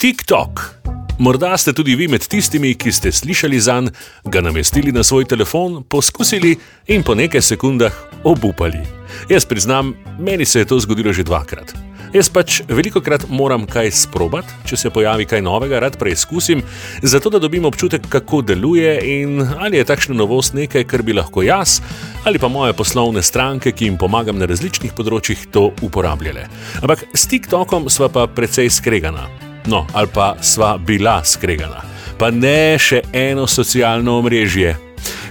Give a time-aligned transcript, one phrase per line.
[0.00, 0.80] TikTok.
[1.18, 3.92] Morda ste tudi vi med tistimi, ki ste slišali za njega,
[4.24, 6.54] ga namestili na svoj telefon, poskusili
[6.86, 7.92] in po nekaj sekundah
[8.24, 8.80] obupali.
[9.28, 11.74] Jaz priznam, meni se je to zgodilo že dvakrat.
[12.14, 16.62] Jaz pač veliko krat moram kaj sprobati, če se pojavi kaj novega, rad preizkusim,
[17.02, 21.44] zato da dobim občutek, kako deluje in ali je takšna novost nekaj, kar bi lahko
[21.44, 21.82] jaz
[22.24, 26.48] ali pa moje poslovne stranke, ki jim pomagam na različnih področjih, to uporabljale.
[26.80, 29.49] Ampak s TikTokom sva pa precej skregana.
[29.66, 31.82] No, ali pa sva bila skregana.
[32.18, 34.76] Pa ne še eno socialno omrežje.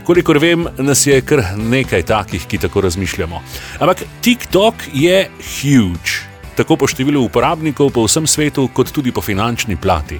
[0.05, 3.41] Kolikor vem, nas je kar nekaj takih, ki tako razmišljamo.
[3.79, 6.25] Ampak TikTok je huge.
[6.57, 10.17] Tako po številu uporabnikov po vsem svetu, kot tudi po finančni plati.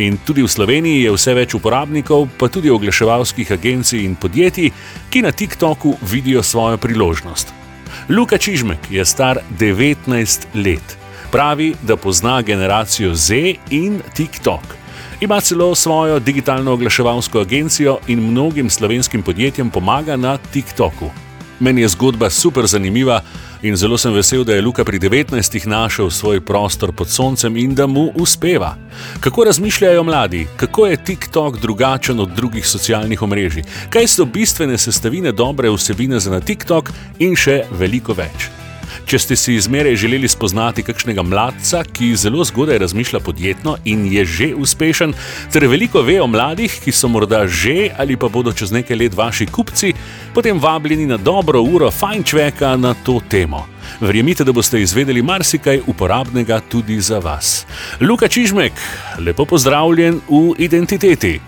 [0.00, 4.70] In tudi v Sloveniji je vse več uporabnikov, pa tudi oglaševalskih agencij in podjetij,
[5.10, 7.52] ki na TikToku vidijo svojo priložnost.
[8.08, 11.01] Luka Čižmek je star 19 let
[11.32, 14.60] pravi, da pozna generacijo Z in TikTok.
[15.20, 21.10] Ima celo svojo digitalno oglaševalsko agencijo in mnogim slovenskim podjetjem pomaga na TikToku.
[21.60, 23.20] Meni je zgodba super zanimiva
[23.62, 25.66] in zelo sem vesel, da je Luka pri 19.
[25.66, 28.76] našel svoj prostor pod soncem in da mu uspeva.
[29.20, 35.32] Kako razmišljajo mladi, kako je TikTok drugačen od drugih socialnih omrežij, kaj so bistvene sestavine
[35.32, 38.61] dobre vsebine za na TikTok in še veliko več.
[39.12, 44.24] Če ste si izmeraj želeli spoznati kakšnega mladca, ki zelo zgodaj razmišlja podjetno in je
[44.24, 45.12] že uspešen,
[45.52, 49.12] ter veliko ve o mladih, ki so morda že ali pa bodo čez nekaj let
[49.12, 49.92] vaši kupci,
[50.32, 53.66] potem vabljeni na dobro uro fajnčveka na to temo.
[54.00, 57.66] Verjemite, da boste izvedeli marsikaj uporabnega tudi za vas.
[58.00, 58.72] Luka Čižmek,
[59.20, 61.40] lepo pozdravljen v identiteti.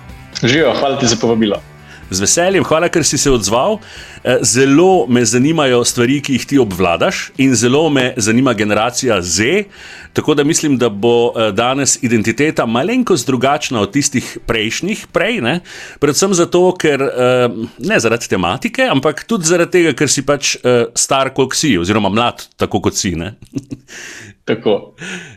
[0.43, 1.65] Živijo, hvala ti za povabilo.
[2.11, 3.79] Z veseljem, hvala, ker si se odzval.
[4.25, 9.65] Eh, zelo me zanimajo stvari, ki jih ti obvladaš, in zelo me zanima generacija Z.
[10.13, 15.61] Tako da mislim, da bo eh, danes identiteta malenkost drugačna od tistih prejšnjih, prej, ne?
[16.01, 20.57] predvsem zato, ker eh, ne zaradi tematike, ampak tudi zaradi tega, ker si pač
[20.95, 23.15] star, kot si, oziroma mlad, tako kot si.
[24.45, 24.93] Tako.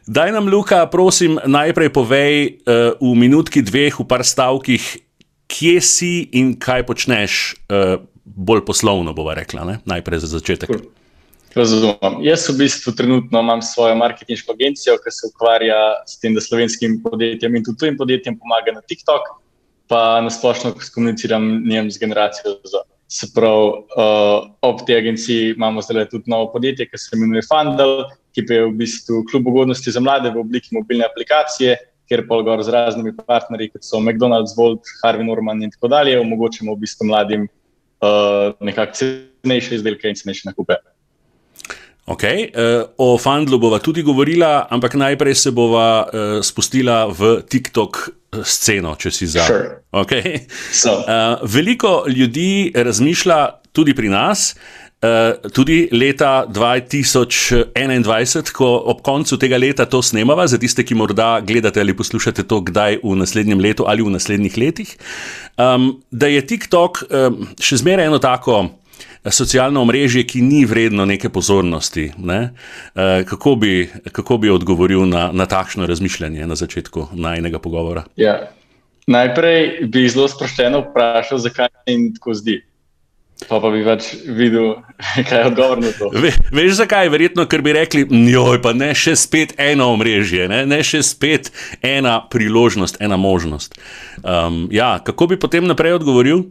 [0.07, 5.06] Daj nam, Luka, prosim, najprej povej uh, v minutki, dveh, v par stavkih,
[5.47, 9.79] kje si in kaj počneš, uh, bolj poslovno, bova rekla, ne?
[9.85, 10.71] najprej za začetek.
[11.55, 12.19] Razumem.
[12.21, 16.99] Jaz v bistvu trenutno imam svojo marketinško agencijo, ki se ukvarja s tem, da slovenskim
[17.03, 19.31] podjetjem in tudi tujim podjetjem pomaga na TikTok,
[19.87, 22.83] pa nasplošno komuniciram njem z generacijo Z.
[23.07, 28.03] Se pravi, uh, ob tej agenciji imamo zdaj tudi novo podjetje, ki se imenuje Fundal,
[28.35, 31.77] ki je v bistvu klub ugodnosti za mlade v obliki mobilne aplikacije,
[32.07, 36.19] kjer pa gor z raznimi partnerji, kot so McDonald's, Volt, Harvey Norman in tako dalje,
[36.19, 40.79] omogočamo v bistvu mladim uh, nekako cenejše izdelke in cenejše nakupe.
[42.07, 42.47] Okay.
[42.55, 47.99] Uh, o Fundlu bova tudi govorila, ampak najprej se bova uh, spustila v TikTok
[48.47, 49.43] sceno, če si za.
[49.43, 49.83] Sure.
[49.91, 50.47] Okay.
[50.87, 53.39] Uh, veliko ljudi razmišlja
[53.75, 54.55] tudi pri nas,
[54.97, 61.35] Eh, tudi leta 2021, ko ob koncu tega leta to snemava, za tiste, ki morda
[61.45, 64.95] gledate ali poslušate to kdaj v naslednjem letu ali v naslednjih letih,
[65.61, 68.73] um, da je TikTok um, še zmeraj eno tako.
[69.21, 72.09] Eh, socialno omrežje, ki ni vredno neke pozornosti.
[72.17, 72.57] Ne?
[72.97, 78.07] Uh, kako, bi, kako bi odgovoril na, na takšno razmišljanje na začetku najnega pogovora?
[78.17, 78.49] Ja.
[79.07, 82.57] Najprej bi zelo sproščeno vprašal, zakaj se jim tako zdi.
[83.45, 84.79] Pa, pa bi pač videl,
[85.29, 86.09] kaj je odgovor na to.
[86.09, 87.09] Ve, veš zakaj?
[87.13, 88.01] Verjetno, ker bi rekli,
[88.33, 91.51] joj, pa ne še spet eno omrežje, ne, ne še spet
[91.85, 93.77] ena priložnost, ena možnost.
[94.23, 96.47] Um, ja, kako bi potem naprej odgovoril?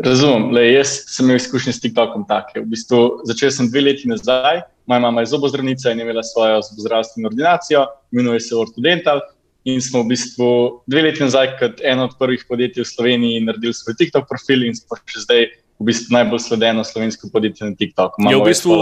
[0.00, 2.60] Razumem, Le, jaz sem imel izkušnje s TikTokom take.
[2.60, 6.62] V bistvu, začel sem dve leti nazaj, moja mama je zobozdravnica in je imela svojo
[6.64, 9.20] zdravstveno ordinacijo, imenuje se Ortodental.
[9.64, 10.50] In smo v bistvu
[10.88, 14.76] dve leti nazaj, kot eno od prvih podjetij v Sloveniji, naredili svoj TikTok profil in
[14.76, 15.42] smo še zdaj
[15.80, 18.24] v bistvu najbolj sledeno slovensko podjetje na TikToku.
[18.24, 18.76] Je v bistvu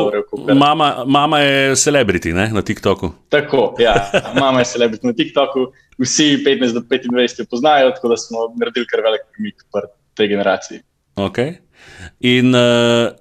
[0.54, 3.10] mama, mama je celebrity ne, na TikToku.
[3.30, 3.94] Tako, ja,
[4.42, 8.86] mama je celebrity na TikToku, vsi 15 do 25 jo poznajo, tako da smo naredili
[8.90, 9.86] kar velik premik v
[10.18, 10.82] tej generaciji.
[11.18, 11.58] Okay.
[12.22, 13.14] In uh,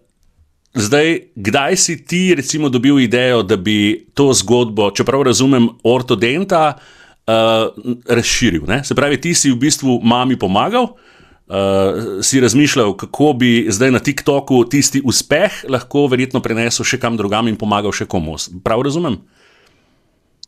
[0.73, 6.93] zdaj, kdaj si ti, recimo, dobil idejo, da bi to zgodbo, čeprav razumem, ortodenta uh,
[8.07, 8.63] razširil.
[8.67, 8.83] Ne?
[8.83, 13.99] Se pravi, ti si v bistvu mami pomagal, uh, si razmišljal, kako bi zdaj na
[13.99, 18.37] TikToku tisti uspeh lahko verjetno prenesel še kam drugam in pomagal še komu.
[18.63, 19.19] Prav razumem?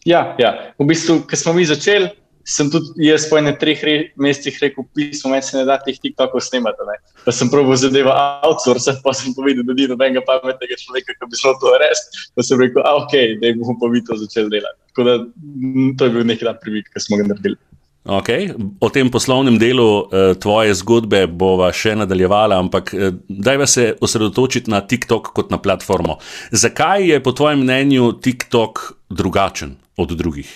[0.08, 0.74] Ja, ja.
[0.80, 2.14] v bistvu, ko smo mi začeli,
[2.50, 5.98] sem tudi jaz po enem treh re, mesecih rekel, pismo, meni se ne da teh
[6.01, 6.88] TikTokov snemati.
[6.88, 6.98] Ne.
[7.25, 8.16] Pa sem prav zadeva
[8.48, 12.06] outsource, pa sem povedal, da ni nobenega pametnega človeka, ki bi šlo to res.
[12.34, 14.80] Pa sem rekel, a ok, da bomo pa mi to začeli delati.
[14.92, 15.18] Tako da
[16.00, 17.60] to je bil neki dan premik, ki smo ga naredili.
[18.10, 18.48] Okay.
[18.81, 24.72] O tem poslovnem delu uh, tvoje zgodbe bova še nadaljevala, ampak uh, dajva se osredotočiti
[24.72, 26.18] na TikTok kot na platformo.
[26.50, 28.81] Zakaj je po tvojem mnenju TikTok
[29.13, 30.50] drugačen od drugih?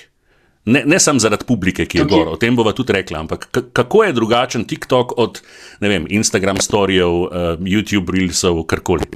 [0.66, 4.04] Ne, ne samo zaradi publike, ki je gor, o tem bova tudi rekla, ampak kako
[4.04, 5.42] je drugačen TikTok od
[5.84, 9.10] vem, Instagram storijev, uh, YouTube reelsov, karkoli.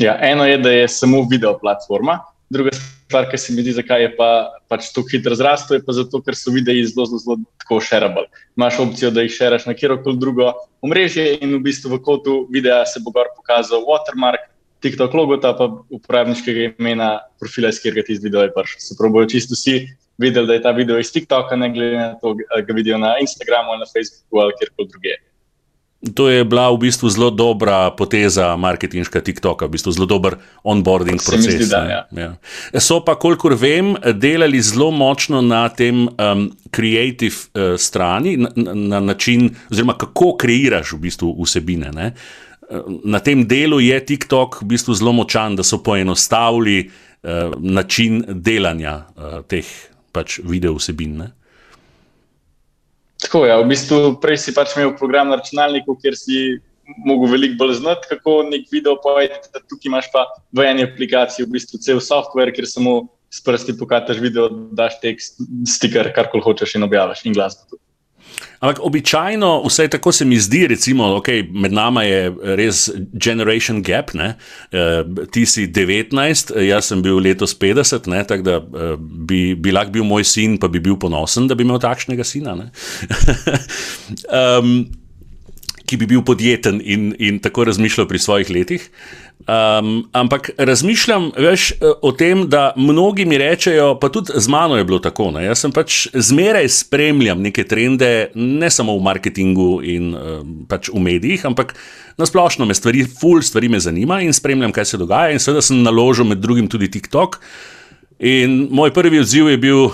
[0.00, 2.18] Ja, eno je, da je samo video platforma,
[2.52, 4.28] druga stvar, ki se mi zdi, zakaj je pa,
[4.68, 8.26] pač tako hitro zrastel, je pa zato, ker so videi zelo, zelo, zelo tako shareable.
[8.58, 10.52] Imáš opcijo, da jih šeraš na kjerkoli drugo
[10.84, 14.50] omrežje in v bistvu v kotu videa se bo gor pokazal watermark.
[14.80, 18.82] TikTok logota, pa uporabniškega imena profila, iz katerega ti z video je prišel.
[18.82, 19.86] Se pravi, bojo čisto vsi
[20.18, 23.16] videli, da je ta video iz TikToka, ne glede na to, ali ga vidijo na
[23.20, 25.16] Instagramu ali na Facebooku ali kjerkoli drugje.
[26.14, 31.18] To je bila v bistvu zelo dobra poteza marketinška TikToka, v bistvu zelo dober onboarding
[31.18, 31.56] proces.
[31.56, 32.00] Zdi, da, ja.
[32.12, 32.30] Ja.
[32.80, 39.00] So pa, kolikor vem, delali zelo močno na tem um, creative uh, strani, na, na
[39.00, 41.90] način, oziroma kako kreiraš v bistvu vsebine.
[41.96, 42.12] Ne?
[43.04, 49.06] Na tem delu je TikTok v bistvu zelo močan, da so poenostavili uh, način delanja
[49.14, 49.66] uh, teh
[50.12, 51.16] pač video vsebin.
[51.22, 51.28] Ne?
[53.22, 53.50] Tako je.
[53.50, 53.60] Ja.
[53.62, 56.58] V bistvu prej si pač imel program na računalniku, kjer si
[57.06, 59.50] lahko veliko bolj znati, kako nek video povedati.
[59.54, 64.20] Tukaj imaš pa v eni aplikaciji v bistvu cel software, kjer samo s prsti pokažeš
[64.22, 67.78] video, daš tekst, stiker, karkoli hočeš in objaviš in glasbo.
[68.60, 72.20] Ampak običajno, vse tako se mi zdi, recimo, okay, med nami je
[72.56, 74.14] res generation gap.
[74.14, 74.34] Ne?
[74.72, 79.98] Uh, ti si 19, jaz sem bil letos 50, tako da uh, bi, bi lahko
[79.98, 82.56] bil moj sin, pa bi bil ponosen, da bi imel takšnega sina.
[84.32, 84.78] um,
[85.86, 88.90] ki bi bil podjeten in, in tako razmišljal pri svojih letih.
[89.46, 91.72] Um, ampak razmišljam veš,
[92.02, 95.30] o tem, da mnogi mi rečejo, pa tudi z mano je bilo tako.
[95.30, 95.44] Ne?
[95.44, 101.46] Jaz pač zmeraj spremljam neke trende, ne samo v marketingu in um, pač v medijih,
[101.46, 101.76] ampak
[102.18, 105.36] na splošno me stvari, full stvari me zanima in spremljam, kaj se dogaja.
[105.36, 107.38] In seveda sem naložil med drugim tudi TikTok.
[108.18, 109.88] In moj prvi odziv je bil,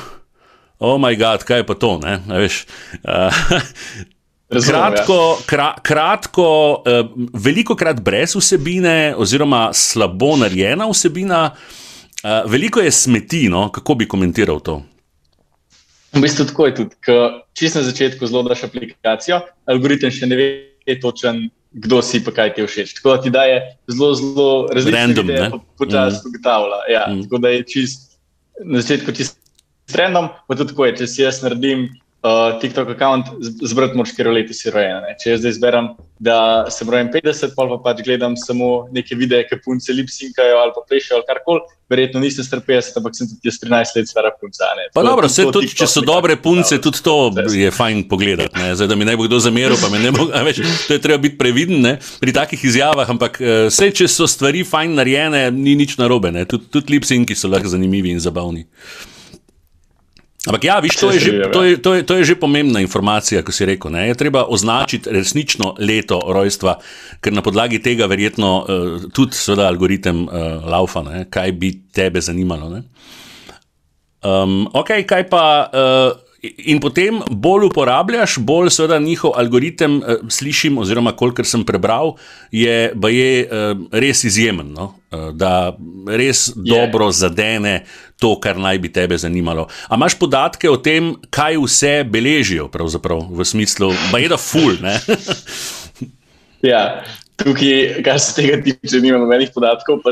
[0.78, 1.98] oh moj bog, kaj je pa to.
[1.98, 3.44] Uh,
[4.52, 5.44] Kratko, ja.
[5.46, 6.46] kra, kratko
[6.84, 13.46] uh, veliko krat brez vsebine, oziroma slabo narejena vsebina, uh, veliko je smeti.
[13.48, 13.70] No?
[13.72, 14.82] Kako bi komentiral to?
[16.12, 16.96] V bistvu tako je tudi.
[17.56, 22.54] Čisto na začetku zelo daš aplikacijo, algoritem še ne ve točen, kdo si pa kaj
[22.56, 22.96] ti všeč.
[22.98, 26.28] Tako da ti daje zelo, zelo različne stvari, počasi mm.
[26.28, 26.80] ugotavlja.
[26.92, 27.22] Ja, mm.
[27.24, 28.18] Tako da je čist,
[28.60, 29.40] na začetku čisto
[29.88, 31.88] trendom, pa tudi tako je, če si jaz naredim
[32.22, 33.24] uh, TikTok račun,
[33.62, 35.04] zbrati moraš, ker leti si rojen.
[35.20, 35.92] Če jaz zdaj zberem,
[36.22, 40.74] da sem rojen 50, pa, pa pač gledam samo neke videe, ki punce lipsinkajo ali
[40.76, 44.70] pa plešajo ali karkoli, verjetno niste star 50, ampak sem tudi 13 let stara punca.
[44.94, 47.16] Pa dobro, to, tudi, če so dobre punce, tudi to
[47.50, 48.70] je fajn pogledati.
[48.78, 51.20] Zdaj, da mi ne bo kdo zameril, pa me ne bo, več, to je treba
[51.22, 55.74] biti previden ne, pri takih izjavah, ampak vse, eh, če so stvari fajn narejene, ni
[55.78, 56.30] nič narobe.
[56.46, 58.68] Tudi tud lipsinki so lahko zanimivi in zabavni.
[60.42, 63.44] Ampak, ja, viš, to, je že, to, je, to, je, to je že pomembna informacija,
[63.46, 63.94] ko si rekel.
[63.94, 64.08] Ne?
[64.10, 66.82] Je treba označiti resnično leto rojstva,
[67.22, 71.30] ker na podlagi tega verjetno uh, tudi algoritem uh, laufa, ne?
[71.30, 72.82] kaj bi tebe zanimalo.
[74.22, 75.46] Um, ok, kaj pa.
[75.70, 82.16] Uh, In potem bolj uporabljaš, bolj seveda njihov algoritem uh, slišim, oziroma kolikor sem prebral,
[82.50, 84.88] je, je uh, res izjemen, no?
[85.14, 85.70] uh, da
[86.10, 86.64] res je.
[86.66, 87.84] dobro zadene
[88.22, 89.66] to, kar naj bi tebe zanimalo.
[89.90, 94.78] A imaš podatke o tem, kaj vse beležijo, v smislu, da je da ful?
[96.72, 97.02] ja,
[97.42, 100.02] tukaj, kar se tega tiče, nimamo nobenih podatkov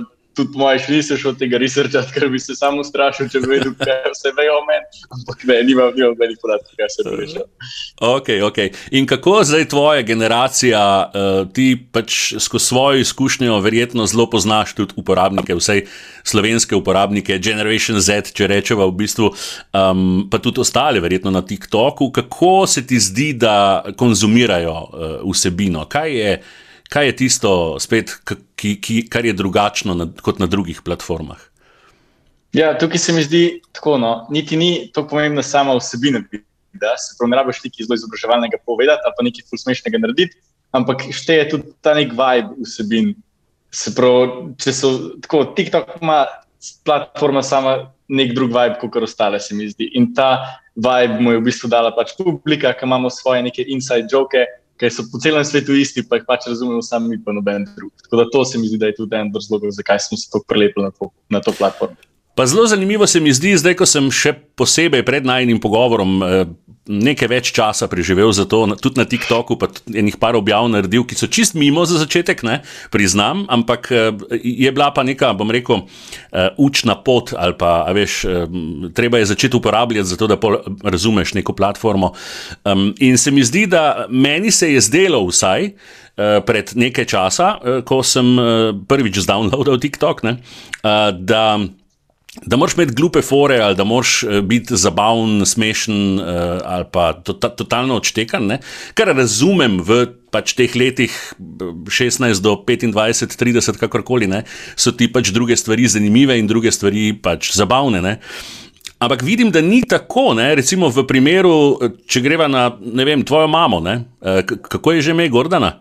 [0.40, 4.14] tudi moje šli od tega researcha, ker bi se samo strašil, če bi vedel, kaj
[4.16, 5.02] se ve o meni.
[5.16, 7.44] Ampak ne, nimam nobenih podatkov, kaj se reče.
[8.00, 8.72] Okay, okay.
[8.96, 14.96] In kako zdaj tvoja generacija, uh, ti pač skozi svojo izkušnjo, verjetno zelo poznaš tudi
[14.96, 15.82] uporabnike, vse
[16.24, 19.32] slovenske uporabnike, Generation Z, če rečemo v bistvu,
[19.76, 22.10] um, pa tudi ostale, verjetno na TikToku.
[22.16, 25.84] Kako se ti zdi, da konzumirajo uh, vsebino?
[25.90, 26.34] Kaj je?
[26.90, 28.16] Kaj je tisto, spet,
[28.58, 31.38] ki, ki, kar je drugačno na, kot na drugih platformah?
[32.56, 33.94] Ja, tukaj se mi zdi tako.
[34.02, 36.22] No, niti ni to pomembna sama vsebina,
[36.72, 40.38] da se pravi, ne rabiš nekaj zelo izobraževalnega povedati ali pa nekaj fulsmešnega narediti,
[40.74, 43.14] ampak šteje tudi ta nek vibe vsebin.
[43.70, 44.90] Se pravi, če so
[45.22, 46.24] tako, TikTok ima
[46.84, 47.76] platforma sama
[48.10, 49.92] nek drug vibe, kot ostale, se mi zdi.
[49.94, 54.10] In ta vibe mu je v bistvu dala pač publika, ki imamo svoje neke inside
[54.10, 54.42] joke,
[54.80, 57.92] ki so po celem svetu isti, pa jih pač razumemo sami, pa noben drug.
[58.06, 60.44] Tako da to se mi zdi, da je tudi en razlog, zakaj smo se tako
[60.48, 62.09] prelepili na to, na to platformo.
[62.34, 66.42] Pa zelo zanimivo se mi zdi, zdaj, ko sem še posebej pred najnim pogovorom eh,
[66.90, 71.18] nekaj več časa preživel za to, tudi na TikToku, pa enih par objav naredil, ki
[71.18, 72.60] so čist mimo za začetek, ne,
[72.94, 78.14] priznam, ampak eh, je bila pa neka, bom rekel, uh, učna pot ali pa, veš,
[78.94, 80.38] treba je začeti uporabljati, zato da
[80.84, 82.12] razumeš neko platformo.
[83.00, 85.72] In se mi zdi, da meni se je zdelo vsaj.
[86.46, 87.46] Pred nekaj časa,
[87.88, 88.34] ko sem
[88.88, 90.34] prvič zdownloadil TikTok, ne,
[91.16, 91.44] da
[92.46, 96.26] Da moraš imeti glupe fore, ali da moraš eh, biti zabaven, smešen, uh,
[96.64, 98.46] ali pa to, ta, totalno odštekan.
[98.46, 98.58] Ne?
[98.94, 104.44] Kar razumem v pač teh letih 16 do 25, 30, kakorkoli, ne?
[104.76, 108.00] so ti pač druge stvari zanimive in druge stvari pač zabavne.
[108.00, 108.16] Ne?
[109.00, 110.34] Ampak vidim, da ni tako.
[110.36, 110.54] Ne?
[110.54, 111.54] Recimo v primeru,
[112.08, 114.02] če greva na vem, tvojo mamo, ne?
[114.20, 115.78] Eh, kako je že ime Gordana?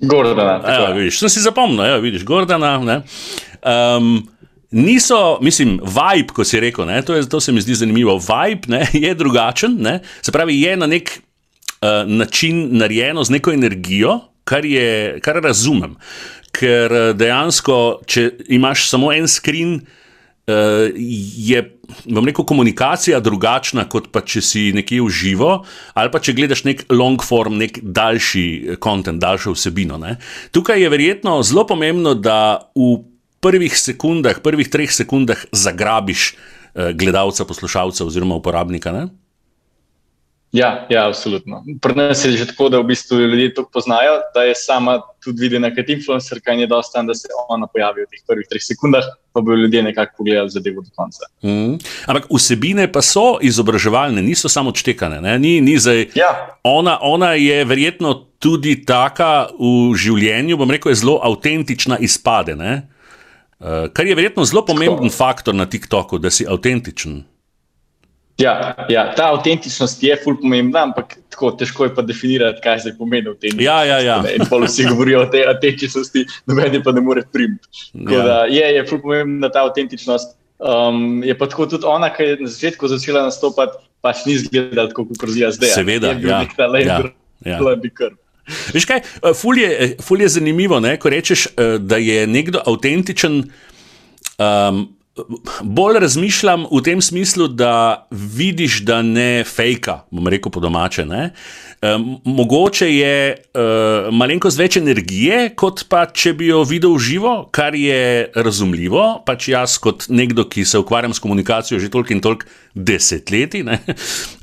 [0.00, 0.60] Gordana.
[0.60, 2.76] Ja, vidiš, sem si zapomnil, ja, vidiš, Gordana.
[2.76, 4.28] Um,
[4.70, 8.18] Niso, mislim, vibe, ko si rekel, to, je, to se mi zdi zanimivo.
[8.18, 13.52] Vibe ne, je drugačen, ne, se pravi, je na nek uh, način narejeno z neko
[13.52, 15.96] energijo, kar, je, kar razumem.
[16.56, 20.88] Ker eh, dejansko, če imaš samo en screen, uh,
[21.36, 21.60] je
[22.06, 25.50] rekel, komunikacija drugačna, kot pa če si nekje v živo,
[25.94, 29.98] ali pa če gledaš nek long form, nek daljši kontenut, daljšo vsebino.
[30.00, 30.16] Ne.
[30.56, 32.96] Tukaj je verjetno zelo pomembno, da v
[33.46, 38.90] prvih sekundah, prvih treh sekundah zagrabiš eh, gledalca, poslušalca oziroma uporabnika.
[38.92, 39.06] Ne?
[40.56, 41.60] Ja, ja, absolutno.
[41.82, 45.42] Pri nas je že tako, da v bistvu ljudje to poznajo, da je sama tudi
[45.42, 49.04] videna kot influencer, kaj je dosta, da se ona pojavi v teh prvih treh sekundah,
[49.34, 51.28] pa bodo ljudje nekako pogledali zadevo do konca.
[51.42, 51.76] Mm.
[52.06, 55.20] Ampak vsebine pa so izobraževalne, niso samo odštekane.
[55.38, 56.30] Ni, ni zdaj, ja.
[56.64, 62.56] ona, ona je verjetno tudi taka v življenju, bom rekel, zelo avtentična izpade.
[62.56, 62.86] Ne?
[63.58, 67.22] Uh, kar je verjetno zelo pomemben faktor na TikToku, da si avtentičen.
[68.36, 72.92] Ja, ja, ta avtentičnost je fully pomembna, ampak tako težko je pa definirati, kaj se
[72.98, 73.64] pomeni avtentičnost.
[73.64, 74.18] Ja, ja, ja.
[74.50, 77.88] Pa vsi govorijo o tej avtentičnosti, noben pa ne more primiti.
[77.94, 78.44] Ja.
[78.44, 80.36] Je, je fully pomembna ta avtentičnost.
[80.58, 84.88] Um, je pa tako tudi ona, ki je na začetku začela nastopati, pač ni izgledala
[84.92, 85.72] tako, kot je zdaj.
[85.72, 86.44] Seveda, je ja.
[86.44, 86.78] ja.
[86.84, 87.00] ja.
[87.44, 88.12] ja.
[88.74, 90.96] Veš kaj, eh, ful je, eh, ful je zanimivo, ne?
[90.96, 93.44] ko rečeš, eh, da je nekdo avtentičen.
[94.36, 94.96] Um,
[95.62, 101.06] bolj razmišljam v tem smislu, da vidiš, da ne fejka, bom rekel po domače.
[101.06, 101.30] Ne?
[101.82, 107.76] Um, mogoče je uh, malenkost več energije, kot pa če bi jo videl živo, kar
[107.76, 109.02] je razumljivo.
[109.26, 113.66] Pač jaz, kot nekdo, ki se ukvarjam s komunikacijo že toliko in toliko desetletij,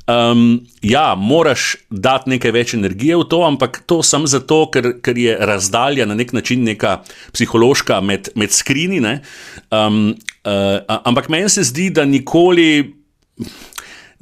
[0.06, 0.46] um,
[0.94, 5.34] ja, moraš dati nekaj več energije v to, ampak to sem zato, ker, ker je
[5.34, 7.00] razdalja na nek način neka
[7.34, 9.02] psihološka med, med skrini.
[9.74, 10.14] Um,
[10.46, 12.94] uh, ampak meni se zdi, da nikoli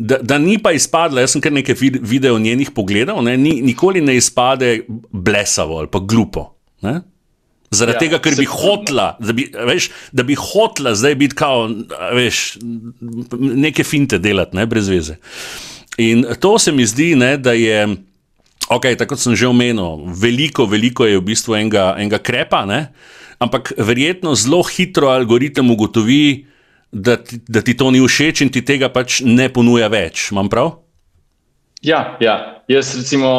[0.02, 4.02] da, da ni pa izpadla, jaz sem kar nekaj videov njenih pogledal, ne, ni, nikoli
[4.02, 4.80] ne izpade
[5.12, 6.48] blesavo ali pa glupo.
[6.82, 7.00] Ne?
[7.72, 11.68] Zaradi ja, tega, ker bi hotla, da bi, veš, da bi hotla zdaj biti kao,
[12.12, 12.42] veš,
[13.40, 15.16] neke finte delati, ne, brez veze.
[16.02, 17.86] In to se mi zdi, ne, da je,
[18.68, 22.86] ok, tako sem že omenil, veliko, veliko je v bistvu enega, enega krepa, ne,
[23.40, 26.51] ampak verjetno zelo hitro algoritem ugotovi,
[26.92, 30.28] da ti, da ti to ni všeč in ti tega pač ne ponuja več.
[30.32, 30.76] Imam prav?
[31.82, 32.62] Ja, ja.
[32.70, 33.30] jaz recimo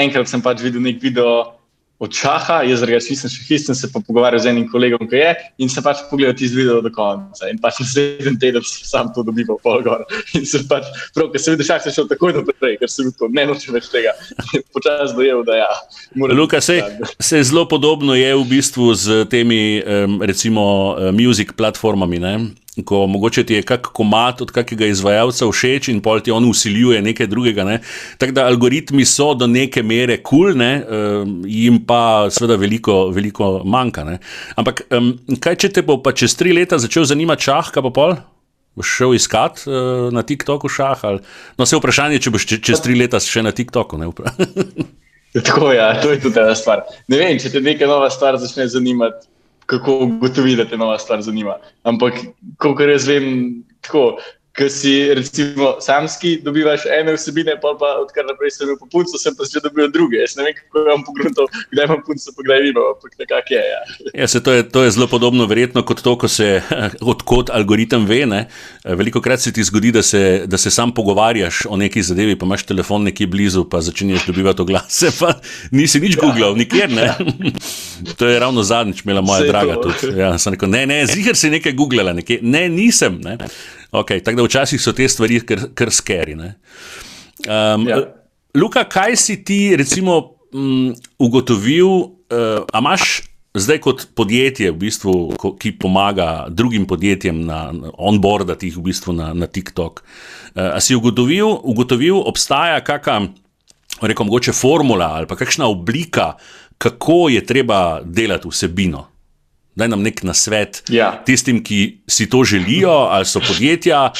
[0.00, 1.60] enkrat sem pač videl nek video
[2.02, 5.28] od šaha, jaz drugače nisem še histem, se pa pogovarjal z enim kolegom, ki je
[5.62, 7.46] in se pač pogledal tisti video do konca.
[7.46, 10.02] In pač naslednji teden sem sam to dobival pol gor.
[10.38, 13.30] In se pač, prav, ker sem videl šah, se šel takoj naprej, ker sem videl,
[13.38, 14.16] ne noče več tega.
[14.74, 15.70] Počas dojel, da ja.
[16.18, 16.80] Luka, se,
[17.22, 19.62] se zelo podobno je v bistvu z temi,
[20.26, 20.64] recimo,
[20.98, 22.18] eh, music platformami.
[22.18, 22.34] Ne?
[22.84, 27.02] Ko mogoče ti je kak komat od kakega izvajalca všeč in pol ti on usiljuje
[27.04, 27.64] nekaj drugega.
[27.68, 27.80] Ne?
[28.18, 33.60] Tako da algoritmi so do neke mere kul, cool, uh, jim pa seveda veliko, veliko
[33.64, 34.04] manjka.
[34.08, 34.18] Ne?
[34.56, 37.92] Ampak um, kaj če te bo pa čez tri leta začel zanimati šah, kaj pa
[37.92, 38.16] pol?
[38.80, 41.04] Boš šel iskat uh, na TikToku šah?
[41.04, 41.20] Ali...
[41.60, 44.00] No, se vprašanje, če boš če, čez tri leta še na TikToku.
[45.32, 46.86] Tako je, ja, to je tudi ena stvar.
[47.08, 49.28] Ne vem, če te neka nova stvar začne zanimati
[49.66, 51.56] kako ugotoviti, da te nova stvar zanima.
[51.82, 52.14] Ampak,
[52.58, 54.16] kot jaz vem, tako,
[54.52, 59.32] ki si, recimo, samski, dobivaš ene vsebine, pa pa odkar naprej sem imel punco, sem
[59.36, 60.20] pa že dobil druge.
[60.20, 63.62] Jaz ne vem, kako vam pogrunto, kdaj imam punco, pa kdaj nimam, ampak nekako je.
[63.70, 63.80] Ja.
[64.22, 66.60] Ja, se, to, je to je zelo podobno, verjetno, kot to, ko se
[67.12, 68.26] odkot algoritem ve.
[68.28, 68.42] Ne?
[68.84, 72.46] Veliko krat se ti zgodi, da se, da se sam pogovarjaš o neki zadevi, pa
[72.46, 75.32] imaš telefon nekje blizu, pa začneš dobivati oglase, pa
[75.70, 76.26] nisi nič ja.
[76.26, 77.08] googlal, nikjer ne.
[78.18, 79.80] to je ravno zadnjič, imela moja Vse draga.
[80.16, 82.38] Ja, rekel, ne, ne, ziger si nekaj googlala, nekaj.
[82.42, 83.16] ne, nisem.
[83.24, 83.38] Ne?
[83.92, 86.32] Okay, tako da včasih so te stvari kar, kar skeri.
[86.34, 87.98] Um, ja.
[88.56, 93.20] Luka, kaj si ti, recimo, um, ugotovil, uh, a imaš
[93.52, 98.86] zdaj kot podjetje, v bistvu, ko, ki pomaga drugim podjetjem na, na onboardati jih v
[98.88, 100.00] bistvu na, na TikTok?
[100.00, 103.28] Uh, a si ugotovil, ugotovil obstaja kakšna,
[104.00, 106.32] rekom, mogoče formula ali pa kakšna oblika,
[106.80, 109.11] kako je treba delati vsebino?
[109.76, 111.14] Daj nam nek nasvet ja.
[111.26, 114.10] tistim, ki si to želijo, ali so podjetja.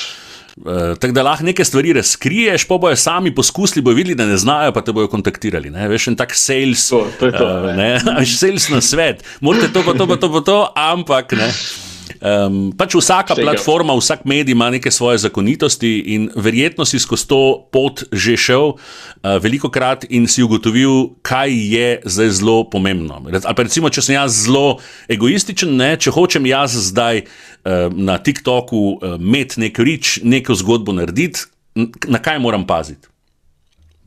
[0.57, 4.37] Uh, tako da lahko nekaj stvari razkriješ, pa bojo sami poskusili, bojo videli, da ne
[4.37, 5.71] znajo, pa te bojo kontaktirali.
[5.71, 5.89] Ne?
[5.89, 9.97] Veš, en tak sales, to, to to, uh, ne, sales na svet, morate to, pa
[9.97, 11.53] to, pa to, pa to, ampak ne.
[12.23, 13.43] Um, pač vsaka Štega.
[13.51, 18.79] platforma, vsak medij ima neke svoje zakonitosti, in verjetno si skozi to pot že šel
[18.79, 23.19] uh, veliko krat in si ugotovil, kaj je zdaj zelo pomembno.
[23.27, 24.79] Ali pa recimo, če sem jaz zelo
[25.11, 30.95] egoističen, ne, če hočem jaz zdaj uh, na TikToku uh, imeti nek rič, neko zgodbo
[30.95, 31.51] narediti,
[32.07, 33.11] na kaj moram paziti?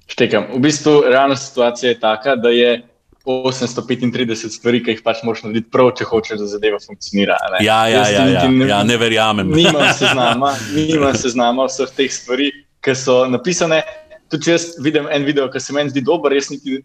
[0.08, 0.56] Štekam.
[0.56, 2.80] V bistvu realna situacija je taka, da je
[3.26, 7.38] 835 stvari, ki jih pač moraš narediti prav, če hočeš, da zadeva funkcionira.
[7.56, 7.62] Ne?
[7.66, 9.54] Ja, ja, ja, ja, ne, ja, ne verjamem.
[9.56, 12.52] Nimam seznama, nimam seznama vseh teh stvari,
[12.86, 13.82] ki so napisane.
[14.30, 16.82] Tudi jaz vidim en video, ki se meni zdi dober, jaz niti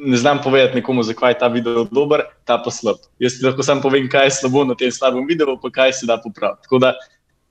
[0.00, 2.96] ne znam povedati nekomu, zakaj je ta video dober, ta pa slab.
[3.18, 6.16] Jaz lahko samo povem, kaj je slabo na tem slabem videu, pa kaj se da
[6.20, 6.62] popraviti.
[6.64, 6.94] Tako da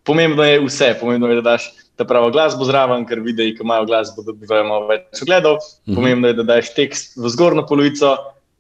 [0.10, 3.86] pomembno je vse, pomembno je, da daš ta pravo glasbo zraven, ker videi, ki imajo
[3.86, 5.60] glasbo, dobivajo malo več ogledov.
[5.86, 5.98] Mhm.
[6.00, 8.16] Pomembno je, da daš tekst v zgornjo polovico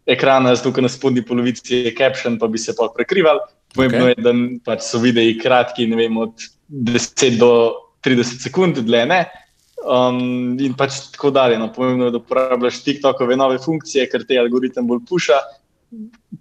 [0.09, 3.41] ekrana, zato na spodnji polovici je caption, pa bi se pa prekrival.
[3.73, 4.13] Pomembno okay.
[4.13, 4.33] je, da
[4.65, 7.51] pač so videi kratki, ne vem, od 10 do
[8.05, 9.19] 30 sekund, dlje ne.
[9.79, 11.57] Um, in pač tako dalje.
[11.61, 11.71] No.
[11.73, 15.37] Pomembno je, da uporabljaš TikTokove nove funkcije, ker te algoritem bolj puša.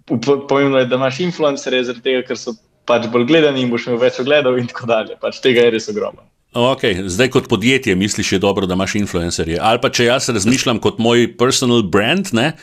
[0.09, 2.57] Pomembno je, da imaš influencerje, zaradi tega, ker so
[2.89, 5.17] pač bolj gledani in boš imel več ogledov in tako dalje.
[5.21, 6.25] Pač tega je res ogromno.
[6.49, 7.03] Okay.
[7.05, 9.59] Zdaj, kot podjetje, misliš, je dobro, da imaš influencerje.
[9.61, 12.55] Ali pa če jaz razmišljam kot moj personal brand, ne,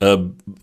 [0.00, 0.14] uh,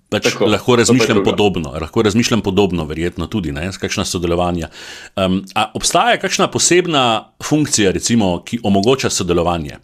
[0.10, 1.76] pač Tako, lahko razmišljam podobno.
[1.82, 4.72] Lahko razmišljam podobno, verjetno tudi, ne, kakšna sodelovanja.
[5.14, 5.44] Um,
[5.78, 7.06] obstaja kakšna posebna
[7.46, 9.78] funkcija, recimo, ki omogoča sodelovanje?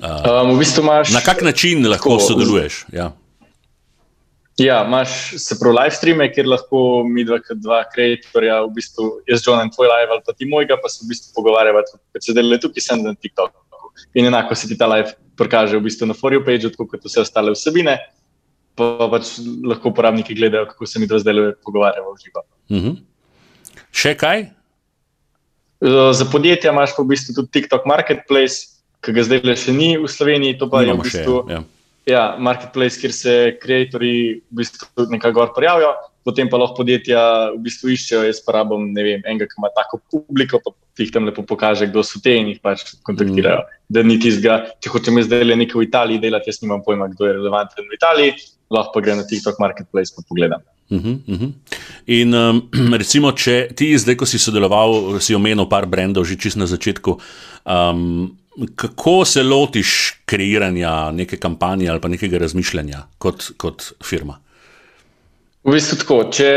[0.00, 2.86] Uh, um, v bistvu imaš, na kak način lahko tako, sodeluješ?
[2.92, 3.12] Ja.
[4.58, 9.42] Ja, imaš se pravi live streame, kjer lahko mi dva, dva ustvarjalca, v bistvu jaz,
[9.42, 11.82] John in tvoj live ali pa ti mojega, pa se v bistvu pogovarjava,
[12.14, 13.58] kot se dela tukaj, sem na TikToku.
[14.14, 17.24] In enako se ti ta live prikaže v bistvu na For You page, kot vse
[17.24, 17.98] ostale vsebine,
[18.78, 22.46] pa pač lahko uporabniki gledajo, kako se mi dva zdaj pogovarjava v živo.
[22.70, 22.86] Uh mhm.
[22.86, 23.02] -huh.
[23.90, 24.50] Še kaj?
[26.14, 29.96] Za podjetja imaš pa v bistvu tudi TikTok Marketplace, ki ga zdaj le še ni
[29.98, 31.34] v Sloveniji, to pa Nimamo je v bistvu.
[31.42, 31.60] Še, ja.
[32.06, 37.94] Ja, marketplace, kjer se ustvarjalci v bistvu nekako prijavijo, potem pa lahko podjetja v bistvu
[37.94, 38.24] iščejo.
[38.28, 42.04] Jaz pa rabim ne enega, ki ima tako publiko, pa jih tam lepo pokaže, kdo
[42.04, 43.64] so te in jih pač kontaktirajo.
[43.64, 43.80] Mm.
[43.88, 47.28] Da ni tistega, če hočem zdaj le nekaj v Italiji delati, jaz nimam pojma, kdo
[47.28, 48.36] je relevanten v Italiji,
[48.72, 50.62] lahko pa grem na TikTok marketplace in pogledam.
[50.90, 51.52] Uh -huh, uh -huh.
[52.06, 52.68] In um,
[53.02, 57.18] recimo, če ti zdaj, ko si sodeloval, si omenil par brendov že čist na začetku.
[57.64, 58.36] Um,
[58.76, 64.38] Kako se lotiš kreiranja neke kampanje ali pa nekega razmišljanja kot, kot firma?
[65.64, 66.18] V bistvu tako.
[66.30, 66.50] Če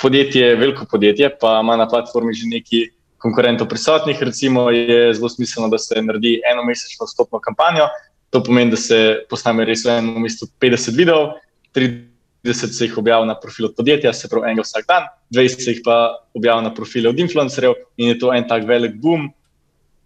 [0.00, 2.88] podjetje je veliko podjetje, pa ima na platformi že nekaj
[3.24, 7.86] konkurentov prisotnih, recimo, je zelo smiselno, da se naredi eno mesečno stopno kampanjo.
[8.30, 8.98] To pomeni, da se
[9.30, 11.38] posname res v enem mestu 50 videov,
[11.76, 15.80] 30 se jih objavi na profilu podjetja, se pravi enega vsak dan, 20 se jih
[15.84, 15.96] pa
[16.34, 19.30] objavi na profile od influencerjev in je to en tak velik boom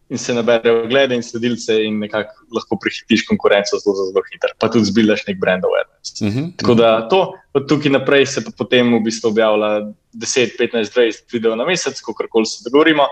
[0.09, 4.71] in se naberejo glede in sledilce, in nekako lahko prehitiš konkurenco zelo, zelo hitro, pa
[4.73, 6.15] tudi zbilaš nek brand awareness.
[6.23, 6.51] Uh -huh.
[6.57, 11.33] Tako da to, od tukaj naprej se pa potem v bistvu objavlja 10, 15, 20
[11.33, 13.05] videov na mesec, kako koli se dogovorimo,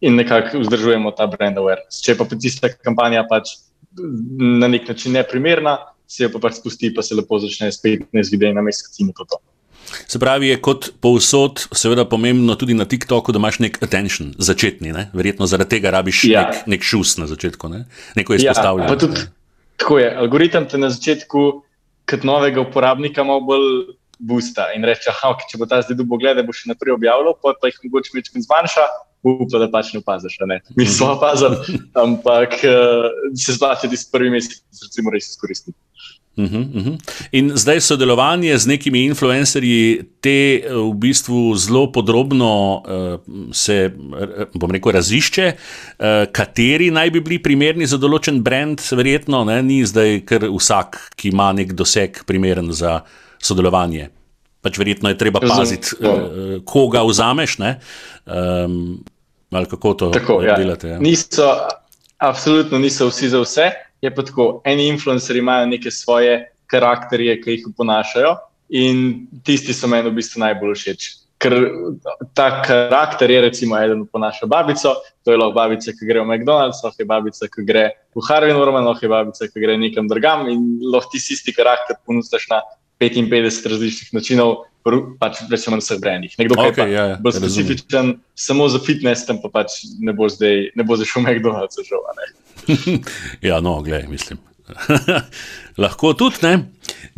[0.00, 2.02] in nekako vzdržujemo ta brand awareness.
[2.04, 3.54] Če pa tista kampanja pač
[4.58, 8.32] na nek način neprimerna, se jo pa pač spusti, pa se lepo začne s 15
[8.34, 9.24] videovi na mesec in to.
[9.24, 9.38] to.
[10.06, 14.92] Se pravi, je kot povsod, seveda pomembno tudi na TikToku, da imaš nek attention, začetni.
[14.92, 15.08] Ne?
[15.16, 16.46] Verjetno zaradi tega rabiš ja.
[16.46, 17.84] nek, nek šus na začetku, ne?
[18.18, 18.92] neko izpostavljanje.
[18.92, 19.26] Ja, tudi,
[19.82, 20.08] tako je.
[20.24, 21.46] Algoritem te na začetku,
[22.10, 23.68] kot novega uporabnika, malo bolj
[24.22, 27.34] boosta in reče: ah, okay, če bo ta zdaj dubo gledal, bo še naprej objavljal,
[27.42, 28.84] pa, pa jih mogoče večkrat zmanjša,
[29.26, 30.38] upam, da pač ne opaziš.
[30.46, 30.60] Ne?
[30.78, 35.76] Mi smo opazili, ampak uh, se zbati tisti prvi mesec, recimo, res izkoristiti.
[36.36, 36.98] Uh -huh, uh -huh.
[37.32, 43.20] In zdaj sodelovanje z nekimi influencerji, te eh, v bistvu zelo podrobno uh,
[43.52, 43.90] se,
[44.54, 49.62] bom rekel, razišče, uh, kateri naj bi bili primerni za določen brand, verjetno ne?
[49.62, 53.00] ni zdaj kar vsak, ki ima nek doseg, primeren za
[53.38, 54.08] sodelovanje.
[54.60, 57.56] Pač verjetno je treba paziti, uh, koga vzameš.
[57.58, 59.04] Um,
[59.50, 60.56] ali kako to tako, ja.
[60.56, 60.88] delate?
[60.88, 60.98] Ja.
[60.98, 61.68] Niso,
[62.18, 67.56] absolutno niso vsi za vse je pa tako, eni influencerji imajo neke svoje karakterje, ki
[67.56, 68.36] jih oponašajo,
[68.72, 71.08] in tisti so meni v bistvu najbolj všeč.
[71.42, 71.56] Ker
[72.38, 74.94] ta karakter je, recimo, eden oponaša babico,
[75.26, 77.84] to je lahko babica, ki gre v McDonald's, lahko je babica, ki gre
[78.14, 80.62] v Harvey Norman, lahko je babica, ki gre nekam drugam in
[80.94, 82.62] lahko ti isti karakter ponudiš na
[83.02, 84.54] 55 različnih načinov,
[85.18, 86.34] pač rečemo na vseh brendih.
[86.38, 90.30] Nekdo okay, pa ja, ja, bo specifičen samo za fitness, tam pa pač ne bo
[90.30, 92.02] zdaj, ne bo zdaj šel v McDonald's, žal.
[93.48, 94.38] ja, no, gledaj, mislim.
[95.82, 96.52] Lahko tudi, ne,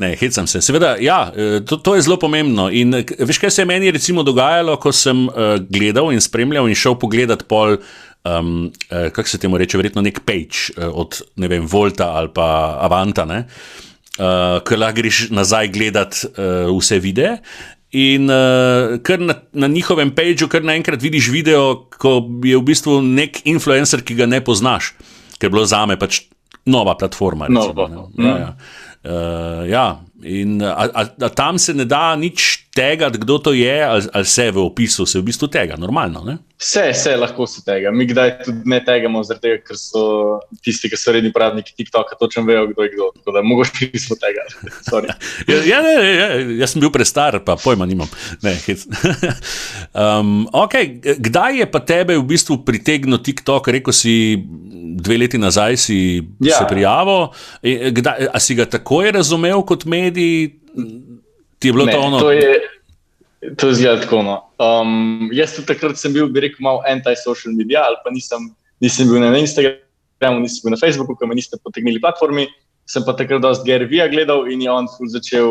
[0.01, 0.61] ne hecam se.
[0.63, 2.69] Seveda, ja, eh, to, to je zelo pomembno.
[2.71, 6.79] In veš, kaj se je meni recimo dogajalo, ko sem uh, gledal in spremljal in
[6.79, 7.79] šel pogledat pol.
[8.25, 12.31] Um, uh, kako se temu reče, verjetno nek page uh, od ne vem, Volta ali
[12.33, 13.43] pa Avanta, uh,
[14.65, 17.37] ki lahko greš nazaj gledati uh, vse videe.
[17.95, 22.97] In uh, kar na, na njihovem pageu, kar naenkrat vidiš video, ko je v bistvu
[23.05, 24.95] nek influencer, ki ga ne poznaš
[25.39, 26.23] ker je bilo za me pač
[26.67, 27.47] nova platforma.
[27.47, 28.51] Recimo, no, ja, ja.
[29.05, 29.87] Uh, ja.
[30.25, 34.27] In, a, a, a tam se ne da nič tega, kdo to je, ali, ali
[34.27, 36.25] vse v opisu, se v bistvu tega, normalno.
[36.27, 36.37] Ne?
[36.59, 37.93] Vse, vse lahko se tega.
[37.95, 40.03] Mi kdaj tudi ne tegamo, tega, ker so
[40.65, 43.09] tisti, ki so redni pravniki TikToka, točno vejo, kdo je kdo.
[43.21, 44.47] Tako da mogoče nismo tega.
[45.53, 46.29] ja, ja, ne, ja,
[46.65, 48.11] jaz sem bil prestar, pa pojma nimam.
[48.43, 48.57] Ne,
[50.03, 50.99] um, okay.
[50.99, 54.17] Kdaj je pa tebe v bistvu pritegnil TikTok, rekel si
[54.95, 56.01] dve leti nazaj si
[56.43, 56.59] ja.
[56.59, 57.31] se prijavil.
[57.95, 60.65] Kdaj, a si ga takoj razumel kot medij?
[61.65, 62.19] Ti je bilo ne, to ono?
[62.21, 62.61] To je,
[63.57, 64.21] to je zelo tako.
[64.23, 64.35] No.
[64.61, 68.51] Um, jaz tudi takrat sem bil, bi rekel, malo anti-social media, ali pa nisem,
[68.85, 72.45] nisem bil na Instagramu, nisem bil na Facebooku, ki me niste potegnili platformi.
[72.85, 75.49] Sem pa takrat dosti Gary Vija gledal in je on začel,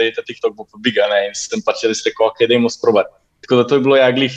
[0.00, 1.10] da je ta TikTok bo pobiga.
[1.12, 1.26] Ne?
[1.28, 3.12] In sem pač res rekel, ok, da je mu sprobati.
[3.44, 4.32] Tako da to je bilo, ja, glih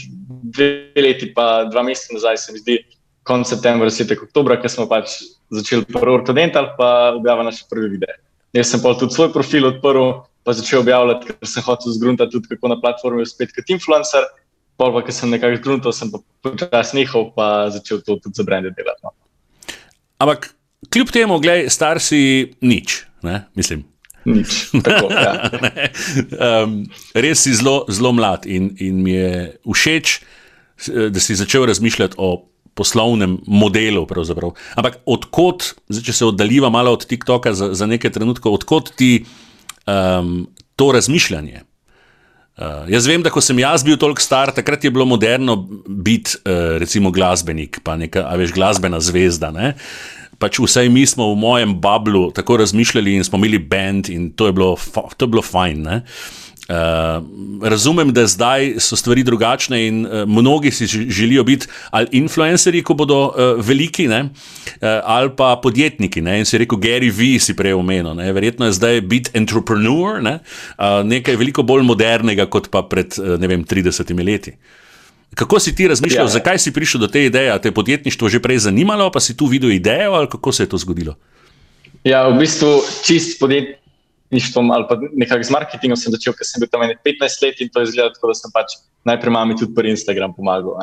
[0.52, 0.68] dve
[1.00, 2.78] leti, pa dva meseca nazaj, se mi zdi,
[3.24, 5.22] konec septembra, začetek oktobra, ko smo pač
[5.56, 8.20] začeli prvi ortodental, pa objavili naše prve videe.
[8.60, 12.52] Jaz sem pa tudi svoj profil odprl, pa začel objavljati, ker sem hotel zgruntati tudi
[12.52, 14.28] kako na platformi spet kot influencer.
[14.80, 18.46] Pol pa, ker sem nekako zgruntal, sem pa počasi nehal, pa začel to tudi za
[18.48, 19.06] brende delati.
[19.06, 19.14] No.
[20.24, 20.50] Ampak
[20.90, 23.44] kljub temu, gledaj, star si nič, ne?
[23.56, 23.86] mislim.
[24.26, 24.72] Nič.
[24.86, 25.52] Tako, ja.
[26.64, 26.80] um,
[27.16, 29.34] res si zelo, zelo mlad in, in mi je
[29.68, 30.18] všeč,
[31.12, 34.06] da si začel razmišljati o poslovnem modelu.
[34.10, 34.56] Pravzaprav.
[34.80, 39.26] Ampak odkot, zdaj, če se oddaljiva malo od TikToka za, za nekaj trenutkov, odkot ti
[39.88, 41.62] um, to razmišljanje?
[42.54, 45.56] Uh, jaz vem, da ko sem jaz bil toliko star, takrat je bilo moderno
[45.88, 49.50] biti, uh, recimo, glasbenik, pa neka, a veš, glasbena zvezda.
[49.52, 49.74] Ne?
[50.38, 54.52] Pač vsaj mi smo v mojem bablu tako razmišljali in smo imeli bend, in to
[54.52, 54.76] je bilo,
[55.18, 55.88] to je bilo fajn.
[55.88, 56.22] Uh,
[56.74, 62.84] Uh, razumem, da zdaj so stvari drugačne in uh, mnogi si želijo biti ali influencerji,
[62.84, 64.30] ko bodo uh, veliki, ne, uh,
[65.04, 66.22] ali pa podjetniki.
[66.22, 67.40] Ne, in si rekel, Gary V.
[67.40, 68.16] si prej omenil.
[68.16, 70.40] Ne, verjetno je zdaj biti entrepreneur ne,
[70.78, 74.56] uh, nekaj veliko bolj modernega kot pa pred uh, vem, 30 leti.
[75.36, 77.62] Kako si ti razmišljal, ja, zakaj si prišel do te ideje?
[77.62, 80.70] Te je podjetništvo že prej zanimalo, pa si tu videl idejo, ali kako se je
[80.70, 81.16] to zgodilo?
[82.04, 83.83] Ja, v bistvu čist podjetje
[84.34, 87.70] podjetništvom ali pa nekako z marketingom sem začel, ker sem bil tam 15 let in
[87.70, 90.78] to je izgledalo tako, da sem pač najprej mami tudi pri Instagramu pomagal.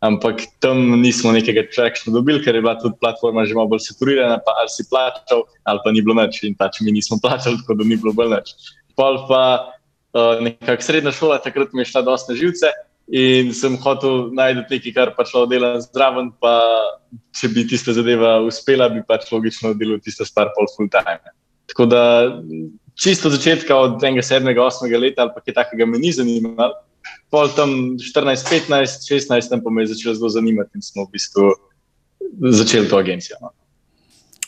[0.00, 4.38] Ampak tam nismo nekega trakšna dobili, ker je bila tudi platforma že malo bolj saturirana,
[4.38, 7.74] pa ali si plačal, ali pa ni bilo nič in pač mi nismo plačali, tako
[7.74, 8.54] da ni bilo bolj nič.
[8.96, 9.74] Pol pa
[10.14, 12.68] uh, nekako srednja šola, takrat mi je šla dosti na živce
[13.08, 16.52] in sem hotel najti nekaj, kar pač lahko delam zdraven, pa
[17.36, 21.20] če bi tista zadeva uspela, bi pač logično delal tista stvar pol full time.
[21.68, 22.02] Tako da
[22.94, 24.22] čisto začetka od 7.
[24.22, 25.00] 8.
[25.00, 26.74] leta ali pa kaj takega me ni zanimalo.
[27.30, 31.18] Pol tam 14, 15, 16, tam pa me je začelo zelo zanimati in smo v
[31.18, 31.52] bistvu
[32.40, 33.36] začeli to agencijo.
[33.42, 33.50] No.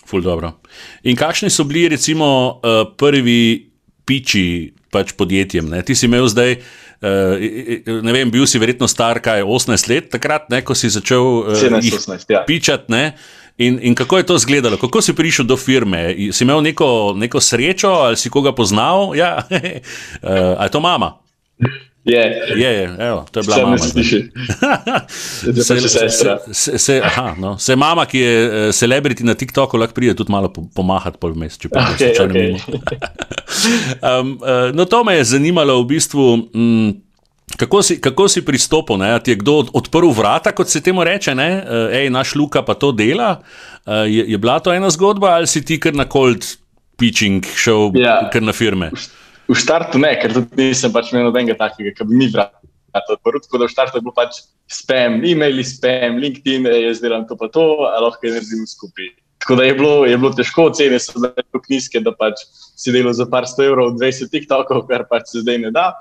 [0.06, 0.54] Ful dobro.
[1.02, 2.26] In kakšni so bili, recimo,
[2.62, 3.70] uh, prvi
[4.06, 5.66] piči pač podjetjem?
[5.66, 5.82] Ne?
[5.82, 6.62] Ti si imel zdaj,
[7.02, 11.26] uh, ne vem, bil si verjetno star, kaj 18 let, takrat, ne, ko si začel
[11.42, 12.46] uh, 17, 18, ja.
[12.46, 12.86] pičati.
[13.58, 16.14] In, in kako je to izgledalo, kako si prišel do firme?
[16.32, 19.12] Si imel neko, neko srečo ali si koga poznal?
[19.16, 19.42] Ja.
[19.48, 21.18] uh, je to mama?
[22.04, 23.78] Je, je, je evo, to je bila mama.
[23.78, 24.04] Se,
[25.62, 26.08] se,
[26.52, 27.58] se, se, aha, no.
[27.58, 31.58] se mama, ki je uh, celebrity na TikToku, lahko pride tudi malo pomahati pol vmes,
[31.58, 32.32] če pa okay, če okay.
[32.32, 32.58] ne mimo.
[34.20, 36.36] um, uh, no, to me je zanimalo v bistvu.
[36.54, 37.05] Mm,
[37.54, 38.98] Kako si, kako si pristopil?
[38.98, 39.14] Ne?
[39.22, 41.44] Ti je kdo odprl vrata, kot se temu reče, da
[41.94, 43.40] je naš Luka pa to dela?
[43.86, 46.42] Je, je bila to ena zgodba ali si ti kar na cold
[46.98, 48.26] pitching šel ja.
[48.32, 48.90] kar na firme?
[49.46, 53.38] V štartu ne, ker tudi nisem pač imel nobenega takega, ki bi mi vrata odprl.
[53.44, 57.46] Tako da v štartu je bil pač spam, e-mail, spam, LinkedIn, jaz delam to pa
[57.52, 59.12] to, a lahko je naredim skupaj.
[59.46, 62.42] Tako da je bilo, je bilo težko, cene so bile tako nizke, da pač
[62.74, 65.92] si delal za par sto evrov, 20 TikTokov, kar pač se zdaj ne da.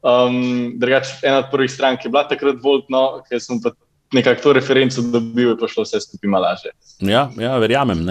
[0.00, 3.74] Um, drugač, ena od prvih strank je bila takrat Voltno, ker sem pa
[4.12, 6.72] nekako to referenco dobil, je pa šlo vse skupaj malo lažje.
[7.00, 8.02] Ja, ja verjamem,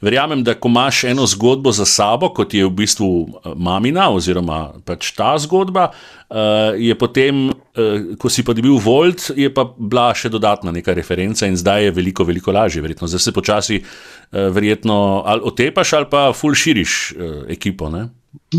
[0.00, 4.76] verjamem, da ko imaš eno zgodbo za sabo, kot je v bistvu eh, mamina, oziroma
[4.84, 10.10] pač ta zgodba, uh, je potem, uh, ko si pa dobil Volt, je pa bila
[10.14, 12.82] še dodatna neka referenca in zdaj je veliko, veliko lažje.
[12.84, 13.08] Verjetno.
[13.08, 17.88] Zdaj se počasi uh, verjetno ali otepaš ali pa ful širiš uh, ekipo.
[17.90, 18.08] Ne?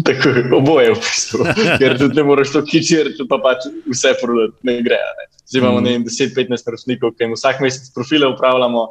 [0.04, 1.48] Tako je, oboje v bistvu.
[1.82, 5.00] Ker tudi ne moreš to kičiti, če pa pač vse prodati, ne gre.
[5.20, 5.28] Ne.
[5.48, 6.08] Zdaj imamo mm.
[6.10, 8.86] 10-15 naročnikov, ki jim vsak mesec profile upravljamo,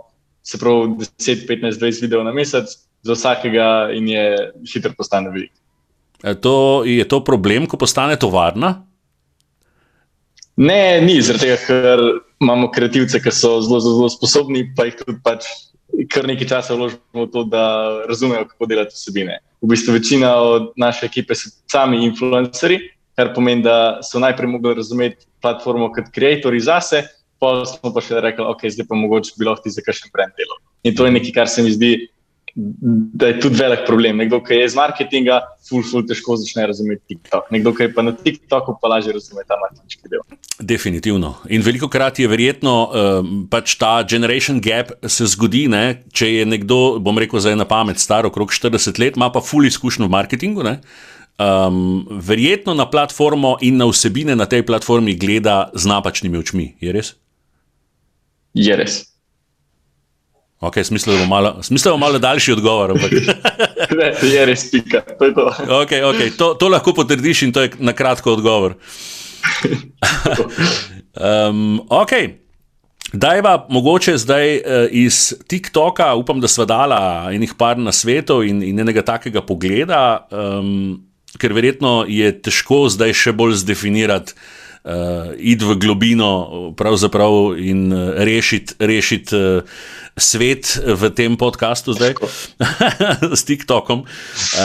[0.46, 2.72] se pravi 10-15-20 videov na mesec,
[3.06, 4.26] za vsakega in je
[4.72, 5.52] hitro postane velik.
[6.24, 8.86] Je to, je to problem, ko postane tovarna?
[10.56, 12.02] Ne, ni, zaradi tega, ker
[12.40, 15.44] imamo kreativce, ki so zelo, zelo sposobni, pa jih tudi pač
[16.12, 17.62] kar nekaj časa vložimo v to, da
[18.08, 19.38] razumejo, kako delati vsebine.
[19.62, 22.80] V bistvu večina od naše ekipe so sami influencerji,
[23.16, 27.02] kar pomeni, da so najprej mogli razumeti platformo kot ustvarjalci zase,
[27.40, 30.36] pa smo pa še rekli, ok, zdaj pa mogoče bi lahko ti za kakšen brend
[30.36, 30.60] delal.
[30.84, 32.08] In to je nekaj, kar se mi zdi
[32.56, 34.16] da je tudi velik problem.
[34.16, 37.50] Nekdo, ki je iz marketinga, ful, ful, težko začne razumeti TikTok.
[37.52, 40.22] Nekdo, ki je pa na TikToku, pa lažje razume ta marketinški del.
[40.72, 41.34] Definitivno.
[41.52, 43.18] In veliko krat je verjetno uh,
[43.52, 46.00] pač ta generation gap se zgodi, ne?
[46.16, 49.68] če je nekdo, bom rekel, za ena pamet, star okrog 40 let, ima pa ful
[49.68, 50.64] izkušnjo v marketingu.
[51.36, 56.70] Um, verjetno na platformo in na vsebine na tej platformi gleda z napačnimi očmi.
[56.80, 57.12] Je res?
[58.56, 59.02] Je res.
[60.60, 62.94] Okay, smisel, da malo, smisel, da bo malo daljši odgovor.
[63.98, 65.02] ne, je res pika.
[65.18, 65.52] To, je to.
[65.82, 66.30] Okay, okay.
[66.36, 68.74] To, to lahko potrdiš in to je na kratko odgovor.
[71.20, 72.46] um, okay.
[73.12, 78.62] Dajva mogoče zdaj uh, iz TikToka, upam, da sva dala enih par na svetu in,
[78.62, 80.98] in enega takega pogleda, um,
[81.38, 86.74] ker verjetno je težko zdaj še bolj zdefinirati uh, iti v globino
[87.56, 89.62] in uh, rešiti rešit, uh,
[90.16, 92.16] svet v tem podkastu zdaj
[93.38, 94.00] s TikTokom.
[94.00, 94.64] Uh,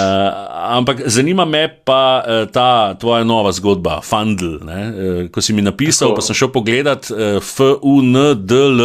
[0.79, 4.63] ampak zanima me pa uh, ta tvoja nova zgodba, Fundl.
[4.63, 6.15] Uh, ko si mi napisal, Tako.
[6.15, 8.79] pa sem šel pogledat uh, FUNDL,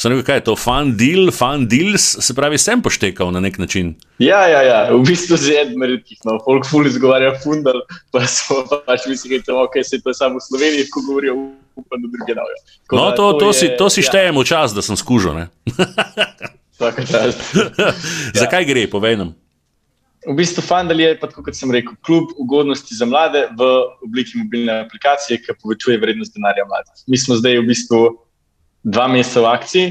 [0.00, 3.92] sem rekel, kaj je to, Fundil, Fundils, se pravi, sem poštekal na nek način.
[4.16, 4.80] Ja, ja, ja.
[4.92, 9.60] v bistvu z enim redkih, no, folk ful izgovarja Fundl, pa smo pač mislili, da
[9.68, 11.36] okay, se to samo v Sloveniji, ko govorijo
[11.80, 12.56] upam, da druge dajo.
[12.92, 14.08] No, to, to, to, je, si, to si ja.
[14.12, 15.36] štejem v čas, da sem skužil.
[18.40, 19.36] Zakaj gre, povej nam?
[20.20, 23.68] V bistvu Fandal je, kot sem rekel, klub ugodnosti za mlade v
[24.04, 26.92] obliki mobilne aplikacije, ki povečuje vrednost denarja mladih.
[27.08, 28.00] Mi smo zdaj v bistvu
[28.84, 29.86] dva meseca v akciji.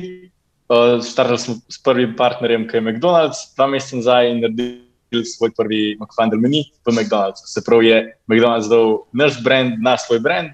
[1.02, 5.98] Startali smo s prvim partnerjem, ki je McDonald's, dva meseca nazaj in naredili svoj prvi
[5.98, 7.50] McFandel meni v McDonald'su.
[7.50, 7.98] Se pravi, je
[8.30, 10.54] McDonald's dal naš brand na svoj brand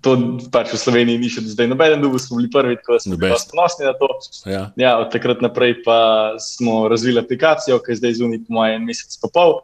[0.00, 3.18] to pač v Sloveniji ni še zdaj noben dobil, smo bili prvi, tako da smo
[3.20, 4.08] bili ponosni na to.
[4.48, 4.62] Ja.
[4.80, 8.88] Ja, od takrat naprej pa smo razvili aplikacijo, ki je zdaj zunaj, po mojem, en
[8.90, 9.60] mesec pa pol.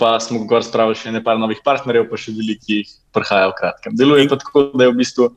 [0.00, 3.96] Pa smo gor spravili še nekaj novih partnerjev, pa še veliki, ki prihajajo v kratkem.
[3.98, 5.28] Deluje pa tako, da je v bistvu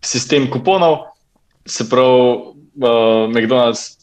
[0.00, 1.12] sistem kuponov,
[1.68, 4.00] se pravi, uh, McDonald's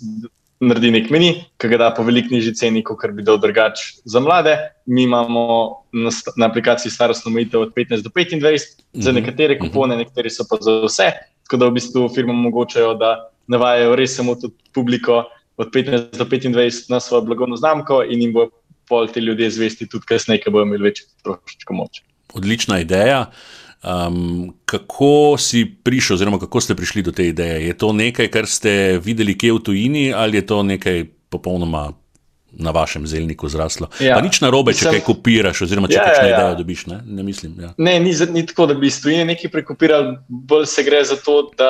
[0.67, 1.29] naredi nek meni,
[1.61, 4.55] ki ga da po veliko nižji ceni, kot bi dal drugač za mlade.
[4.85, 5.45] Mi imamo
[5.93, 9.03] na, na aplikaciji starostno omejitev od 15 do 25, mm -hmm.
[9.03, 9.67] za nekatere mhm.
[9.67, 11.11] kupone, nekateri so pa za vse.
[11.43, 15.23] Tako da v bistvu firmam omogočajo, da navajajo res samo to publiko
[15.57, 18.49] od 15 do 25 na svojo blagovno znamko in jim bo
[18.87, 22.01] pol ti ljudje zvesti tudi kasneje, ker bodo imeli večjo stroškovno moč.
[22.33, 23.25] Odlična ideja.
[23.85, 27.67] Um, kako si prišel, oziroma kako ste prišli do te ideje?
[27.67, 31.91] Je to nekaj, kar ste videli kje v tujini, ali je to nekaj popolnoma
[32.51, 33.91] na vašem zelniku zraslo?
[33.99, 34.17] Ja.
[34.21, 34.97] Nič na robe, če Sem...
[34.97, 36.39] kaj kopiraš, oziroma če ja, kakšno ja, ja.
[36.39, 36.85] idejo dobiš.
[36.89, 37.53] Ne, ne mislim.
[37.61, 37.71] Ja.
[37.77, 41.37] Ne, ni, ni tako, da bi iz tujine nekaj prekopirali, bolj se gre za to,
[41.53, 41.69] da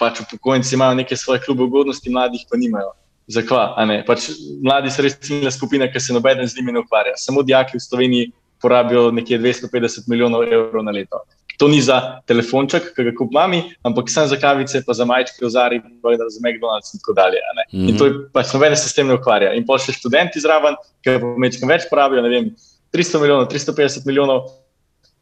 [0.00, 2.94] pač upokojenci imajo neke svoje klube ugodnosti, mladih pa nimajo.
[3.30, 4.00] Zakaj?
[4.08, 4.32] Pač,
[4.64, 7.12] mladi so res ciljna skupina, ki se noben z njimi ne ukvarja.
[7.20, 11.22] Samo dijaki v Sloveniji porabijo nekje 250 milijonov evrov na leto.
[11.60, 15.44] To ni za telefonček, ki ga kupim mami, ampak sem za kavice, pa za majčke,
[15.44, 17.40] ozari, pa za McDonald's in tako dalje.
[17.72, 17.88] Mm -hmm.
[17.90, 19.52] In to je pač noben se s tem ne ukvarja.
[19.54, 22.50] In pa še študenti zraven, ki pa mečkam več porabijo, ne vem,
[22.92, 24.40] 300 milijonov, 350 milijonov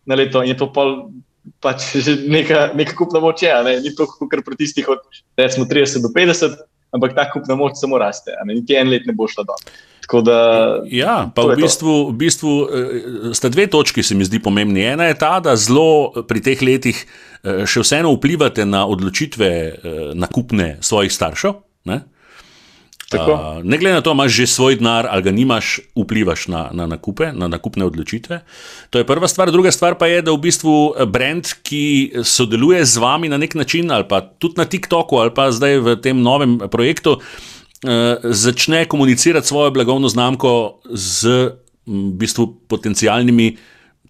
[0.07, 1.11] na leto in je to pol.
[1.61, 3.81] Pač že neka, neka kupna moč je, ne?
[3.81, 4.99] ni to, kar pri tistih od
[5.37, 6.57] recimo 30 do 50,
[6.95, 9.69] ampak ta kupna moč samo raste, niti en let ne bo šla dol.
[10.09, 13.01] Da, ja, pa v bistvu, v bistvu eh,
[13.37, 14.81] sta dve točki, se mi zdi pomembni.
[14.89, 19.99] Ena je ta, da zelo pri teh letih eh, še vseeno vplivate na odločitve eh,
[20.17, 21.61] nakupne svojih staršev.
[21.93, 22.01] Ne?
[23.09, 26.87] Uh, ne glede na to, imaš že svoj denar ali ga nimaš, vplivaš na, na
[26.87, 28.41] nakupe, na nakupne odločitve.
[28.91, 29.49] To je prva stvar.
[29.49, 33.89] Druga stvar pa je, da v bistvu brand, ki sodeluje z vami na nek način,
[33.91, 39.49] ali pa tudi na TikToku, ali pa zdaj v tem novem projektu, uh, začne komunicirati
[39.49, 41.49] svojo blagovno znamko z
[41.89, 43.57] v bistvu, potencijalnimi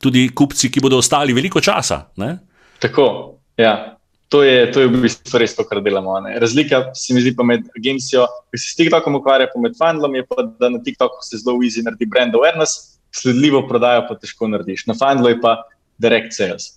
[0.03, 2.09] tudi kupci, ki bodo ostali veliko časa.
[2.19, 2.39] Ne?
[2.83, 3.98] Tako, ja.
[4.29, 6.19] To je, to je v bistvu res to, kar delamo.
[6.21, 6.35] Ne?
[6.41, 10.19] Razlika se mi zdi pa med agencijo, ki se s TikTokom ukvarja, pa med Fandlom,
[10.21, 14.51] je pa, da na TikToku se zelo easy naredi brand awareness, sledljivo prodajo pa težko
[14.53, 14.85] narediš.
[14.91, 15.57] Na Fandlu je pa
[15.99, 16.69] direct sales.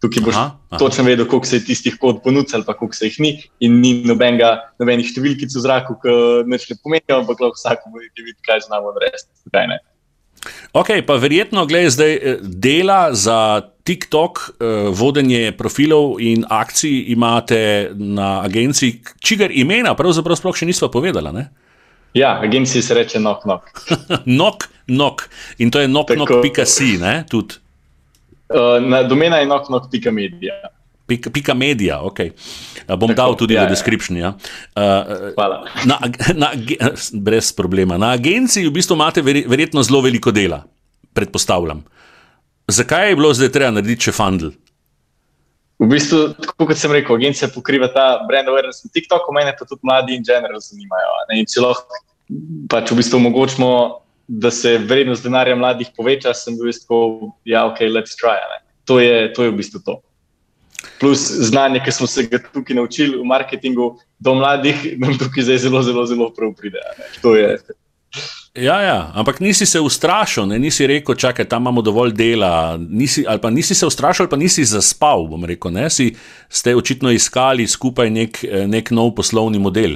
[0.00, 0.78] Tukaj boš aha, aha.
[0.78, 3.80] točno vedel, koliko se je tistih kod ponudil, ali pa koliko se jih ni, in
[3.82, 6.14] ni nobenega, nobenih številkic v zraku, ki
[6.48, 9.82] neč ne pomenijo, ampak lahko vsak bo videl, kaj znamo narediti.
[10.72, 17.90] Ok, pa verjetno, gledaj, zdaj eh, dela za TikTok, eh, vodenje profilov in akcij imate
[17.94, 21.32] na agenciji, čigar imena pravzaprav sploh še nismo povedali.
[21.32, 21.48] Ne?
[22.14, 23.82] Ja, agencija se reče Nok Nok.
[24.40, 26.64] nok Nok in to je Nok Nok.ca,
[27.00, 27.24] ne?
[27.30, 27.54] Tudi.
[28.50, 30.52] Uh, na domena je noknok.media.
[30.58, 30.79] Pika,
[31.10, 32.20] pika medija, ok.
[32.20, 33.74] Uh, bom Tako, dal tudi ja, v ja.
[33.74, 34.18] description.
[34.18, 34.32] Ja.
[34.76, 35.64] Uh, Hvala.
[35.88, 35.98] Na,
[36.34, 36.50] na,
[37.12, 37.98] brez problema.
[37.98, 40.62] Na agenciji v bistvu imate verjetno zelo veliko dela,
[41.16, 41.84] predpostavljam.
[42.70, 44.52] Zakaj je bilo zdaj treba narediti še fundl?
[45.80, 49.64] V bistvu, tako kot sem rekel, agencija pokriva ta brand awareness na TikToku, mene pa
[49.64, 51.16] tudi mladi in general zanimajo.
[51.30, 51.40] Ne?
[51.40, 52.04] In če lahko
[52.70, 53.70] pač v bistvu omogočimo
[54.30, 58.38] da se vrednost denarja mladih poveča, sem bil tako, ja, ok, let's try.
[58.86, 59.96] To je, to je v bistvu to.
[61.00, 65.58] Plus znanje, ki smo se ga tukaj naučili v marketingu, do mladih, nam tukaj zdaj
[65.58, 66.80] zelo, zelo, zelo prav pride.
[68.54, 70.58] Ja, ja, ampak nisi se ustrašil, ne?
[70.58, 72.76] nisi rekel, čakaj, tam imamo dovolj dela.
[72.76, 75.28] Nisi, ali pa nisi se ustrašil, ali pa nisi zaspal.
[75.46, 76.14] Rekel, si,
[76.48, 79.94] ste očitno iskali skupaj nek, nek nov poslovni model,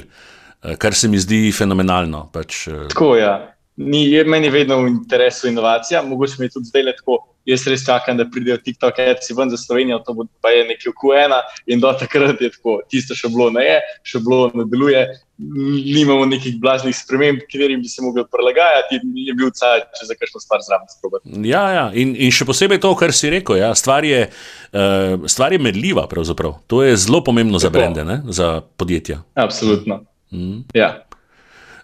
[0.63, 2.29] eh, kar se mi zdi fenomenalno.
[2.33, 3.21] Pač, eh, Tako je.
[3.21, 7.17] Ja ni, je meni vedno v interesu inovacija, mogoče mi je tudi zdaj le tako.
[7.45, 10.93] Jaz res čakam, da pridejo TikTok, ki si ven za Slovenijo, to pa je nekaj
[10.97, 11.35] Q1
[11.69, 15.03] in do takrat je tako, tisto še bilo na je, še bilo na deluje,
[15.37, 20.15] nimamo nekih blaznih sprememb, katerim bi se mogli prilagajati in je bil cajt, če za
[20.17, 21.41] kakšno stvar zraven sprobati.
[21.49, 21.85] Ja, ja.
[21.93, 23.73] In, in še posebej to, kar si rekel, ja.
[23.75, 26.61] stvar, je, uh, stvar je medljiva pravzaprav.
[26.71, 27.67] To je zelo pomembno tako.
[27.67, 28.21] za brende, ne?
[28.31, 29.21] za podjetja.
[29.35, 30.05] Absolutno.
[30.31, 30.63] Mm.
[30.73, 30.95] Ja.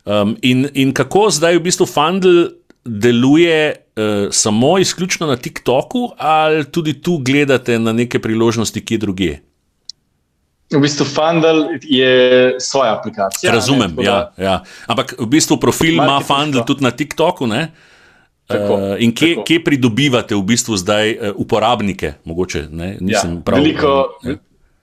[0.06, 2.48] Um, in, in kako zdaj v bistvu Fundl
[2.86, 8.98] deluje uh, samo izključno na TikToku, ali tudi tu gledate na neke priložnosti, ki je
[8.98, 9.38] druge?
[10.72, 13.52] V bistvu Fundl je svoja aplikacija.
[13.52, 14.64] Razumem, ne, ja, ja.
[14.88, 17.48] Ampak v bistvu profil ima Fundl tudi na TikToku.
[17.48, 17.72] Ne?
[18.48, 22.14] Tako, uh, in kje, kje pridobivate v bistvu zdaj uh, uporabnike?
[22.24, 22.66] Mogoče,
[23.08, 23.92] ja, prav, veliko,
[24.24, 24.40] uh,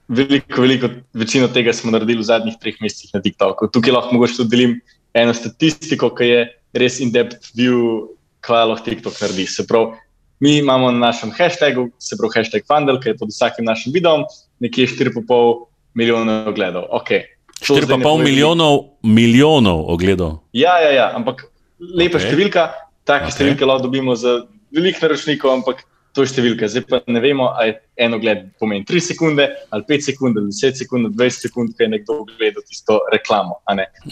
[0.09, 3.73] veliko, veliko, večino tega smo naredili v zadnjih treh mesecih na TikToku.
[3.73, 4.79] Tukaj lahko mogoče tudi delim
[5.23, 6.45] eno statistiko, ki je
[6.79, 8.09] res in-depth view,
[8.45, 9.47] kaj lahko TikTok naredi.
[9.51, 9.97] Se pravi,
[10.41, 14.25] mi imamo na našem hashtagu, se pravi, hashtag Fundel, ki je pod vsakim našim videom,
[14.63, 15.67] nekje 4,5
[15.99, 16.89] milijona ogledov.
[17.01, 17.27] Okay.
[17.61, 20.39] 4,5 milijonov, milijonov ogledov.
[20.53, 22.31] Ja, ja, ja, ampak lepa okay.
[22.31, 22.69] številka,
[23.09, 23.35] take okay.
[23.35, 25.83] številke lahko dobimo za velikih naročnikov, ampak
[26.15, 26.69] to je številka.
[26.71, 30.81] Zdaj pa ne vemo, ali en ogled pomeni 3 sekunde, ali 5 sekund, ali 10
[30.83, 33.61] sekund, 20 sekund, kaj je nekdo gledal tisto reklamo.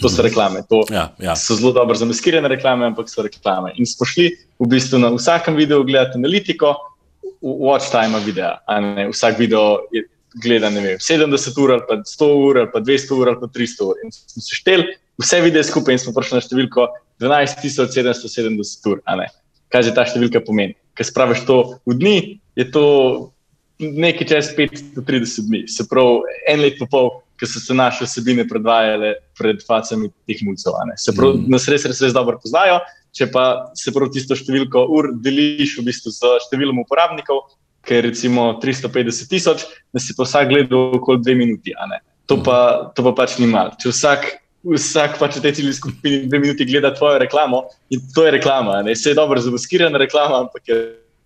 [0.01, 0.63] To so reklame.
[0.71, 1.35] To ja, ja.
[1.35, 3.73] so zelo dobro zamaskirane reklame, ampak so reklame.
[3.77, 4.29] In smo šli
[4.59, 6.75] v bistvu na vsakem videu gledati analitiko,
[7.41, 8.57] watch time videa.
[9.11, 10.05] Vsak video je
[10.41, 13.89] gleda vem, 70 ur, ali pa 100 ur, ali pa 200 ur, ali pa 300
[13.89, 14.01] ur.
[14.03, 16.87] In smo se šteli vse videe skupaj in smo prišli na številko
[17.23, 19.01] 12.770 ur.
[19.73, 20.77] Kaj je ta številka pomeni?
[20.97, 22.17] Ki spraviš to v dni,
[22.57, 22.85] je to
[23.79, 25.61] nekaj čez 530 dni.
[25.69, 30.41] Se pravi, en let in pol, ki so se naše vsebine predvajale pred facami teh
[30.41, 30.73] mulcev.
[30.97, 31.51] Se pravi, mm.
[31.53, 32.81] nas res, res, res dobro poznajo.
[33.13, 37.45] Če pa se prav tisto številko ur deliš v bistvu z številom uporabnikov,
[37.87, 39.63] ki je recimo 350 tisoč,
[39.93, 41.73] da si pa vsak gledal okoli dve minuti.
[42.27, 43.73] To pa, to pa pač ni malo.
[43.79, 44.27] Če vsak
[44.75, 48.81] vsak pač v tej ciljni skupini dve minuti gleda tvojo reklamo in to je reklama.
[48.83, 48.95] Ne?
[48.95, 50.77] Se je dobro zamaskirana reklama, ampak je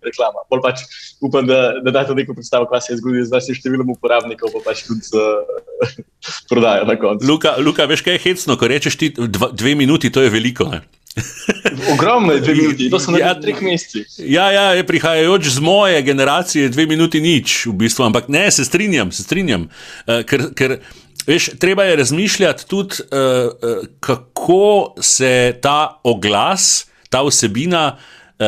[0.04, 0.44] reklama.
[0.50, 0.82] Bolj pač
[1.22, 4.64] upam, da, da date neko predstavo, kaj se je zgodilo z našim številom uporabnikov, pa
[4.70, 5.92] pač tudi z uh,
[6.50, 7.28] prodajo na koncu.
[7.28, 10.68] Luka, Luka, veš kaj je hecno, ko rečeš ti dva, dve minuti, to je veliko.
[10.72, 10.82] Ne?
[11.94, 14.08] Ogromno je dve minuti, to so na ja, treh mesecih.
[14.24, 18.08] Ja, ja, je prihajajoč z moje generacije, dve minuti nič, v bistvu.
[18.08, 19.68] Ampak ne, se strinjam, se strinjam.
[20.06, 20.78] Uh, ker, ker,
[21.26, 28.46] veš, treba je razmišljati tudi, uh, kako se ta oglas, ta vsebina uh,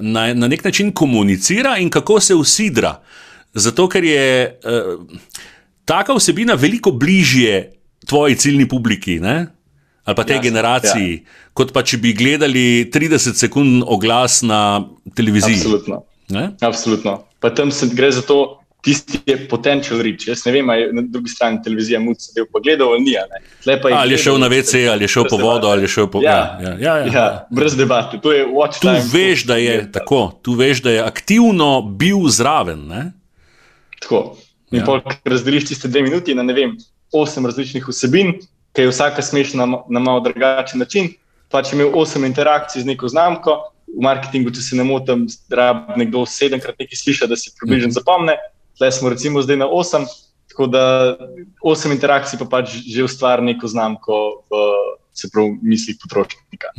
[0.00, 3.00] na, na nek način komunicira in kako se usidra.
[3.54, 5.04] Zato, ker je uh,
[5.84, 7.72] taka vsebina veliko bližje
[8.06, 9.20] tvoji ciljni publiki.
[9.20, 9.56] Ne?
[10.06, 11.50] ali pa tej Jasne, generaciji, ja.
[11.50, 14.86] kot pa če bi gledali 30 sekund oglas na
[15.18, 15.58] televiziji.
[15.58, 16.04] Absolutno.
[16.62, 17.14] Absolutno.
[17.42, 20.28] Pa tam se gre za to, tisti je potencial reč.
[20.28, 23.16] Jaz ne vem, ali je na drugi strani televizija mu se del pogledal ali ni.
[23.92, 26.22] Ali je šel na WC, ali je šel po vodo, ali je šel po.
[26.22, 27.12] Ja, ja, ja, ja, ja.
[27.12, 28.20] ja brez debate.
[28.22, 28.30] Tu,
[28.80, 32.86] tu veš, da je tako, tu veš, da je aktivno bil zraven.
[32.86, 33.12] Ne?
[34.02, 34.36] Tako.
[34.70, 35.00] In ja.
[35.24, 36.76] razdeliš tiste dve minuti na ne vem,
[37.12, 38.36] osem različnih vsebin,
[38.74, 41.10] ki je vsaka smešna na, malo drugačen način.
[41.50, 45.70] Pa če imel osem interakcij z neko znamko, v marketingu, če se ne motim, da
[45.96, 47.98] nekdo sedemkrat nekaj sliši, da si približno mhm.
[47.98, 48.36] zapomne.
[48.78, 50.06] Tle smo recimo zdaj na osem,
[50.50, 50.84] tako da
[51.62, 54.64] osem interakcij pa pač že ustvari neko znamko v
[55.16, 56.74] se pravi mislih potrošnika.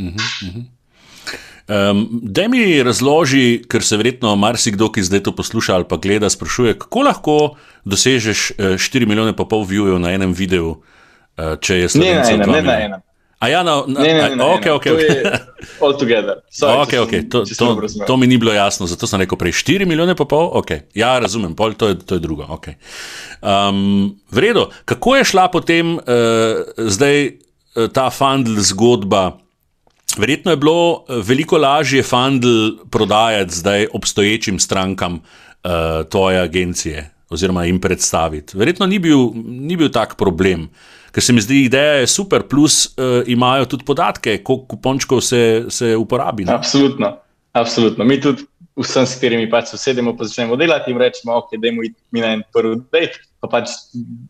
[1.67, 6.29] Um, da mi razloži, ker se verjetno marsikdo, ki zdaj to posluša ali pa gleda,
[6.29, 7.37] sprašuje, kako lahko
[7.83, 10.77] dosežeš 4 eh, milijone pa pol viewerjev na enem videu, uh,
[11.37, 12.47] Eh, če je slovenski jezik.
[12.49, 12.99] Ne, ne, ne, ne.
[13.37, 14.85] A ja, no, ne, ne, ne, ok, ok.
[15.81, 16.41] All together.
[16.49, 17.21] Sorry, okay, okay.
[17.29, 20.49] To, to, to mi ni bilo jasno, zato sem rekel prej 4 milijone pa pol.
[20.57, 20.89] Okay.
[20.97, 22.49] Ja, razumem, pol, to, je, to je drugo.
[22.57, 22.81] Okay.
[23.45, 29.37] Um, vredo, kako je šla potem uh, zdaj uh, ta fundl zgodba?
[30.17, 37.77] Verjetno je bilo veliko lažje fundl prodajati zdaj obstoječim strankam uh, tvoje agencije oziroma jim
[37.77, 38.57] predstaviti.
[38.57, 40.71] Verjetno ni bil, ni bil tak problem.
[40.73, 45.23] Uh, ker se mi zdi, ideja je super, plus uh, imajo tudi podatke, koliko kupončkov
[45.25, 46.45] se, se uporabi.
[46.45, 46.53] Ne?
[46.53, 47.15] Absolutno,
[47.57, 48.05] absolutno.
[48.05, 48.45] Mi tudi
[48.77, 52.45] vsem, s katerimi pač sedemo, pa začnemo delati in rečemo, ok, dajmo mi na en
[52.53, 53.17] prvi dejt.
[53.41, 53.73] Pa pač,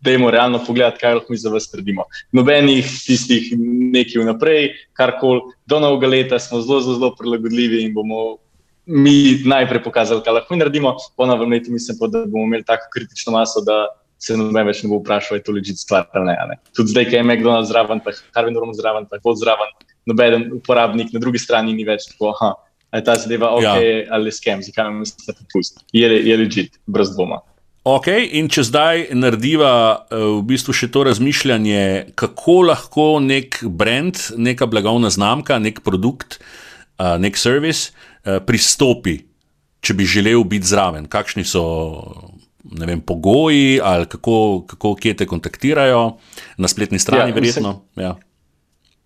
[0.03, 2.07] dajmo realno pogledati, kaj lahko mi za vas naredimo.
[2.35, 7.95] Nobenih tistih nekaj vnaprej, kar koli, do novega leta smo zelo, zelo, zelo prilagodljivi in
[7.95, 8.37] bomo
[8.87, 10.95] mi najprej pokazali, kaj lahko naredimo.
[11.19, 14.83] Po novem letu mislim, pa, da bomo imeli tako kritično maso, da se noben več
[14.83, 16.59] ne bo vprašal, je to ležite stvar ali ne, ne.
[16.75, 19.75] Tudi zdaj, ki je McDonald's zraven, pa Harvey Norman zraven, pa Pod zraven,
[20.09, 22.53] noben uporabnik na drugi strani ni več tako, aha,
[22.95, 23.75] je ta zadeva ok ja.
[24.17, 25.83] ali skem, zakaj me se popusti.
[25.93, 27.41] Je, je ležite, brez dvoma.
[27.87, 34.19] Ok, in če zdaj narediva eh, v bistvu še to razmišljanje, kako lahko nek brand,
[34.35, 36.41] neka blagovna znamka, nek produkt,
[36.99, 39.21] eh, nek servis eh, pristopi,
[39.79, 41.63] če bi želel biti zraven, kakšni so
[42.71, 46.17] vem, pogoji, ali kako, kako kje te kontaktirajo,
[46.57, 47.81] na spletni strani, ja, verjetno.
[47.95, 48.15] Ja.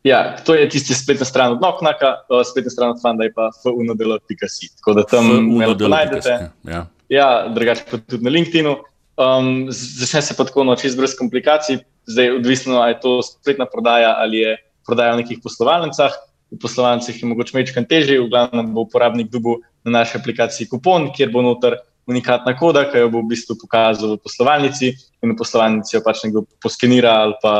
[0.04, 2.16] Ja, to je tisti spletna stran od Noknaka,
[2.52, 4.72] spletna stran od Fanda je pa funodelo.si.
[4.78, 6.50] Tako da tam lahko najdete.
[6.66, 8.76] Ja, ja drugače pa tudi na LinkedIn-u.
[9.22, 11.84] Um, začne se pa tako noč, brez komplikacij.
[12.10, 14.58] Zdaj, odvisno je to spletna prodaja ali je
[14.88, 16.18] prodaja v nekih poslovalnicah.
[16.52, 21.12] V poslovalnicah je mogoče mečkan težje, v glavnem bo uporabnik dobil na naši aplikaciji kupon,
[21.14, 21.78] kjer bo noter
[22.08, 24.92] unikatna koda, ki jo bo v bistvu pokazal v poslovalnici
[25.22, 27.54] in v poslovalnici jo pač nekdo poskenira ali pa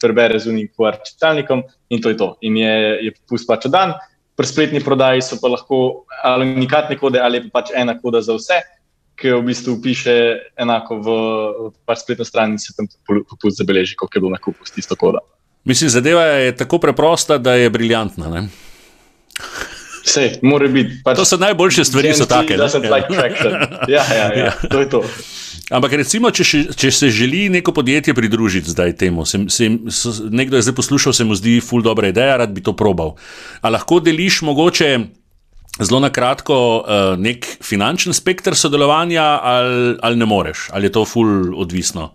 [0.00, 2.36] prebere z unikim QR čitalnikom in to je to.
[2.42, 2.74] In je,
[3.08, 3.96] je popust pač dan.
[4.36, 8.36] Pri spletni prodaji so pa lahko ali unikatne kode ali pa pač ena koda za
[8.36, 8.60] vse,
[9.16, 10.16] ki jo v bistvu piše
[10.60, 14.66] enako v, v pač spletni strani in se tam popust zabeleži, koliko je bilo nakupu
[14.66, 15.24] s tisto kodo.
[15.66, 18.28] Mislim, zadeva je tako preprosta, da je briljantna.
[18.30, 18.48] Ne?
[20.06, 21.00] Vse, mora biti.
[21.04, 22.54] Pač to so najboljše stvari, so take.
[23.94, 25.02] Ja, ja, ja, to je to.
[25.74, 30.12] Ampak recimo, če, še, če se želi neko podjetje pridružiti zdaj temu, se, se, se,
[30.30, 33.16] nekdo je zdaj poslušal, se mu zdi ful dobra ideja, rad bi to probal.
[33.66, 34.92] A lahko deliš mogoče
[35.80, 41.04] zelo na kratko uh, nek finančni spektr sodelovanja ali, ali ne moreš, ali je to
[41.04, 42.12] ful odvisno?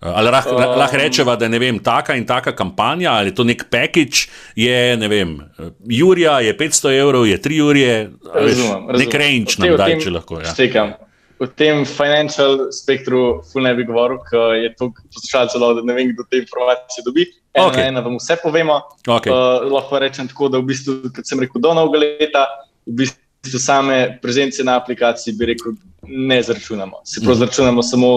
[0.00, 4.28] Ali lahko um, lah rečemo, da je taka in taka kampanja, ali to nek package,
[4.56, 5.40] je ne vem,
[5.88, 8.10] Jurija je 500 evrov, je 3 Jurije,
[8.98, 10.40] nek range nam da, če lahko.
[10.40, 10.86] Ja.
[11.36, 16.14] V tem financial spektru, ful ne bi govoril, ker je to poslušalcev, da ne vem,
[16.14, 17.26] kdo te informacije dobi.
[17.52, 17.88] Eno okay.
[17.88, 18.78] ena vam vse povemo.
[19.04, 19.32] Okay.
[19.32, 22.46] Uh, lahko rečem tako, da v bistvu, kot sem rekel, do novega leta,
[22.88, 25.76] v bistvu same prezence na aplikaciji, bi rekel,
[26.08, 27.04] ne zračunamo.
[27.04, 27.40] Se pravi, mm.
[27.44, 28.10] zračunamo samo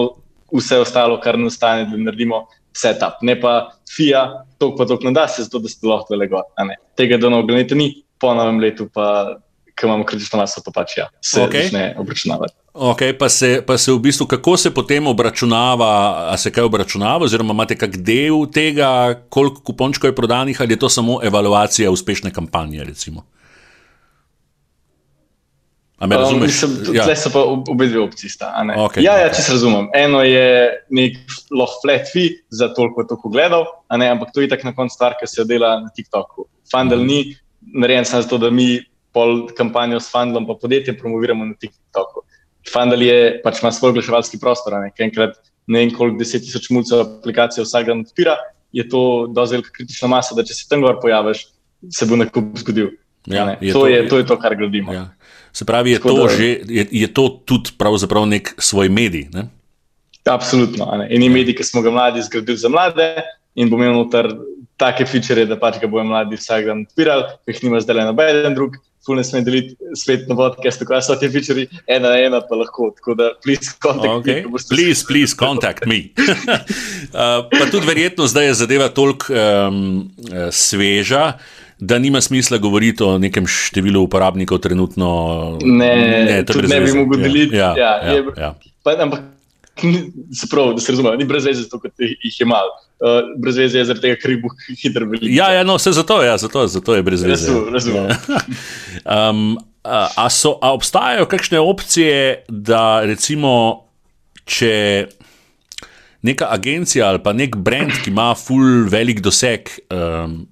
[0.52, 2.46] vse ostalo, kar nastane, da naredimo
[2.76, 3.22] setup.
[3.22, 4.24] Ne pa FIA,
[4.58, 6.46] to pa ne da se, zato da ste lahko le gor.
[6.96, 9.36] Tega do novega leta ni, po novem letu pa
[9.80, 11.64] ki imamo kritično maso, pa pač ja, se okay.
[11.64, 12.54] začne obračunavati.
[12.74, 15.88] Okay, pa, se, pa se v bistvu, kako se potem obračunava,
[16.30, 18.90] ali se kaj obračunava, oziroma imate kak del tega,
[19.28, 22.84] koliko kupončkov je prodanih, ali je to samo evaluacija uspešne kampanje?
[22.84, 23.24] Recimo?
[26.00, 26.84] Um, mislim, ja.
[26.86, 28.30] Tukaj so pa obe dve opciji.
[28.40, 29.90] Okay, ja, ja, če se razumem.
[29.94, 30.46] Eno je
[30.96, 31.18] nek
[31.52, 35.28] lahko flat fee za toliko, toliko gledal, ampak to je tako na koncu stvar, ki
[35.28, 36.46] se dela na TikToku.
[36.72, 38.80] Fundel ni narejen samo zato, da mi
[39.12, 42.24] pol kampanjo s Fundlom pa podjetje promoviramo na TikToku.
[42.72, 45.36] Fundel je pač ima svoj oglaševalski prostor, ne enkrat
[45.70, 48.36] ne vem koliko deset tisoč mulcev aplikacije vsak dan odpira,
[48.72, 49.02] je to
[49.34, 51.44] dovolj kritična masa, da če se tam gor pojaviš,
[51.94, 52.94] se bo nakup zgodil.
[53.26, 54.94] Ja, je to, to, je, to je to, kar gradimo.
[54.96, 55.10] Ja.
[55.52, 57.70] Se pravi, je to, da, že, je, je to tudi
[58.26, 59.28] nek svoj medij.
[59.32, 59.48] Ne?
[60.24, 60.86] Absolutno.
[61.10, 63.22] In je medij, ki smo ga mladi zgradili za mlade,
[63.54, 64.30] in bomo imeli noter
[64.76, 68.06] take feature, da pač ga bojo mladi vsak dan odpirali, ki jih nima zdaj le
[68.12, 68.78] noben drug.
[69.00, 72.58] Ful ne smem deliti svet na tako da so ti feature ena na ena, pa
[72.60, 72.90] lahko.
[72.98, 74.42] Tako da, please contact okay.
[74.44, 74.60] me.
[74.68, 76.10] Please, please contact me.
[77.16, 80.10] uh, pa tudi verjetno zdaj je zadeva toliko um,
[80.52, 81.32] sveža
[81.80, 85.08] da nima smisla govoriti o nekem številu uporabnikov trenutno.
[85.64, 87.56] Ne, ne, ne bi mogel deliti.
[87.56, 88.50] Ja, ja, ja, je, ja.
[88.84, 89.24] Pa, ampak,
[90.40, 92.76] se pravi, da se razume, ni brez veze, zato jih je malo.
[93.00, 94.52] Uh, brez veze je zaradi tega, ker jih bo
[94.82, 95.32] hitro veliko.
[95.32, 97.48] Ja, ja, no, vse zato, ja, zato, zato je brez veze.
[97.48, 98.10] Razumem, razumem.
[98.12, 98.42] Ja.
[99.30, 103.54] um, a, a, so, a obstajajo kakšne opcije, da recimo,
[104.44, 104.74] če
[106.28, 110.42] neka agencija ali pa nek brand, ki ima full velik doseg, um,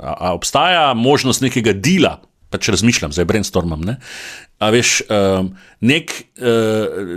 [0.00, 2.18] A, a obstaja možnost nekega dela,
[2.50, 3.82] pa če razmišljam, zdaj brainstormam.
[3.86, 3.98] Ne?
[4.62, 5.50] A veš, um,
[5.84, 7.12] nek, uh,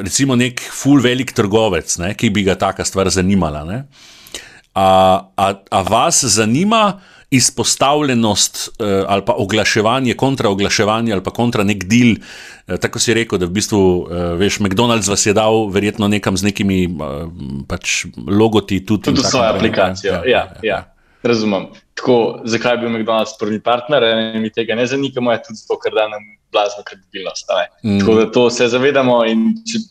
[0.00, 3.64] recimo, nek full velik trgovec, ne, ki bi ga taka stvar zanimala.
[3.68, 4.88] A,
[5.36, 12.14] a, a vas zanima izpostavljenost uh, ali pa oglaševanje, kontraoglaševanje ali pa kontra nek del,
[12.16, 16.36] uh, tako si rekel, da v bistvu, uh, veš, McDonald's vas je dal verjetno nekam
[16.40, 17.28] z nekimi uh,
[17.68, 19.10] pač logoti tudi.
[19.12, 20.24] Tudi svojo aplikacijo, ja.
[20.24, 20.80] ja, ja.
[21.22, 21.66] Razumem.
[21.98, 24.04] Tako, zakaj bi bil McDonald's prvi partner,
[24.34, 27.50] in mi tega ne zanima, je tudi zato, ker da nam blazno kredibilnost.
[27.82, 27.98] Mm.
[28.00, 29.82] Tako da to se zavedamo in če,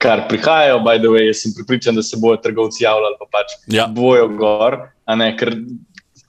[0.00, 3.54] kar prihajajo, by the way, jaz sem pripričan, da se bojo trgovci javljali, pa pač
[3.66, 3.86] ja.
[3.86, 5.56] bojo gor, a ne ker.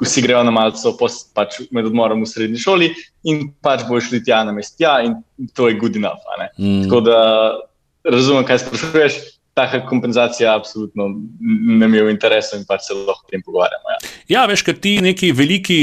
[0.01, 0.89] Vsi grejo na malce,
[1.37, 2.87] pač med odmorom v srednji šoli,
[3.29, 5.13] in pač boš šli tja na mest, ja, in
[5.53, 6.25] to je good enough.
[6.57, 6.87] Mm.
[6.87, 7.19] Tako da
[8.09, 9.19] razumem, kaj sprašuješ
[9.61, 11.07] taka kompenzacija absolutno
[11.79, 13.93] ne mi je v interesu in pač se lahko o tem pogovarjamo.
[13.93, 13.99] Ja,
[14.35, 15.79] ja veš, ker ti neki veliki,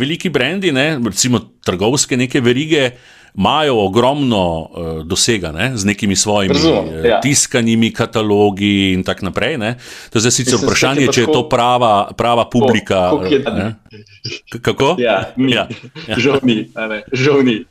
[0.00, 2.92] veliki brendi, ne, recimo trgovske neke verige.
[3.38, 7.20] Imajo ogromno uh, dosega ne, z nekimi svojimi Razum, eh, ja.
[7.20, 9.58] tiskanimi katalogi, in tako naprej.
[9.58, 9.78] Ne.
[10.10, 13.10] To je zdaj sicer vprašanje, če je to prava, prava publika.
[13.10, 13.24] Ko,
[14.60, 14.96] Kako?
[14.98, 15.52] Ja, ni.
[15.52, 15.68] Ja.
[16.08, 16.18] Ja.
[16.18, 16.68] Žal ni,
[17.12, 17.64] žal ni.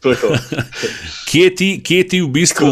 [1.29, 2.71] kje, ti, kje ti v bistvu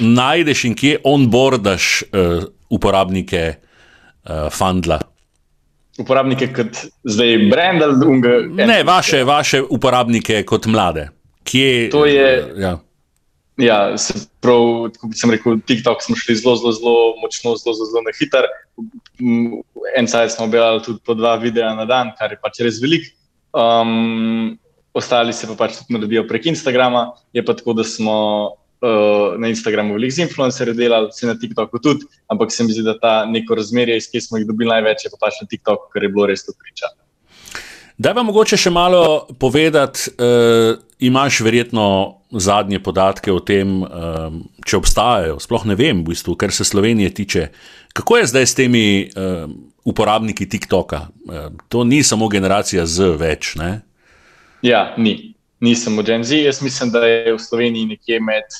[0.00, 5.00] najdeš in kje onboardaš uh, uporabnike uh, Fundla?
[5.98, 7.48] Uporabnike kot zdaj
[7.96, 8.66] drugega?
[8.66, 11.15] Ne, vaše, vaše uporabnike kot mlade.
[11.46, 12.28] Kje, to je.
[12.42, 12.74] Uh, ja.
[13.56, 17.86] Ja, se prav, kot sem rekel, TikTok smo šli zelo, zelo, zelo močno, zelo, zelo,
[17.88, 18.48] zelo na hiter.
[19.96, 23.14] En sajt smo objavili tudi po dva videa na dan, kar je pač res veliko.
[23.56, 24.58] Um,
[24.92, 27.08] ostali se pa pač tudi naredijo prek Instagrama.
[27.32, 28.16] Je pa tako, da smo
[28.84, 32.84] uh, na Instagramu veliko z influencerji delali, se na TikToku tudi, ampak se mi zdi,
[32.84, 35.88] da ta neko razmerje, iz kje smo jih dobili največ, je pa pač na TikToku,
[35.94, 36.92] ker je bilo res to priča.
[37.98, 41.86] Da vam mogoče še malo povedati, uh, imaš verjetno
[42.30, 45.38] zadnje podatke o tem, um, če obstajajo.
[45.40, 47.46] Sploh ne vem, v bistvu, kar se Slovenije tiče.
[47.96, 48.84] Kako je zdaj s temi
[49.16, 49.56] um,
[49.88, 51.06] uporabniki TikToka?
[51.24, 53.54] Um, to ni samo generacija Z več.
[53.56, 53.80] Ne?
[54.66, 55.32] Ja, ni.
[55.64, 56.42] Ni samo Gen Z.
[56.44, 58.58] Jaz mislim, da je v Sloveniji nekje med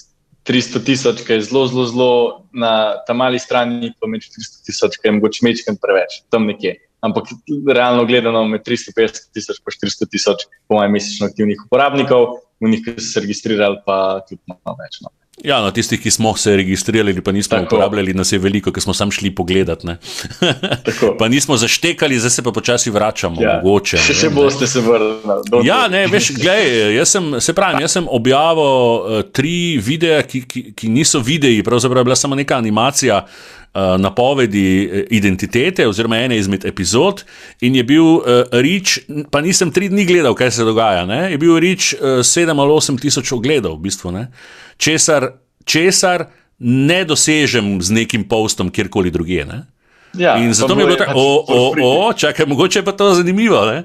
[0.49, 2.11] 300 tisoč, ki je zelo, zelo, zelo
[2.57, 2.73] na
[3.05, 6.79] ta mali strani, pa med 400 tisoč, ki je mogoče mečkam preveč, tam nekje.
[7.07, 7.31] Ampak
[7.67, 12.83] realno gledano, med 350 tisoč in 400 tisoč, po mojem, mesečno aktivnih uporabnikov, v njih,
[12.85, 15.01] ki so se registrirali, pa tudi malo več.
[15.05, 15.13] No.
[15.45, 17.77] Ja, no, tistih, ki smo se registrirali, pa nismo Tako.
[17.77, 19.83] uporabljali, nas je veliko, ker smo sam šli pogledat.
[21.19, 23.43] pa nismo zaštekali, zdaj se pa počasi vračamo.
[23.43, 23.59] Ja.
[23.61, 25.61] Mogoče, še še boste se vrnili.
[25.69, 30.41] Ja, ne, veš, gledaj, jaz sem, se pravim, jaz sem objavil uh, tri videe, ki,
[30.49, 33.21] ki, ki niso videi, pravzaprav je bila samo neka animacija.
[33.77, 37.27] Uh, napovedi identitete, oziroma ene izmed epizod,
[37.61, 41.03] in je bil uh, Rič, pa nisem tri dni gledal, kaj se dogaja.
[41.05, 41.27] Ne?
[41.35, 44.15] Je bil Rič uh, sedem ali osem tisoč ogledov, v bistvu.
[44.17, 44.31] Ne?
[44.77, 45.31] česar,
[45.65, 46.27] česar
[46.59, 49.47] ne dosežem z nekim postom kjerkoli drugje.
[50.17, 52.93] Ja, in zato mi je bilo tako, pač o, o, o, čakaj, mogoče je pa
[52.93, 53.65] to zanimivo.
[53.67, 53.85] Ne?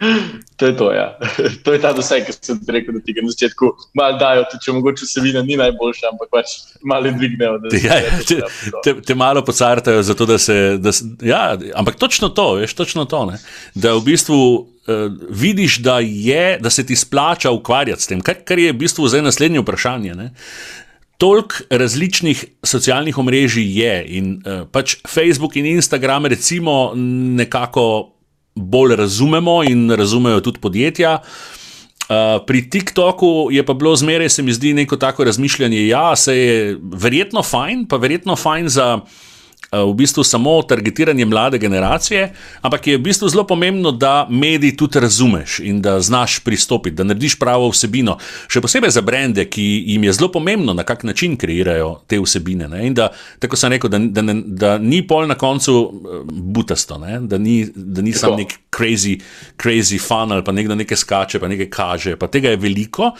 [0.56, 1.18] To je to, ja.
[1.64, 4.66] To je ta doseg, ki sem rekel, da ti ga na začetku malo dajo, tudi
[4.66, 6.54] če mogoče vsebina ni najboljša, ampak pač
[6.86, 7.58] malo dvignejo.
[7.84, 8.38] Ja, ja, te,
[8.84, 10.76] te, te malo pocartajo, zato da se.
[10.82, 10.94] Da,
[11.26, 11.42] ja,
[11.74, 13.24] ampak točno to, veš, točno to.
[13.32, 13.40] Ne?
[13.74, 18.40] Da v bistvu uh, vidiš, da, je, da se ti splača ukvarjati s tem, kar,
[18.46, 20.14] kar je v bistvu zdaj naslednje vprašanje.
[20.14, 20.30] Ne?
[21.18, 28.13] Toliko različnih socialnih omrežij je in uh, pač Facebook in Instagram, recimo, nekako
[28.54, 31.18] bolj razumemo in razumejo tudi podjetja.
[32.04, 36.16] Uh, pri TikToku je pa bilo zmeraj, se mi zdi, neko tako razmišljanje, da ja,
[36.16, 39.00] se je verjetno fajn, pa verjetno fajn za.
[39.74, 44.76] Eh, v bistvu samo targetiranje mlade generacije, ampak je v bistvu zelo pomembno, da mediji
[44.76, 48.18] tudi razumeš in da znaš pristopiti, da narediš pravo vsebino.
[48.48, 52.68] Še posebej za brende, ki jim je zelo pomembno, na kak način kreirajo te vsebine.
[52.68, 52.86] Ne?
[52.86, 53.08] In da,
[53.42, 57.18] tako sem rekel, da, da, da, da ni pol na koncu eh, butasto, ne?
[57.20, 59.18] da ni, da ni samo nek crazy,
[59.58, 62.16] crazy fun ali pa nekdo nekaj skače, pa nekaj kaže.
[62.20, 63.10] Pa tega je veliko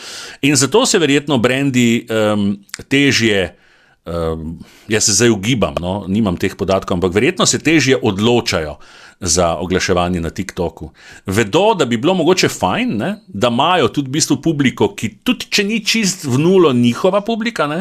[0.47, 2.53] in zato se verjetno brendi um,
[2.89, 3.64] težje.
[4.05, 4.41] Uh,
[4.89, 8.77] jaz se zdaj ugibam, no, nimam teh podatkov, ampak verjetno se težje odločajo
[9.21, 10.91] za oglaševanje na TikToku.
[11.27, 15.49] Vedo, da bi bilo mogoče fajn, ne, da imajo tudi v bistvu publiko, ki tudi
[15.49, 17.81] če ni čist v nulo njihova publika, ne,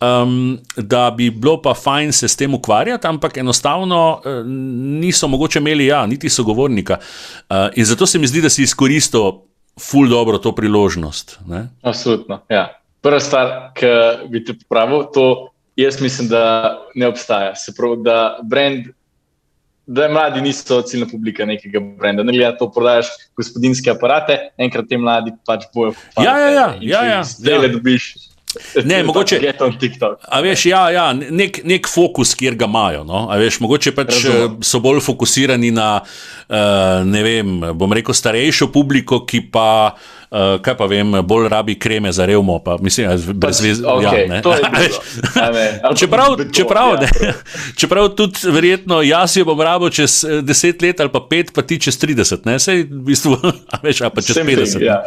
[0.00, 4.42] um, da bi bilo pa fajn se s tem ukvarjati, ampak enostavno uh,
[5.04, 6.96] niso mogoče imeli, ja, niti sogovornika.
[6.96, 9.32] Uh, in zato se mi zdi, da si izkoristil
[9.80, 11.38] ful dobro to priložnost.
[11.46, 11.68] Ne.
[11.82, 12.70] Absolutno, ja.
[13.02, 13.88] Prva stvar, ki
[14.30, 16.42] bi te popravil, to jaz mislim, da
[16.94, 17.54] ne obstaja.
[17.54, 18.92] Se pravi, da brand.
[19.86, 22.22] Da mladi niso ciljna publika nekega brenda.
[22.22, 25.90] Ne glede na to, prodajaš gospodinske aparate, enkrat te mladi pač bojo.
[26.22, 26.66] Ja, ja, ja.
[26.80, 27.72] ja, ja zdaj le ja.
[27.72, 28.06] dobiš.
[28.84, 30.24] Ne, mogoče je to TikTok.
[30.28, 33.04] A veš, ja, ja nek, nek fokus, kjer ga imajo.
[33.04, 33.26] No?
[33.38, 34.58] Veš, mogoče pač Razumem.
[34.64, 36.56] so bolj fokusirani na, uh,
[37.06, 39.68] ne vem, bom rekel, starejšo publiko, ki pa.
[40.32, 43.82] Uh, kaj pa vem, bolj rabi kreme za revmo, pa mislim, je brez veze.
[43.84, 47.34] Okay, ja, čeprav, čeprav, ja,
[47.80, 51.62] čeprav tudi verjetno jaz jo bom rabo čez eh, deset let ali pa pet, pa
[51.62, 53.36] ti čez trideset, ne, sej v bistvu,
[53.84, 54.82] veš, pa čez petdeset.
[54.82, 55.02] Ja.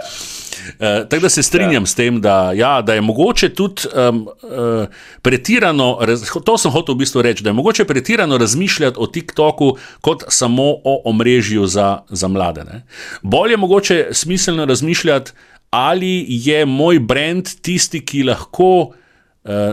[0.68, 1.88] Uh, tako da se strinjam ja.
[1.88, 4.88] s tem, da, ja, da je mogoče tudi um, uh,
[5.22, 6.00] pretirano,
[6.46, 10.64] to sem hotel v bistvu reči, da je mogoče pretirano razmišljati o TikToku kot samo
[10.84, 12.64] o omrežju za, za mlade.
[12.64, 12.86] Ne.
[13.22, 15.32] Bolje je mogoče smiselno razmišljati,
[15.70, 18.94] ali je moj brand tisti, ki lahko uh,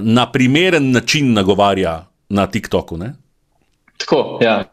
[0.01, 2.97] na primeren način nagovarja na TikToku.
[2.97, 3.14] Ne.
[3.97, 4.64] Tako, ja.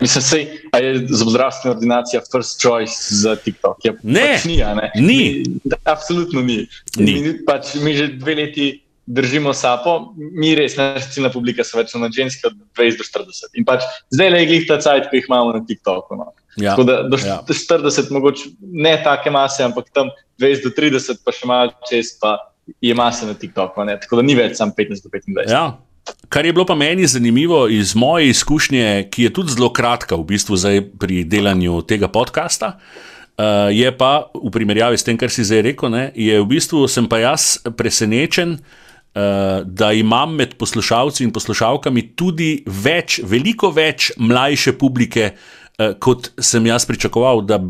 [0.00, 3.84] Mislim, da je zobozdravstvena ordinacija first choice za TikTok.
[3.84, 5.02] Je, ne, pač ni, ne, ni.
[5.02, 5.70] ni.
[5.84, 6.66] Absolutno ni.
[6.96, 7.14] ni.
[7.22, 8.68] Mi, pač, mi že dve leti
[9.08, 13.56] držimo sapo, mi res, naša ciljna publika so več na ženske od 20 do 40.
[13.56, 16.18] In pač zdaj le je glih ta cajt, ki jih imamo na TikToku.
[16.18, 16.28] No.
[16.60, 17.40] Ja, Tako da do ja.
[17.48, 22.36] 40, mogoče ne take mase, ampak tam 20 do 30, pa še malo čez, pa
[22.84, 23.86] je mase na TikToku.
[23.88, 23.96] Ne.
[24.02, 25.48] Tako da ni več samo 15 do 25.
[25.48, 25.64] Ja.
[26.28, 30.26] Kar je bilo pa meni zanimivo iz moje izkušnje, ki je tudi zelo kratka, v
[30.28, 30.56] bistvu
[30.98, 35.90] pri delanju tega podcasta, uh, je pa v primerjavi s tem, kar si zdaj rekel,
[35.90, 42.10] ne, je v bistvu sem pa jaz presenečen, uh, da imam med poslušalci in poslušalkami
[42.16, 45.32] tudi več, veliko več mlajše publike.
[45.32, 45.57] Eh,
[45.98, 47.44] kot sem jaz pričakoval.
[47.46, 47.60] Da,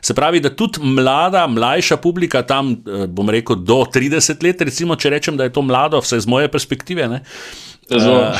[0.00, 2.76] Se pravi, da tudi mlada, mlajša publika, tam
[3.08, 6.48] bom rekel do 30 let, recimo, če rečem, da je to mlado, vse iz moje
[6.48, 7.08] perspektive.
[7.08, 7.20] Ne?
[7.90, 8.34] Uh,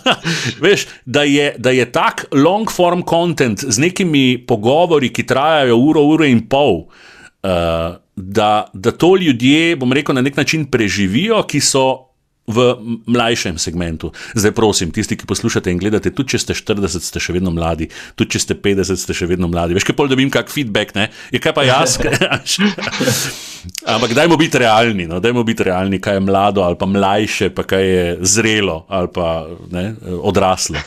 [0.64, 6.02] veš, da, je, da je tak long form content z nekimi pogovori, ki trajajo uro,
[6.12, 11.60] uro in pol, uh, da, da to ljudje, bom rekel, na nek način preživijo, ki
[11.60, 12.11] so
[12.46, 12.74] v
[13.06, 14.10] mlajšem segmentu.
[14.34, 17.86] Zdaj, prosim, tisti, ki poslušate in gledate, tudi če ste 40, ste še vedno mladi,
[18.18, 19.76] tudi če ste 50, ste še vedno mladi.
[19.78, 21.08] Veš, kaj pol dobim, kak feedback, ne?
[21.30, 21.98] Je kaj pa jaz?
[23.94, 25.20] Ampak dajmo biti realni, no?
[25.22, 29.46] dajmo biti realni, kaj je mlado ali pa mlajše, pa kaj je zrelo ali pa
[29.70, 30.82] ne, odraslo.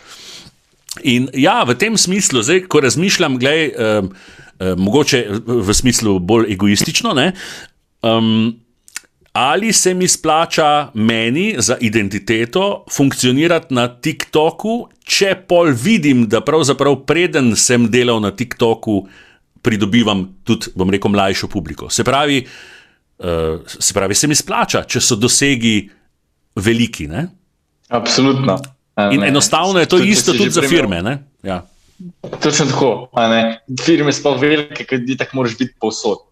[1.04, 4.12] In ja, v tem smislu, zdaj, ko razmišljam, gledaj, um,
[4.60, 7.34] um, mogoče v smislu bolj egoistično, ne,
[8.00, 8.56] um,
[9.36, 17.02] ali se mi splača meni za identiteto funkcionirati na TikToku, če pol vidim, da pravzaprav
[17.04, 19.02] preden sem delal na TikToku,
[19.62, 21.90] pridobivam tudi, bom rekel, mlajšo publiko.
[21.92, 25.82] Se pravi, uh, se pravi, se mi splača, če so dosegi
[26.56, 27.10] veliki.
[27.12, 27.28] Ne?
[27.92, 28.56] Absolutno.
[29.12, 31.02] In ne, enostavno je to tudi, isto tudi za firme.
[31.44, 31.60] Ja.
[32.40, 32.94] Točno tako.
[33.84, 36.24] Firme so pa velike, ker ti tako moraš biti posod.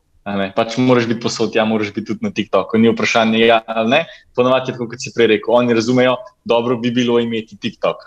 [0.55, 2.77] Pač moraš biti posod, ja, moraš biti tudi na TikToku.
[2.77, 4.05] Ni vprašanje, ja ali ne.
[4.35, 6.15] Ponovadi, kot si prej rekel, oni razumejo,
[6.45, 7.97] dobro bi bilo imeti TikTok.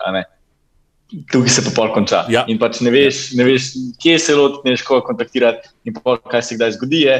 [1.30, 2.24] tukaj se pa pol konča.
[2.28, 2.44] Ja.
[2.50, 3.62] In pač ne veš, ne veš,
[4.02, 7.04] kje se loti, ne veš, koga kontaktirati, in pol, kaj se kdaj zgodi.
[7.06, 7.16] Je,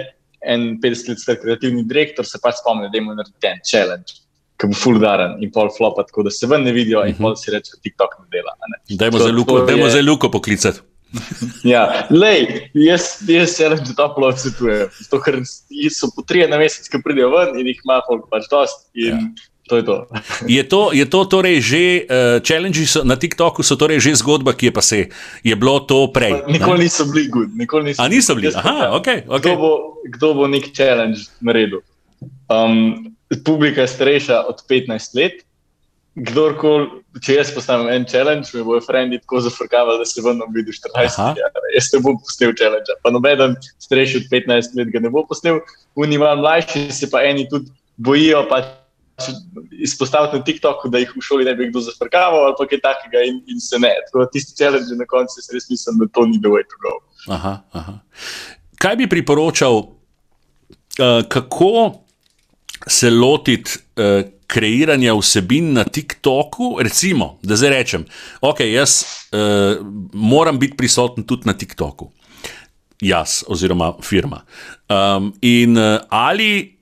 [0.46, 4.18] en 50 let star kreativni direktor se pač spomni, da ima narediti en challenge.
[4.58, 7.22] Ki bo full daren in pol flopa, tako da se ven ne vidijo, in Mhm.
[7.22, 8.52] pol si reče, da TikTok ne dela.
[8.68, 8.96] ne.
[8.96, 10.80] Dajmo To- za Luko, dajmo je- za Luko poklicati.
[11.72, 14.88] Ja, lej, jaz, jaz challenge toplo odsvetujem.
[15.00, 15.40] Zato, ker
[15.90, 18.88] so po trije na mesec, ki pridejo ven in jih ima folk pač dost.
[18.94, 19.18] In Ja.
[19.68, 19.96] to je to.
[20.56, 24.70] Je to, je to torej že, uh, challenge na TikToku so torej že zgodba, ki
[24.70, 25.00] je pa se,
[25.42, 26.46] je bilo to prej.
[26.46, 26.84] Nikoli ne?
[26.86, 27.50] niso bili good.
[27.50, 28.54] nikoli Niso A niso bili?
[28.54, 29.08] Pa Aha, ok.
[29.26, 29.54] Kdo, okay.
[29.58, 29.72] bo,
[30.06, 31.82] kdo bo nek challenge naredil?
[32.46, 33.10] Um,
[33.42, 35.42] publika je starejša od 15 let.
[36.16, 40.72] Kdorkoli, če jaz postavim en challenge, me bojo frendi tako zafrkavali, da se ven vidi
[40.72, 41.34] 14 Aha.
[41.36, 41.60] let.
[41.74, 42.96] Jaz ne bom posnel challenge.
[43.04, 45.60] Pa noben starejši od 15 let ga ne bo posnel,
[45.94, 48.46] oni malo mlajši se pa eni tudi bojijo.
[48.48, 48.72] Pač
[49.80, 53.22] Izpostaviti na TikToku, da jih v šoli ne bi kdo zafrkaval, ali pa kaj takega,
[53.24, 53.94] in, in se ne.
[54.08, 56.76] Tako da tisti challenge na koncu, jaz res mislim, da to ni the way to
[56.84, 56.92] go.
[57.32, 57.94] Aha, aha.
[58.76, 61.72] Kaj bi priporočal, uh, kako
[62.86, 66.76] se lotiti uh, kreiranja vsebin na TikToku?
[66.82, 68.06] Recimo, da zdaj rečem,
[68.40, 69.82] ok, jaz uh,
[70.12, 72.10] moram biti prisoten tudi na TikToku.
[73.00, 74.42] Jaz, oziroma firma.
[74.88, 76.76] Um, in uh, ali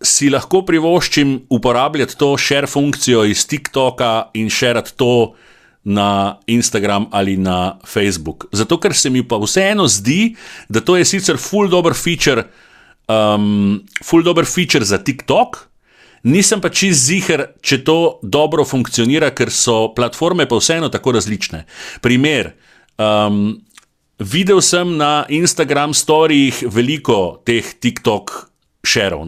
[0.00, 5.34] si lahko privoščim uporabljati to share funkcijo iz TikToka in širiti to
[5.84, 8.46] na Instagram ali na Facebook.
[8.52, 10.34] Zato, ker se mi pa vseeno zdi,
[10.68, 12.44] da to je sicer full dober feature,
[13.08, 15.69] um, full dober feature za TikTok.
[16.22, 21.64] Nisem pa čist ziger, če to dobro funkcionira, ker so platforme pa vseeno tako različne.
[22.04, 22.52] Primer.
[23.00, 23.60] Um,
[24.20, 28.34] videl sem na Instagram storijih veliko teh TikTok
[28.84, 29.24] šerov.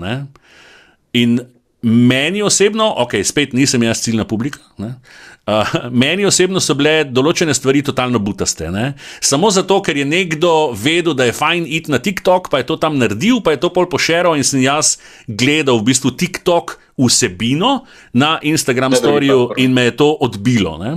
[1.17, 1.41] In
[1.83, 4.61] meni osebno, ok, spet nisem jaz ciljna publika.
[4.79, 4.95] ne,
[5.43, 8.69] Uh, meni osebno so bile določene stvari totalno butaste.
[8.71, 8.93] Ne?
[9.19, 12.77] Samo zato, ker je nekdo vedel, da je fajn iti na TikTok, pa je to
[12.79, 17.83] tam naredil, pa je to pol pošeral in sem jaz gledal v bistvu TikTok vsebino
[18.15, 20.77] na Instagram storju in me je to odbilo.
[20.79, 20.95] Ne?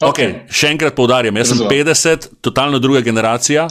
[0.00, 1.90] Okay, še enkrat poudarjam, jaz sem Razumem.
[1.90, 3.66] 50, totalno druga generacija.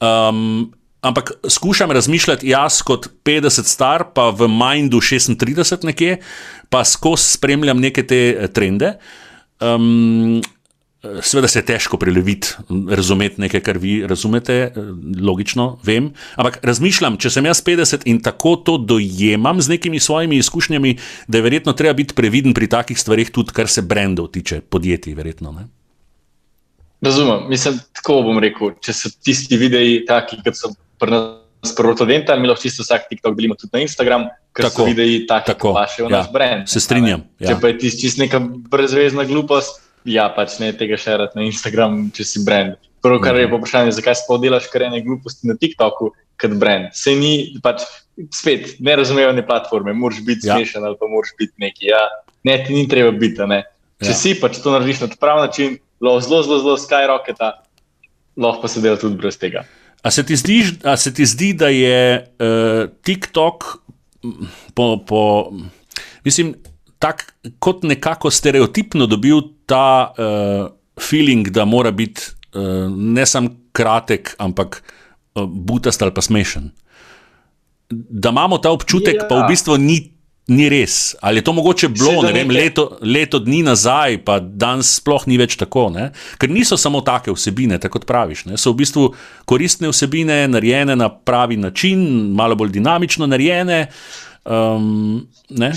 [0.00, 6.18] Um, ampak skušam razmišljati jaz kot 50 star, pa v Mindu 36 nekje,
[6.68, 8.96] pa skozi spremljam neke te eh, trende.
[9.60, 10.42] Um,
[11.22, 12.48] Sveda se je težko preleviti,
[12.90, 14.72] razumeti nekaj, kar vi razumete, eh,
[15.22, 16.10] logično, vem.
[16.34, 20.96] Ampak razmišljam, če sem jaz 50 in tako to dojemam z nekimi svojimi izkušnjami,
[21.28, 25.14] da je verjetno treba biti previden pri takih stvarih, tudi kar se brendov tiče, podjetij,
[25.14, 25.52] verjetno.
[25.52, 25.68] Ne?
[27.00, 28.74] Razumem, mislim, tako bom rekel.
[28.82, 33.34] Če so tisti videi taki, kot so pri nas protodenta, mi lahko čisto vsak TikTok
[33.34, 36.28] delimo tudi na Instagram, ker Tako, so videi taki, tako, kot paše v ja, naš
[36.30, 36.68] brand.
[36.68, 37.46] se strinjam, a ne.
[37.46, 37.58] Če ja.
[37.58, 38.38] pa je tisti čist neka
[38.68, 42.76] brezvezna glupost, ja, pač ne tega šerati na Instagram, če si brand.
[42.98, 43.52] Prvo, kar je Mhm.
[43.52, 46.90] pa vprašanje, zakaj sploh delaš karene gluposti na TikToku kot brand.
[46.92, 47.82] Se ni, pač
[48.34, 50.52] spet nerazumevanje platforme, moraš biti Ja.
[50.52, 50.56] ja.
[50.56, 51.86] smešen ali pa moraš biti neki.
[51.86, 52.02] Ja,
[52.42, 53.62] ne, ti ni treba biti, a ne.
[53.98, 54.10] Če Ja.
[54.10, 54.14] ja.
[54.14, 57.52] si pač to narediš na prav način, lahko zelo, zelo, zelo skyrocketa,
[58.36, 59.62] lahko pa se dela tudi brez tega.
[60.02, 60.62] A se ti zdi,
[60.96, 63.64] se ti zdi da je uh, TikTok
[64.74, 65.50] po, po,
[66.24, 66.54] mislim,
[66.98, 70.70] tak, kot nekako stereotipno dobil ta uh,
[71.02, 72.22] feeling, da mora biti
[72.54, 74.82] uh, ne samo kratek, ampak
[75.34, 76.70] uh, butast ali pa smešen.
[77.90, 79.14] Da imamo ta občutek.
[79.22, 79.28] Ja.
[79.28, 80.17] pa v bistvu ni.
[80.48, 81.12] Ni res.
[81.20, 85.58] Ali je to mogoče bilo vem, leto, leto dni nazaj, pa danes sploh ni več
[85.60, 85.90] tako?
[85.92, 86.06] Ne?
[86.40, 88.46] Ker niso samo take vsebine, tako kot praviš.
[88.48, 88.56] Ne?
[88.56, 89.10] So v bistvu
[89.48, 92.00] koristne vsebine, narejene na pravi način,
[92.36, 93.82] malo bolj dinamično narejene.
[94.48, 95.74] Um, ne?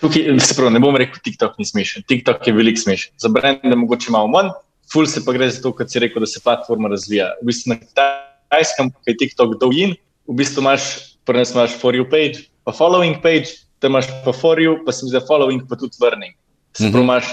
[0.00, 2.06] Tukaj, se pravi, ne bom rekel, TikTok ni smešen.
[2.08, 3.12] TikTok je veliko smešen.
[3.20, 4.48] Za brende mogoče malo manj,
[4.92, 7.34] ful se pa gre za to, kot si rekel, da se platforma razvija.
[7.42, 9.92] V bistvu na kitajskem, ki je TikTok dolgin,
[10.24, 10.88] v bistvu imaš,
[11.28, 13.48] prvi imaš for you page, pa following page,
[13.78, 16.34] tam imaš pa for you, pa sem za following, pa tudi learning.
[16.76, 17.24] Se pravi, imaš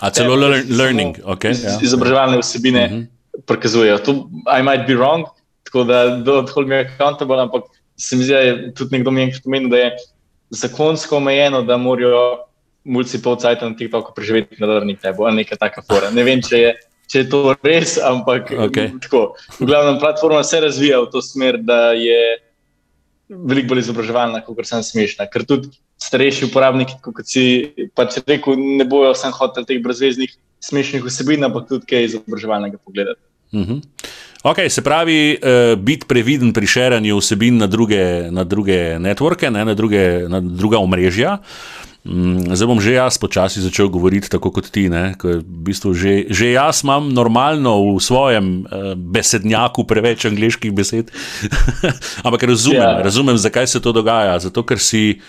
[0.00, 1.18] A celo lear, learning.
[1.24, 1.78] Okay, iz, ja.
[1.82, 2.96] izobraževalne vsebine Mhm.
[2.96, 3.06] -huh.
[3.46, 3.98] prikazujejo.
[3.98, 4.12] To,
[4.58, 5.24] I might be wrong,
[5.64, 7.62] tako da don't hold me accountable, ampak
[7.96, 9.96] se mi zdi, da je tudi nekdo mi enkrat omenil, da je
[10.50, 12.38] zakonsko omejeno, da morajo
[12.84, 16.10] mulci pol cajta na TikToku preživeti na learning tabu ali neka taka fora.
[16.10, 16.74] Ne vem, če je,
[17.12, 18.90] če je to res, ampak Okej.
[19.02, 19.34] tako.
[19.60, 22.38] V glavnem, platforma se razvija v to smer, da je
[23.30, 25.28] veliko bolj izobraževalna, kot sem smešna.
[25.30, 25.70] Ker tudi
[26.02, 31.68] starejši uporabniki, kot si pač rekel, ne bojo sam hotel teh brezveznih smešnih vsebin, ampak
[31.70, 33.22] tudi kaj izobraževalnega pogledati.
[33.56, 33.80] Mhm.
[34.40, 39.64] Okay, se pravi, uh, biti previden pri širanju vsebin na druge, na druge networke, ne,
[39.64, 41.34] na, druge, na druga omrežja.
[41.36, 41.79] Mm,
[42.56, 44.88] zdaj bom že jaz počasi začel govoriti tako kot ti.
[44.88, 51.12] V bistvu že, že jaz imam normalno v svojem uh, besednjaku preveč angliških besed.
[52.26, 52.98] Ampak razumem, yeah.
[52.98, 53.04] Ja.
[53.04, 54.38] razumem, zakaj se to dogaja.
[54.40, 55.20] Zato, ker si.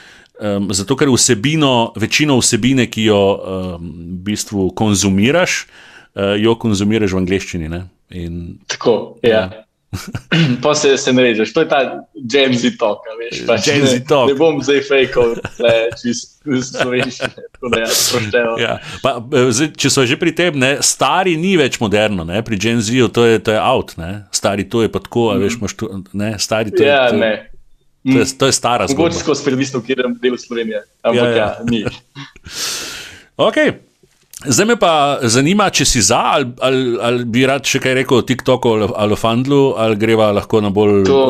[0.42, 5.68] Um, zato, ker vsebino, večino vsebine, ki jo um, v bistvu konzumiraš,
[6.16, 7.68] uh, jo konzumiraš v angleščini.
[8.18, 9.68] In, Tako, ja.
[10.64, 12.78] pa se, se ne režeš, to je ta James Z.
[12.80, 13.04] Talk.
[13.20, 14.08] Veš, pač James Z.
[14.08, 14.32] Talk.
[14.32, 15.36] Ne bom zdaj fejkal,
[16.00, 17.44] čisto slovenščine.
[17.76, 18.74] Ja, ja.
[18.80, 23.12] Eh, če so že pri tem, ne, stari ni več moderno, ne, pri James Z.
[23.12, 24.24] to je, to je out, ne.
[24.32, 25.44] stari to je pa tako, mm.
[25.44, 27.20] veš, tu, ne, stari to ja, je.
[27.20, 27.34] Ne.
[28.02, 29.12] To je, to je stara zgodba.
[29.12, 31.38] Mogoče skozi predvisno, kjer je del Slovenije, ampak ja, ja.
[31.38, 31.84] ja ni.
[33.52, 33.91] okay.
[34.46, 38.22] Zdaj me pa zanima, če si za, ali, ali, ali bi rad še kaj rekel
[38.22, 41.04] o TikToku ali o Fundlu, ali greva lahko na bolj.
[41.06, 41.26] To,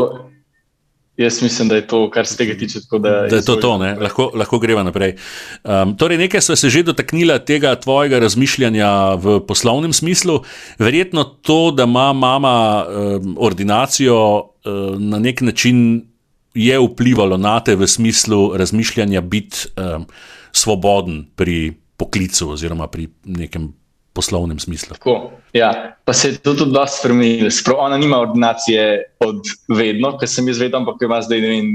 [1.20, 2.80] jaz mislim, da je to, kar se tega tiče.
[2.92, 5.18] Da, da je to to, lahko, lahko greva naprej.
[5.64, 10.40] Um, torej, nekaj smo se že dotaknili tega tvojega razmišljanja v poslovnem smislu.
[10.80, 16.08] Verjetno to, da ima mama um, ordinacijo um, na nek način.
[16.52, 20.04] Je vplivalo na te v smislu razmišljanja biti um,
[20.52, 23.70] svoboden pri poklicu oziroma pri nekem
[24.14, 24.98] poslovnem smislu.
[24.98, 25.96] Tako, ja.
[26.06, 27.52] Pa se je to tudi dosti spremenilo.
[27.54, 31.72] Sprav ona nima ordinacije od vedno, ker sem jaz vedel, ampak ima zdaj vem,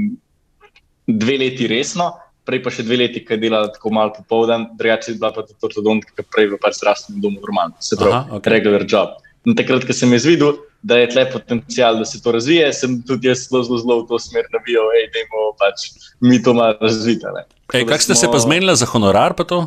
[1.07, 2.11] dve leti resno.
[2.47, 5.43] Prej pa še dve leti, ki je delala tako malo popoldan, drugače je bila pa
[5.43, 8.53] tudi ortodontka, ki prej v pač zdravstvenem domu normalno, se pravi, Aha, okay.
[8.53, 9.17] regular job.
[9.43, 10.53] In takrat, ko sem jaz videl,
[10.87, 14.07] da je tle potencial, da se to razvije, sem tudi jaz zelo, zelo, zelo v
[14.13, 15.89] to smer navijal, da imamo pač
[16.23, 17.35] mi to malo razvita.
[17.67, 18.21] Kaj ste smo...
[18.21, 19.35] se pa zmenili za honorar?
[19.35, 19.65] Pa to?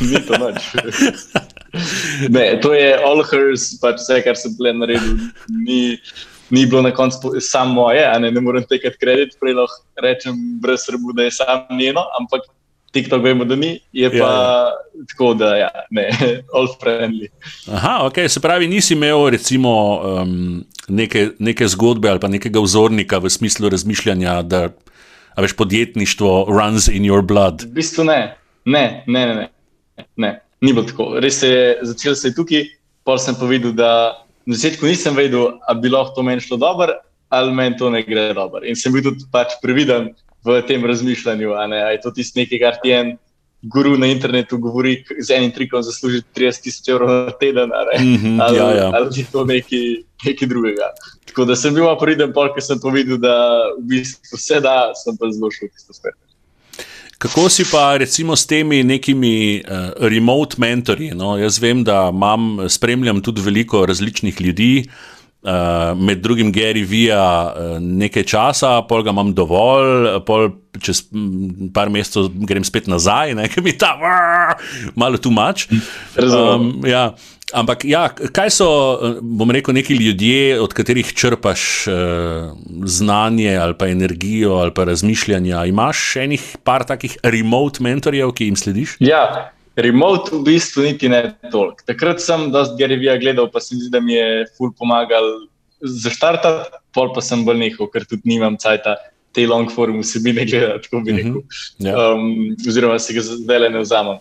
[0.00, 0.70] Ni to noč.
[2.28, 5.18] Ne, to je all hers, pač vse, kar sem tle naredil.
[5.62, 5.98] Ni,
[6.50, 10.86] ni bilo na koncu samo moje, ne, ne morem tekati kredit, prej lahko rečem brez
[10.88, 12.48] srbu, da je samo njeno, ampak
[12.90, 15.04] TikTok vemo, da ni, je pa ja, ja.
[15.12, 16.08] tako, da ja, ne,
[16.56, 17.30] all friendly.
[17.70, 23.22] Aha, ok, se pravi, nisi imel recimo um, neke, neke zgodbe ali pa nekega vzornika
[23.22, 24.68] v smislu razmišljanja, da
[25.38, 27.62] veš, podjetništvo runs in your blood.
[27.62, 28.36] V bistvu ne.
[28.64, 29.48] Ne, ne, ne, ne,
[30.16, 30.40] ne.
[30.60, 31.14] ni bilo tako.
[31.20, 32.66] Res se je začel se tukaj,
[33.04, 33.90] pa sem povedal, da
[34.46, 36.98] na začetku nisem vedel, ali bi lahko to meni šlo dobro,
[37.28, 38.64] ali meni to ne gre dobro.
[38.66, 40.12] In sem bil tudi pač previden
[40.44, 43.16] v tem razmišljanju, ali je to tisti nekaj, kar ti en
[43.62, 48.16] guru na internetu govori, z enim trikom zasluži 30 tisoč evrov na teden, ali, mm
[48.16, 48.90] -hmm, ali, ja, ja.
[48.94, 49.84] ali je to nekaj,
[50.24, 50.88] nekaj drugega.
[51.28, 53.36] Tako da sem bil previden, ker sem povedal, da
[53.78, 56.12] v bistvu vse da, sem pa zelo šel tisto smer.
[57.20, 61.10] Kako si pa recimo s temi nekimi uh, remote mentorji?
[61.12, 61.34] No?
[61.36, 64.86] Jaz vem, da imam, spremljam tudi veliko različnih ljudi,
[65.42, 70.48] uh, med drugim Gary Vija uh, nekaj časa, pol ga imam dovolj, pol
[70.80, 71.02] čez
[71.76, 73.92] par mesecev grem spet nazaj, ker mi ta
[74.96, 75.68] malo tu mač.
[76.16, 77.10] Um, ja.
[77.56, 78.68] Ampak, ja, kaj so,
[79.20, 81.94] bom rekel, neki ljudje, od katerih črpaš uh,
[82.86, 85.64] znanje ali pa energijo ali pa razmišljanja?
[85.70, 88.96] Imaš še enih par takih remote mentorjev, ki jim slediš?
[89.04, 91.82] Ja, remote v bistvu niti ne toliko.
[91.86, 95.30] Takrat sem dosti Gerivija gledal, pa se mi zdi, da mi je ful pomagal
[95.80, 98.96] zaštartati, pol pa sem bolj nehal, ker tudi nimam cajta
[99.34, 101.38] te long form vsebine gledati, tako bi mhm, rekel.
[101.38, 101.44] Uh
[101.78, 101.86] -huh.
[101.86, 102.12] ja.
[102.14, 104.18] um, oziroma se ga zdaj le ne vzamem.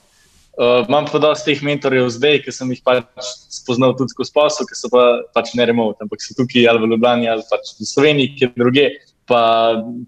[0.59, 3.05] Uh, imam pa dosti teh mentorjev zdaj, ki sem jih pač
[3.55, 6.89] spoznal tudi skozi posel, ki so pa, pač ne remote, ampak so tukaj ali v
[6.91, 8.89] Ljubljani ali pač v Sloveniji, kjer druge.
[9.29, 9.39] Pa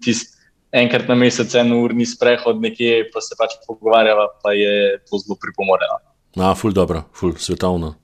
[0.04, 0.42] tisti
[0.72, 5.36] enkrat na mesec, en urni sprehod nekje, pa se pač pogovarjava, pa je to zelo
[5.40, 6.00] pripomoreno.
[6.36, 7.94] Na, ful dobro, ful svetovno.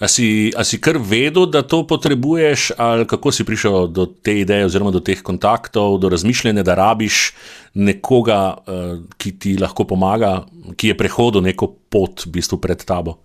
[0.00, 4.38] A si, a si kar vedel, da to potrebuješ, ali kako si prišel do te
[4.40, 7.34] ideje, oziroma do teh kontaktov, do razmišljanja, da rabiš
[7.76, 10.46] nekoga, uh, ki ti lahko pomaga,
[10.80, 13.18] ki je prehodil neko pot v bistvu pred tabo?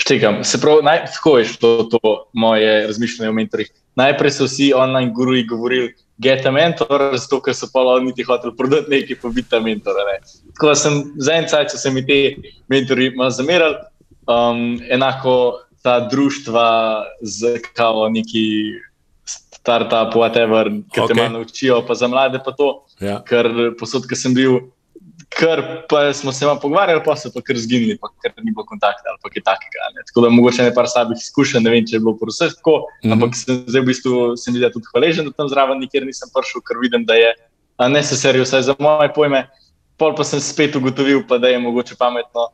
[0.00, 0.40] Štekam.
[0.48, 2.00] Se pravi, naj, tako je to, to
[2.32, 3.70] moje razmišljanje o mentorjih.
[4.00, 8.24] Najprej so vsi online guruji govorili, get a mentor, zato ker so pa oni ti
[8.24, 10.00] hoteli prodati nekaj, pa biti ta mentor.
[10.08, 10.18] Ne.
[10.54, 12.18] Tako da sem za en cajt, če se mi te
[12.72, 13.76] mentori zamerali.
[14.28, 18.76] Um, enako ta društva z kao neki
[19.24, 21.14] start-up, whatever, ki okay.
[21.14, 22.84] te malo učijo, pa za mlade pa to.
[23.00, 23.22] Ja.
[23.24, 23.48] Ker
[23.78, 24.58] posod, ki sem bil,
[25.32, 28.64] ker pa smo se vam pogovarjali, pa so pa kar zginili, pa ker ni bilo
[28.68, 29.90] kontakta ali kaj takega.
[29.96, 30.04] Ne.
[30.08, 32.78] Tako da mogoče ne par slabih izkušenj, ne vem, če je bilo po vseh tako,
[32.78, 33.12] mm -hmm.
[33.12, 36.64] ampak sem zdaj v bistvu sem videl tudi hvaležen, da tam zraven nikjer nisem prišel,
[36.64, 37.34] ker vidim, da je
[37.88, 39.48] necesarijo, vsaj za moje pojme.
[39.96, 42.48] Pol pa sem spet ugotovil, pa da je mogoče pametno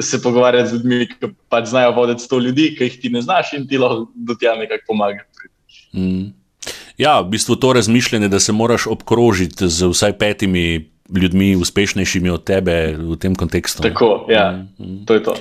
[0.00, 3.52] se pogovarjati z ljudmi, ki pač znajo voditi sto ljudi, ki jih ti ne znaš
[3.56, 5.26] in ti lahko do tega nekako pomagaš.
[5.94, 6.34] Mm.
[6.98, 12.44] Ja, v bistvu to razmišljanje, da se moraš obkrožiti z vsaj petimi ljudmi uspešnejšimi od
[12.44, 13.82] tebe v tem kontekstu.
[13.82, 15.06] Tako, ja, mm -hmm.
[15.06, 15.34] to je to.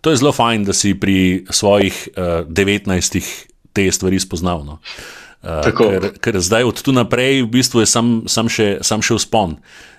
[0.00, 4.64] To je zelo fajn, da si pri svojih uh, 19 te stvari spoznal.
[4.64, 4.78] No.
[5.42, 9.14] Uh, ker, ker zdaj od tu naprej v bistvu je sam, sam, še, sam še
[9.14, 9.50] vzpon.
[9.50, 9.58] Uh,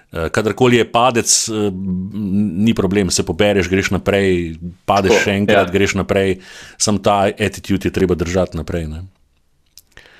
[0.09, 1.69] kadarkoli je padec, uh,
[2.65, 4.57] ni problem, se pobereš, greš naprej,
[4.89, 5.73] padeš Tako, še enkrat, ja.
[5.73, 6.39] greš naprej,
[6.81, 8.87] sam ta attitude je treba držati naprej.
[8.89, 9.05] Ne.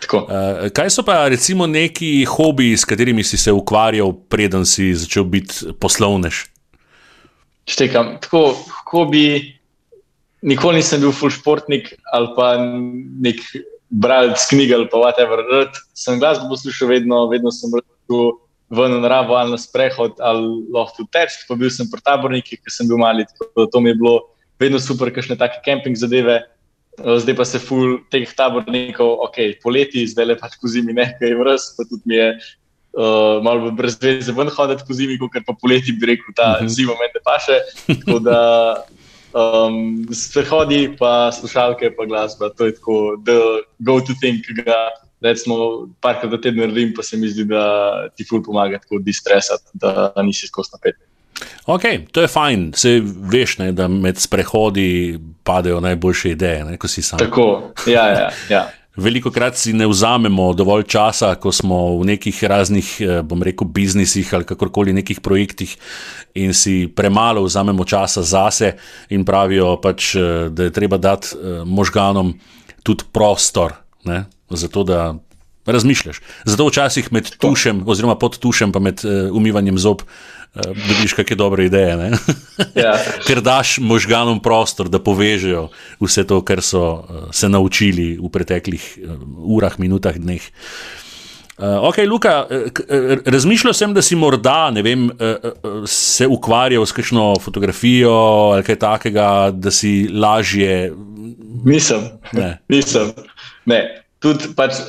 [0.09, 5.25] Uh, kaj so pa recimo neki hobiji, s katerimi si se ukvarjal, preden si začel
[5.27, 6.45] biti poslovnež?
[7.69, 8.15] Štekam.
[8.21, 8.55] Tako,
[8.89, 9.57] hobi,
[10.41, 13.41] nikoli nisem bil full športnik ali pa nek
[13.89, 15.43] bralec knjig ali pa whatever.
[15.51, 17.73] Rad sem glasbo poslušal, vedno, vedno sem
[18.69, 22.71] bil v naravo ali na sprehod ali lahko teč, pa bil sem pri tabornikih, ker
[22.71, 23.25] sem bil mali.
[23.55, 26.45] To mi je bilo vedno super, kakšne take camping zadeve.
[26.99, 31.35] Eh, zdaj pa se ful teh tabornikov, ok, poleti, zdaj le pač po zimi nekaj
[31.39, 35.55] vrst, pa tudi mi je uh, malo brez veze ven hoditi po zimi, ker pa
[35.55, 36.67] poleti bi rekel, ta uh mhm.
[36.67, 36.75] -huh.
[36.75, 37.57] zima meni pa še.
[38.03, 38.39] Tako da
[39.33, 44.91] um, sprehodi, pa slušalke, pa glasba, to je tako, the go to thing, ki ga
[45.21, 49.71] recimo parkrat do tedna naredim, pa se mi zdi, da ti ful pomaga tako distresati,
[49.73, 50.95] da nisi skozi napet.
[51.65, 56.87] Ok, to je fajn, se veš, ne, da med sprehodi padejo najboljše ideje, ne, ko
[56.87, 57.19] si sam.
[57.19, 58.29] Tako, ja, ja.
[58.49, 58.67] ja.
[58.99, 63.67] Veliko krat si ne vzamemo dovolj časa, ko smo v nekih raznih, eh, bom rekel,
[63.67, 65.77] biznisih ali kakorkoli nekih projektih,
[66.35, 68.73] in si premalo vzamemo časa zase,
[69.09, 72.33] in pravijo pač, eh, da je treba dati eh, možganom
[72.83, 75.15] tudi prostor, ne, zato da
[75.65, 76.21] razmišljaš.
[76.45, 80.01] Zato včasih med tušem, oziroma pod tušem, pa med umivanjem zob
[80.55, 82.11] dobiš kakšne dobre ideje.
[82.75, 82.97] Ja.
[83.27, 85.69] Ker daš možganom prostor, da povežejo
[86.01, 89.21] vse to, kar so uh, se naučili v preteklih uh,
[89.57, 90.41] urah, minutah, dneh.
[91.59, 92.47] Uh, ok, Luka,
[93.25, 95.09] razmišljal sem, da si morda vem,
[95.85, 98.13] se ukvarjal s kakšno fotografijo
[98.55, 100.93] ali kaj takega, da si lažje.
[101.65, 102.07] Nisem.
[102.33, 102.57] Ne.
[102.71, 103.11] Nisem.
[103.67, 103.81] Ne.
[104.19, 104.81] Tudi pač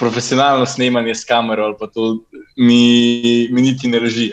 [0.00, 2.24] profesionalno snemanje s kamero ali pa to
[2.56, 4.32] mi, mi niti ne reži.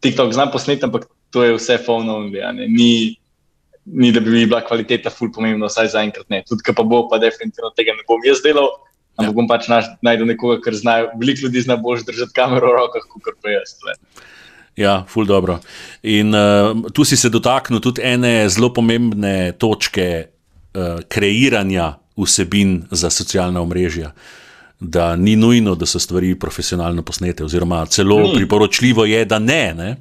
[0.00, 2.18] TikTok znam posneti, ampak to je vse polno,
[2.68, 3.16] ni,
[3.84, 6.42] ni da bi mi bila kvaliteta ful pomembna, vsaj za enkrat ne.
[6.48, 8.70] Tudi, pa bo, pa definitivno tega ne bom jaz delal,
[9.16, 9.36] ampak ja.
[9.36, 9.68] bom pač
[10.04, 13.76] najdel nekoga, ker znajo, veliko ljudi zna bož držati kamero v rokah, kot pa jaz.
[13.86, 13.96] Le.
[14.76, 15.58] Ja, ful dobro.
[16.04, 23.10] In uh, tu si se dotaknil tudi ene zelo pomembne točke uh, kreiranja vsebin za
[23.10, 24.12] socialna omrežja.
[24.80, 28.34] Da ni nujno, da so stvari profesionalno posnete, oziroma celo ni.
[28.34, 29.74] priporočljivo je, da ne.
[29.74, 29.96] ne?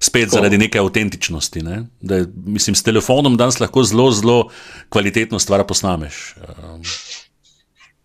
[0.00, 0.36] Spet Tako.
[0.36, 1.62] zaradi neke avtentičnosti.
[1.62, 1.84] Ne?
[2.00, 4.48] Da, mislim, s telefonom danes lahko zelo, zelo
[4.88, 6.34] kvalitetno stvar posnameš.
[6.38, 6.82] Um,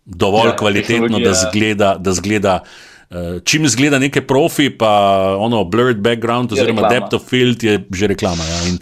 [0.04, 1.96] dovolj ja, kvalitetno, da zgleda.
[1.98, 2.89] Da zgleda uh,
[3.44, 4.90] Čim zgleda neki profi, pa
[5.38, 8.44] ono, blurred background, oziroma depth of field, je že reklama.
[8.46, 8.58] Ja.
[8.70, 8.76] In,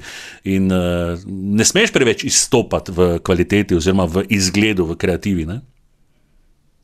[0.44, 5.48] in uh, ne smeš preveč izstopati v kvaliteti, oziroma v izgledu, v kreativi.
[5.48, 5.62] Ne?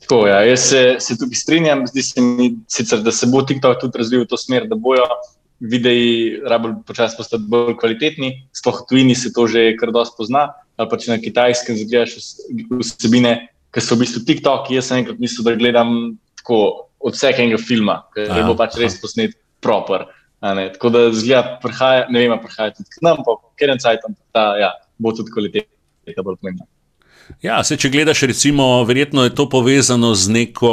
[0.07, 0.40] Tako, ja.
[0.49, 4.24] Jaz se, se tukaj strinjam, zdi se mi, sicer, da se bo TikTok tudi razvil
[4.24, 5.05] v to smer, da bojo
[5.61, 8.32] videi rabu počasi postati bolj kvalitetni.
[8.57, 10.49] Sploh v tujini se to že kar dosti pozna.
[10.80, 12.16] Ali pa če na kitajskem zgledaš
[12.80, 13.36] vsebine,
[13.68, 18.01] ki so v bistvu TikTok, jaz sem enkrat mislil, da gledam tako od vsakega filma,
[18.15, 20.07] ker je bo pač res posnet proper.
[20.45, 24.17] Tako da zgleda, prihaja, ne vem, prihaja tudi k nam, pa ker en cajt tam,
[24.37, 26.69] da ja, bo tudi kvaliteta bolj pomembna.
[27.45, 30.73] Ja, se, če gledaš, recimo, verjetno je to povezano z neko,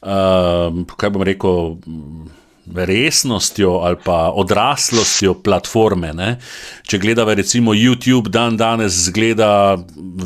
[0.00, 1.76] uh, kaj bom rekel,
[2.74, 6.12] resnostjo ali pa odraslostjo platforme.
[6.14, 6.30] Ne?
[6.88, 9.78] Če gledaš, recimo, YouTube dan danes zgleda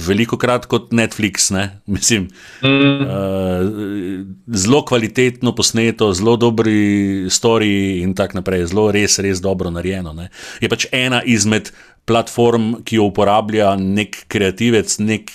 [0.06, 1.50] veliko krat kot Netflix.
[1.54, 1.80] Ne?
[1.96, 2.28] Mislim,
[2.62, 3.06] mm.
[3.06, 10.14] uh, zelo kvalitetno posneto, zelo dobri story in tako naprej, zelo res, res dobro narejeno.
[10.16, 10.30] Ne?
[10.60, 11.72] Je pač ena izmed
[12.04, 15.32] platform, ki jo uporablja nek kreativec nek,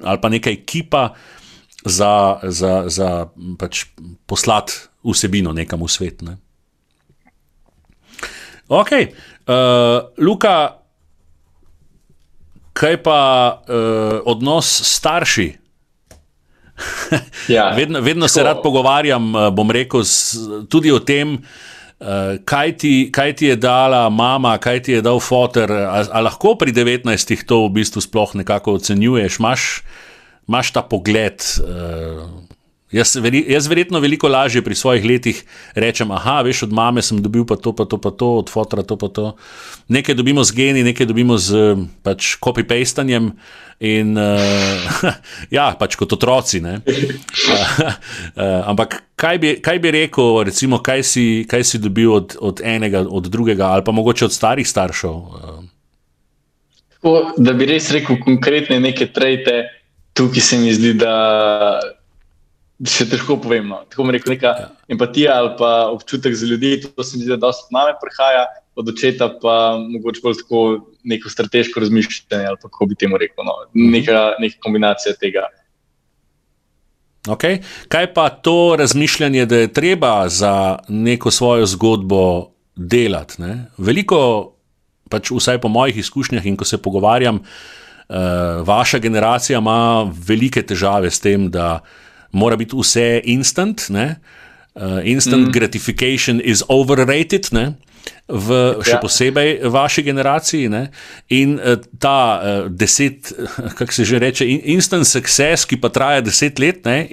[0.00, 1.10] ali pa neka ekipa
[1.86, 3.10] za, za, za
[3.58, 3.84] pač
[4.26, 6.22] poslati vsebino nekam v svet.
[6.26, 6.38] Ne.
[8.68, 10.56] Ok, uh, Luka,
[12.74, 13.20] kaj pa
[13.62, 15.46] uh, odnos starši?
[17.48, 20.34] ja, vedno vedno se rad pogovarjam, uh, bom rekel, s,
[20.68, 25.22] tudi o tem, uh, kaj, ti, kaj ti je dala mama, kaj ti je dal
[25.22, 32.26] fotor, ali lahko pri 19-ih to v bistvu sploh nekako ocenjuješ, imaš ta pogled uh,
[32.92, 35.42] Jaz, veri, jaz verjetno veliko lažje pri svojih letih
[35.74, 38.82] rečem, ah, veš, od mame sem dobil pa to, pa to, pa to, od fotra
[38.86, 39.32] to, pa to.
[39.88, 41.74] Nekaj dobimo z geni, nekaj dobimo z
[42.06, 43.32] pač, copy-pastanjem.
[43.76, 45.10] In uh,
[45.56, 46.62] ja, pač kot otroci.
[46.62, 52.38] uh, uh, ampak kaj bi, kaj bi rekel, recimo, kaj si, kaj si dobil od,
[52.40, 55.10] od enega, od drugega, ali pa mogoče od starih staršev?
[55.10, 55.58] Uh.
[56.94, 59.66] Tako, da bi res rekel konkretne neke trajte,
[60.16, 61.12] tukaj se mi zdi, da
[62.84, 63.70] še težko povem.
[63.72, 63.80] No.
[63.88, 64.68] Tako mi rekel, neka ja.
[64.92, 68.46] empatija ali pa občutek za ljudi, to se mi zdi, da dosta mame prihaja,
[68.76, 70.64] od očeta pa mogoče bolj tako
[71.04, 73.44] neko strateško razmišljanje ali kako bi temu rekel.
[73.44, 73.54] No.
[73.72, 73.92] Mhm.
[73.94, 75.48] Neka, neka kombinacija tega.
[77.26, 77.58] Okay.
[77.88, 83.40] Kaj pa to razmišljanje, da je treba za neko svojo zgodbo delati?
[83.42, 83.64] Ne?
[83.78, 84.52] Veliko,
[85.10, 91.10] pač vsaj po mojih izkušnjah in ko se pogovarjam, uh, vaša generacija ima velike težave
[91.10, 93.88] s tem, da uh, mora biti vse instant.
[93.90, 95.52] Uh, instant mm.
[95.52, 97.48] gratification is overrated.
[97.52, 97.74] Ne?
[98.26, 99.00] V, še ja.
[99.02, 100.68] posebej vaši generaciji.
[100.70, 100.82] Ne?
[101.34, 103.32] In uh, ta uh, deset,
[103.78, 107.06] kako se že reče, instant success, ki pa traja deset let, ne?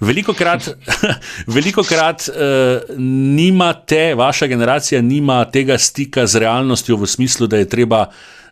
[0.00, 0.66] veliko krat,
[1.56, 7.62] veliko krat uh, nima te, vaša generacija nima tega stika z realnostjo v smislu, da
[7.62, 8.06] je treba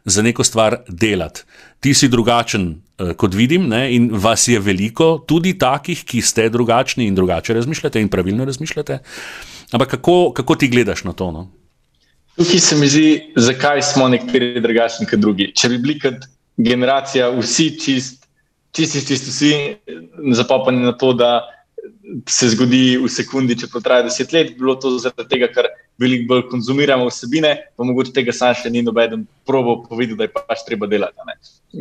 [0.04, 1.42] za neko stvar delati.
[1.84, 3.90] Ti si drugačen, uh, kot vidim, ne?
[3.92, 8.98] in vas je veliko, tudi takih, ki ste drugačni in drugače razmišljate in pravilno razmišljate.
[9.72, 11.28] Ampak kako, kako ti gledaš na to?
[11.32, 11.50] No?
[12.38, 15.50] Tukaj se mi zdi, zakaj smo nekateri drugačni kot drugi.
[15.52, 16.24] Če bi bili kot
[16.56, 18.24] generacija, vsi čist,
[18.72, 19.52] čisti, čisti, vsi
[20.34, 21.42] zapopani na to, da
[22.28, 25.68] se zgodi v sekundi, če traja deset let, bilo to zaradi tega, ker
[26.00, 30.34] veliko bolj konzumiramo vsebine, pa mogoče tega sam še ni noben probo povedal, da je
[30.34, 31.26] pač treba delati.
[31.28, 31.36] Ne.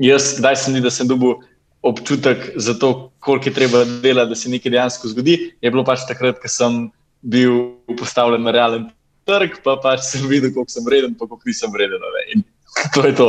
[0.05, 1.37] Jaz, kdaj sem videl, da sem dobil
[1.83, 6.05] občutek za to, koliko je treba delati, da se nekaj dejansko zgodi, je bilo pač
[6.07, 6.85] takrat, ko sem
[7.23, 8.87] bil postavljen na realen
[9.27, 12.45] trg, pa pač sem videl, koliko sem vreden, pa koliko nisem vreden.
[12.93, 13.27] To je to,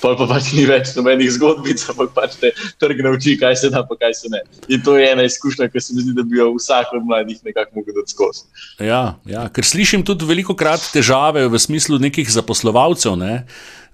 [0.00, 2.50] pa, pa pač ni več nobenih zgodbic, ampak pač te
[2.82, 4.42] trg nauči, kaj se da, pa kaj se ne.
[4.68, 7.40] In to je ena izkušnja, ki se mi zdi, da bi jo vsak od mladih
[7.48, 8.44] nekako dati skozi.
[8.84, 13.34] Ja, ja, ker slišim tudi veliko krat težave v smislu nekih zaposlovalcev, ne?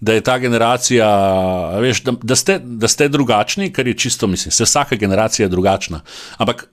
[0.01, 1.07] da je ta generacija,
[1.77, 5.53] veš, da, da, ste, da ste drugačni, kar je čisto, mislim, se vsaka generacija je
[5.53, 6.01] drugačna.
[6.41, 6.71] Ampak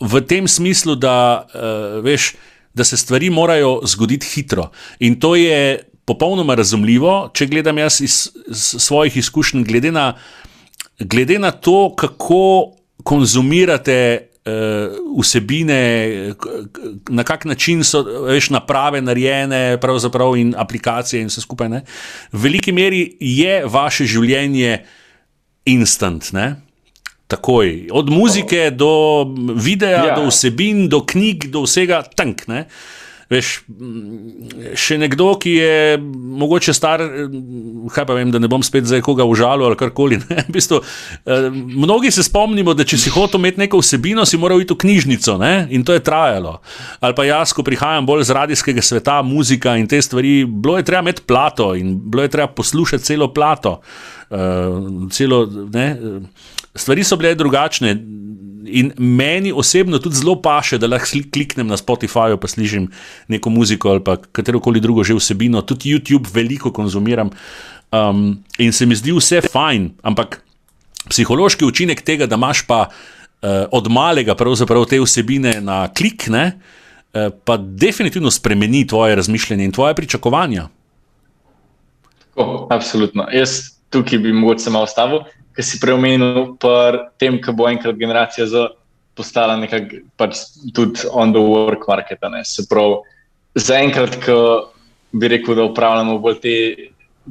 [0.00, 2.32] v tem smislu, da, uh, veš,
[2.72, 4.70] da se stvari morajo zgoditi hitro.
[4.98, 8.16] In to je popolnoma razumljivo, če gledam jaz iz,
[8.50, 10.12] iz svojih izkušenj, glede na,
[10.98, 12.42] glede na to, kako
[13.04, 14.26] konzumirate.
[14.40, 16.32] Uh, vsebine,
[17.12, 19.76] na kak način so veš, naprave narejene,
[20.40, 21.68] in aplikacije, in vse skupaj.
[21.68, 21.82] Ne?
[22.32, 24.78] V veliki meri je vaše življenje
[25.68, 26.56] instant, ne?
[27.30, 27.88] takoj.
[27.92, 28.92] Od muzike do
[29.54, 30.16] videa, ja.
[30.18, 32.46] do vsebin, do knjig, do vsega tank.
[32.50, 32.66] Ne?
[33.30, 33.48] Veš,
[34.74, 35.74] še nekdo, ki je
[36.40, 37.02] mogoče star,
[37.94, 40.18] kaj pa vem, da ne bom spet za koga užalil ali karkoli.
[40.50, 44.64] V bistvu, eh, mnogi se spomnimo, da če si hotel imeti neko vsebino, si moral
[44.64, 45.52] iti v knjižnico ne?
[45.70, 46.56] in to je trajalo.
[46.98, 50.88] Ali pa jaz, ko prihajam bolj z radijskega sveta, muzika in te stvari, bilo je
[50.90, 53.78] treba imeti plato in bilo je treba poslušati celo plato.
[54.30, 55.44] Uh, celo,
[56.74, 57.94] stvari so bile drugačne.
[58.66, 62.90] In meni osebno tudi zelo paše, da lahko kliknem na Spotify, pa slišim
[63.28, 64.02] neko muziko ali
[64.32, 67.30] katero koli drugo že vsebino, tudi YouTube veliko konzumiram.
[67.92, 70.42] Um, in se mi zdi vse fajn, ampak
[71.08, 74.34] psihološki učinek tega, da imaš pa uh, od malega
[74.88, 76.52] te vsebine na klik, ne,
[77.14, 80.68] uh, pa definitivno spremeni tvoje razmišljanje in tvoje pričakovanja.
[82.28, 83.26] Tako, absolutno.
[83.32, 85.18] Jaz tukaj bi mogoče samo ostavil
[85.60, 88.72] ki si preomenil, pa tem, ki bo enkrat generacija Z
[89.12, 90.40] postala nekako pač
[90.72, 92.24] tudi on the work market.
[92.48, 93.02] Se pravi,
[93.52, 94.38] zaenkrat, ki
[95.12, 96.54] bi rekel, da upravljamo bolj te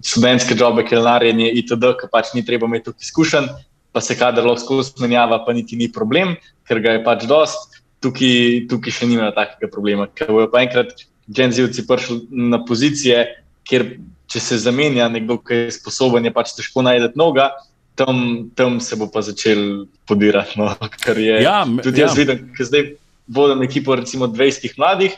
[0.05, 3.47] študentske jobe, kelnarjenje itd., ki pač ni treba imeti tukaj izkušenj,
[3.89, 6.36] pa se kader lahko smenjava, pa niti ni problem,
[6.69, 7.80] ker ga je pač dost.
[7.99, 10.05] Tukaj, tukaj še nimajo takega problema.
[10.13, 13.25] Ker bojo pa enkrat genzivci prišli na pozicije,
[13.67, 13.89] kjer
[14.30, 17.49] če se zamenja nekdo, ki je sposoben, je pač težko najti noga
[18.00, 20.56] tam, tam se bo pa začel podirati.
[20.60, 20.72] No,
[21.18, 22.23] je, ja, tudi jaz ja.
[22.23, 22.86] vidim, da zdaj
[23.28, 25.18] vodim ekipo, recimo 20 mladih,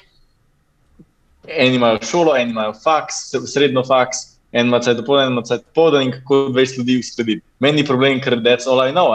[1.48, 4.32] eni imajo šolo, eni imajo faks, srednjo faks.
[4.52, 7.38] En ima cajt dopolnjen, en ima cajt podan in kako 20 ljudi uskladi.
[7.64, 9.14] Meni ni problem, ker that's all I know,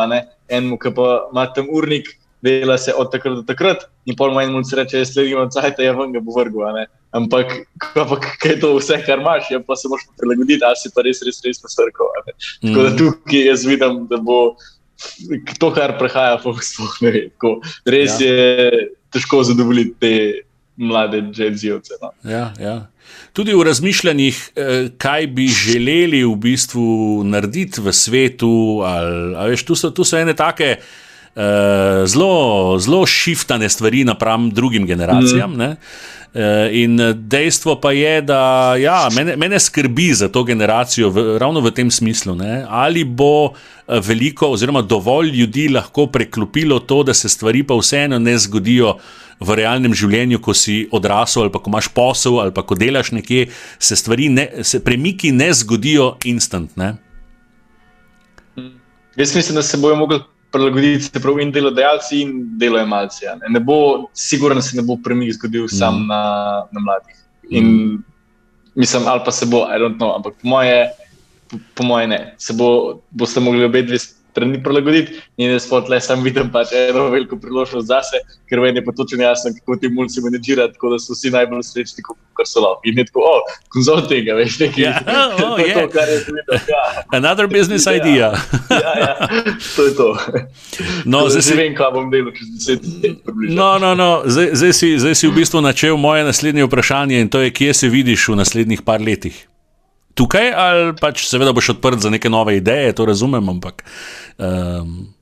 [0.48, 2.08] en mu, ki pa ima tam urnik,
[2.40, 5.52] dela se od takrat do takrat, in pol manj mu se reče, jaz sledim od
[5.52, 6.86] cajta, ja, vam ga bo vrgel.
[7.14, 7.52] Ampak,
[8.42, 11.22] kaj je to vse, kar imaš, ja, pa se moraš prilagoditi, ali si pa res,
[11.24, 12.10] res, res posrkal.
[12.26, 12.72] Mm.
[12.72, 14.40] Tako da tukaj jaz vidim, da bo
[15.60, 17.30] to, kar prehaja, pa sploh ne vem.
[17.40, 17.56] Ko,
[17.88, 18.26] res ja.
[18.26, 18.82] je
[19.14, 20.12] težko zadovoljiti te
[20.76, 22.00] mlade džezijce.
[22.02, 22.12] No.
[22.28, 22.76] Ja, ja.
[23.36, 28.82] Tudi v razmišljanjih, eh, kaj bi želeli v bistvu narediti v svetu.
[28.84, 30.76] Ali, veš, tu, so, tu so ene take
[31.36, 35.56] uh, zelo, zelo šiftane stvari napram drugim generacijam.
[35.56, 35.60] Mm.
[35.60, 35.76] Uh,
[36.72, 38.40] in dejstvo pa je, da
[38.76, 42.64] ja, mene, mene skrbi za to generacijo, v, ravno v tem smislu, ne?
[42.68, 43.54] ali bo
[43.86, 48.96] veliko, oziroma dovolj ljudi lahko preklopilo to, da se stvari pa vseeno ne zgodijo
[49.40, 53.12] v realnem življenju, ko si odrasel ali pa ko imaš posel ali pa ko delaš
[53.16, 53.48] nekje,
[53.78, 56.76] se stvari, ne, se premiki ne zgodijo instant.
[56.76, 56.94] Ne?
[59.16, 60.20] Jaz mislim, da se bojo mogli
[60.56, 63.26] prilagoditi se pravi in delodajalci in delojemalci.
[63.40, 63.52] Ne?
[63.54, 65.74] ne bo, sigurno se ne bo premik zgodil mm.
[65.78, 66.22] sam na,
[66.72, 67.16] na mladih.
[67.50, 68.04] In mm.
[68.74, 70.90] mislim, ali pa se bo, I don't know, ampak po moje,
[71.48, 72.20] po, po moje ne.
[72.38, 73.98] Se bo, boste mogli obe dve
[74.36, 75.16] strani prilagoditi.
[75.40, 78.92] In jaz pa tle sem videl pač eno veliko priložnost zase, ker meni je pa
[78.96, 82.84] točno jasno, kako ti mulci menedžirajo, tako da so vsi najbolj srečni, kot so lahko.
[82.84, 84.84] In je tako, oh, konzulting, veš, nekaj.
[84.84, 85.00] Yeah.
[85.08, 85.80] Oh, oh, yeah.
[85.80, 86.60] to, kar je videl.
[86.68, 86.82] Ja.
[87.16, 87.96] Another business ja.
[87.96, 88.30] idea.
[88.70, 89.12] ja, ja,
[89.76, 90.10] to je to.
[91.04, 93.34] No, zdaj si vem, kaj bom delal čez deset let.
[93.48, 94.10] No, no, no.
[94.28, 97.74] Zdaj, zdaj, si, zdaj si v bistvu načel moje naslednje vprašanje in to je, kje
[97.74, 99.46] se vidiš v naslednjih par letih
[100.16, 103.84] tukaj, ali pač seveda boš odprt za neke nove ideje, to razumem, ampak.
[104.38, 105.12] Um,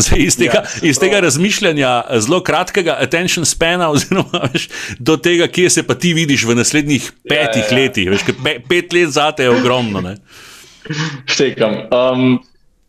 [0.00, 1.90] Zdaj, iz tega, ja, iz tega razmišljanja,
[2.24, 4.68] zelo kratkega attention spana, oziroma veš,
[4.98, 7.76] do tega, kje se pa ti vidiš v naslednjih petih ja, ja.
[7.76, 8.10] letih.
[8.14, 10.02] Veš, pe, pet let za te je ogromno.
[11.28, 11.76] Štekam.
[11.92, 12.38] Um,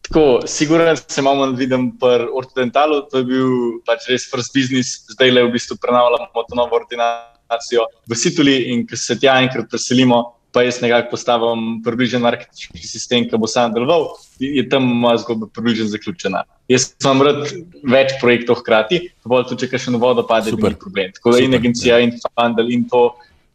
[0.07, 3.49] tako, siguren sem, da vidim pri ortodentalu, to je bil
[3.88, 8.85] pač res first business, zdaj le v bistvu prenavljamo to novo ordinacijo v Situli in
[8.88, 13.73] ko se tja enkrat preselimo, pa jaz nekako postavim približen marketinški sistem, ki bo sam
[13.73, 14.10] deloval,
[14.40, 16.44] je tam moja zgodba približno zaključena.
[16.72, 17.45] Jaz sem rad
[17.88, 21.14] več projektov hkrati, pa bolj tudi, če še na vodo pade, ni problem.
[21.15, 22.07] Tako da in agencija, ja.
[22.07, 23.06] in fundal, in to,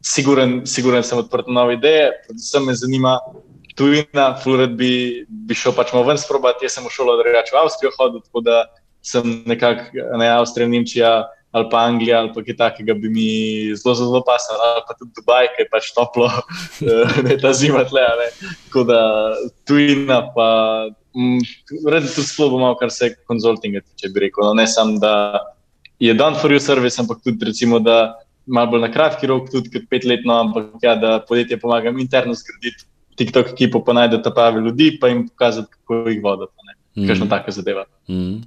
[0.04, 3.18] siguren, siguren sem odprt na nove ideje, predvsem me zanima.
[3.76, 4.90] Tujina, Florid bi,
[5.28, 6.64] bi šel pač malo ven sprobati.
[6.64, 8.62] Jaz sem v šolo, da rečem, v Avstrijo hodil, tako da
[9.04, 11.10] sem nekako na Avstrijo, Nemčija,
[11.56, 13.28] ali pa Anglija, ali pa kaj takega, bi mi
[13.80, 16.28] zelo, zelo pasalo, ali pa tudi Dubaj, ki je pač toplo,
[16.84, 18.04] eh, ne ta zima tle.
[18.66, 19.00] Tako da
[19.68, 20.48] tujina, pa
[21.16, 21.40] mm,
[21.80, 24.44] tudi sploh malo, kar se konzultinga tiče, bi rekel.
[24.44, 25.14] No, ne samo, da
[26.02, 29.72] je done for you service, ampak tudi recimo, da malo bolj na kratki rok, tudi
[29.72, 32.84] kot petletno, ampak ja, da podjetje pomagam interno zgraditi
[33.16, 36.52] TikTok ekipo, pa najde ta pravi ljudi, pa jim pokazati, kako jih voditi.
[36.96, 37.28] Mm.
[37.28, 37.84] tako zadeva.
[38.08, 38.44] Mm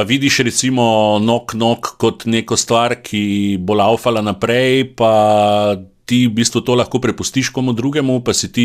[0.00, 5.76] pa vidiš recimo nok nok kot neko stvar, ki bo laufala naprej, pa
[6.08, 8.64] ti v bistvu to lahko prepustiš komu drugemu, pa si ti,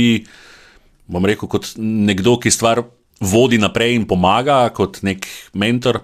[1.11, 2.79] bom rekel, kot nekdo, ki stvar
[3.19, 5.27] vodi naprej in pomaga, kot nek
[5.59, 5.99] mentor.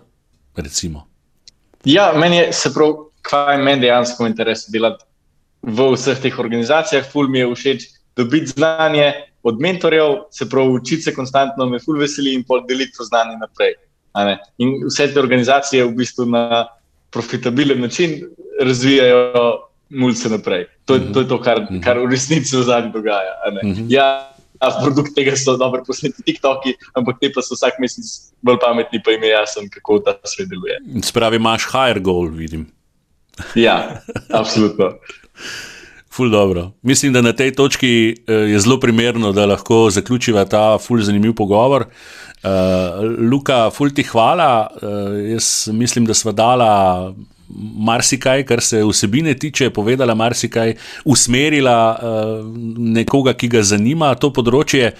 [0.59, 1.05] Recimo.
[1.87, 2.91] Ja, meni je se prav,
[3.23, 5.07] kaj meni dejansko interesuje delati
[5.63, 7.07] v vseh teh organizacijah.
[7.07, 7.85] Ful mi je všeč
[8.19, 9.13] dobiti znanje
[9.47, 13.39] od mentorjev, se pravi, učiti se konstantno, me ful veseli in pol deliti to znanje
[13.39, 13.79] naprej.
[14.57, 16.67] In vse te organizacije v bistvu na
[17.11, 18.21] profitabilen način
[18.61, 20.65] razvijajo mulce naprej.
[20.85, 21.81] To, to je to, kar, mhm.
[21.81, 23.33] kar v resnici v zadnji dogaja.
[23.63, 23.85] Mhm.
[23.89, 24.31] Ja,
[24.83, 28.05] produkt tega so dobro posneti TikToki, ampak te pa so vsak mesec
[28.45, 30.77] bolj pametni, pa jim je jasno, kako ta svet deluje.
[31.03, 32.67] Spravi, imaš higher goal, vidim.
[33.55, 34.93] Ja, absolutno.
[36.11, 36.73] Ful dobro.
[36.83, 41.33] Mislim, da na tej točki eh, je zelo primerno, da lahko zaključiva ta ful zanimiv
[41.39, 41.87] pogovor.
[41.87, 42.20] Uh,
[43.31, 44.67] Luka, ful ti hvala.
[44.81, 47.13] Uh, jaz mislim, da smo dala
[47.77, 52.47] marsikaj, kar se vsebine tiče, povedala marsikaj, usmerila uh,
[52.77, 54.93] nekoga, ki ga zanima to področje.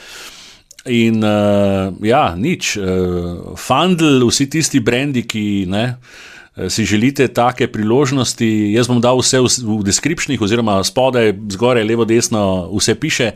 [0.92, 5.86] In uh, ja, nič, uh, Fundl, vsi tisti brendi, ki ne.
[5.86, 6.30] Eh,
[6.70, 12.06] si želite take priložnosti, jaz bom dal vse v, v deskripcijah, oziroma spodaj, zgoraj, levo,
[12.06, 13.32] desno, vse piše,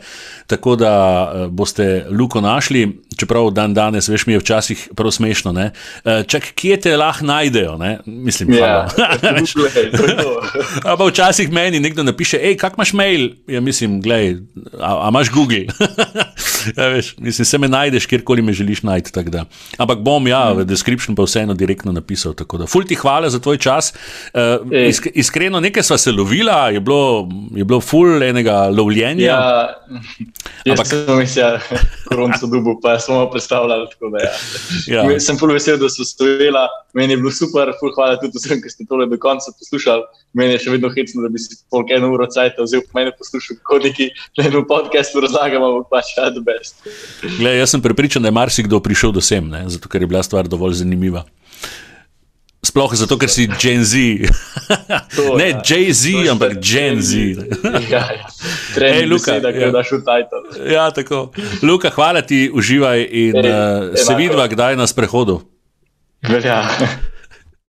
[0.46, 0.92] tako da
[1.24, 3.02] uh, boste luko našli.
[3.16, 5.50] Čeprav dan danes, veš, mi je včasih prav smešno.
[5.56, 7.78] Uh, čak, kje te lahko najdejo?
[7.80, 7.98] Ne?
[8.04, 8.88] Mislim, da ja,
[9.80, 10.42] je to.
[10.90, 13.30] Ampak včasih meni nekdo napiše, hej, kak imaš mail?
[13.48, 14.36] Ja, mislim, gledaj,
[14.76, 15.64] a, a imaš Google.
[16.76, 19.16] ja, veš, mislim, se me najdeš, kjerkoli me želiš najti.
[19.78, 22.34] Ampak bom ja, v deskripciji pa vseeno direktno napisal.
[22.68, 23.92] Fulti hvala za tvoj čas.
[24.34, 29.24] Uh, isk, iskreno, nekaj sva se lovila, je bilo, je bilo full enega lovljenja.
[29.24, 31.58] Ja, Ampak sem mislil,
[32.10, 33.86] da so dubu, pa smo predstavljali.
[34.12, 35.02] Da, ja.
[35.10, 35.20] Ja.
[35.20, 36.66] Sem full vesel, da so stojila.
[36.96, 40.06] Meni je bilo super, full hvala tudi vsem, ki ste tole do konca poslušali.
[40.36, 43.14] Meni je še vedno hecno, da bi si polk eno uro cajt vzel po meni
[43.16, 46.82] poslušal, kot neki na enem podkastu razlagamo, pa pač ja, the best.
[47.38, 49.64] Glej, jaz sem prepričan, da je marsikdo prišel do sem, ne?
[49.72, 51.24] zato ker je bila stvar dovolj zanimiva.
[52.76, 54.28] Sploh zato, ker si Gen Z.
[55.16, 55.60] To, ne ja.
[55.64, 57.32] Jay-Z, ampak Gen Z.
[57.88, 58.28] ja, ja.
[58.76, 59.72] Hej, Luka, da ja.
[59.72, 60.40] daš v titel.
[60.68, 61.32] Ja, tako.
[61.64, 65.40] Luka, hvala ti, uživaj in Ej, uh, se vidva, kdaj na sprehodu.
[66.28, 66.68] Ja.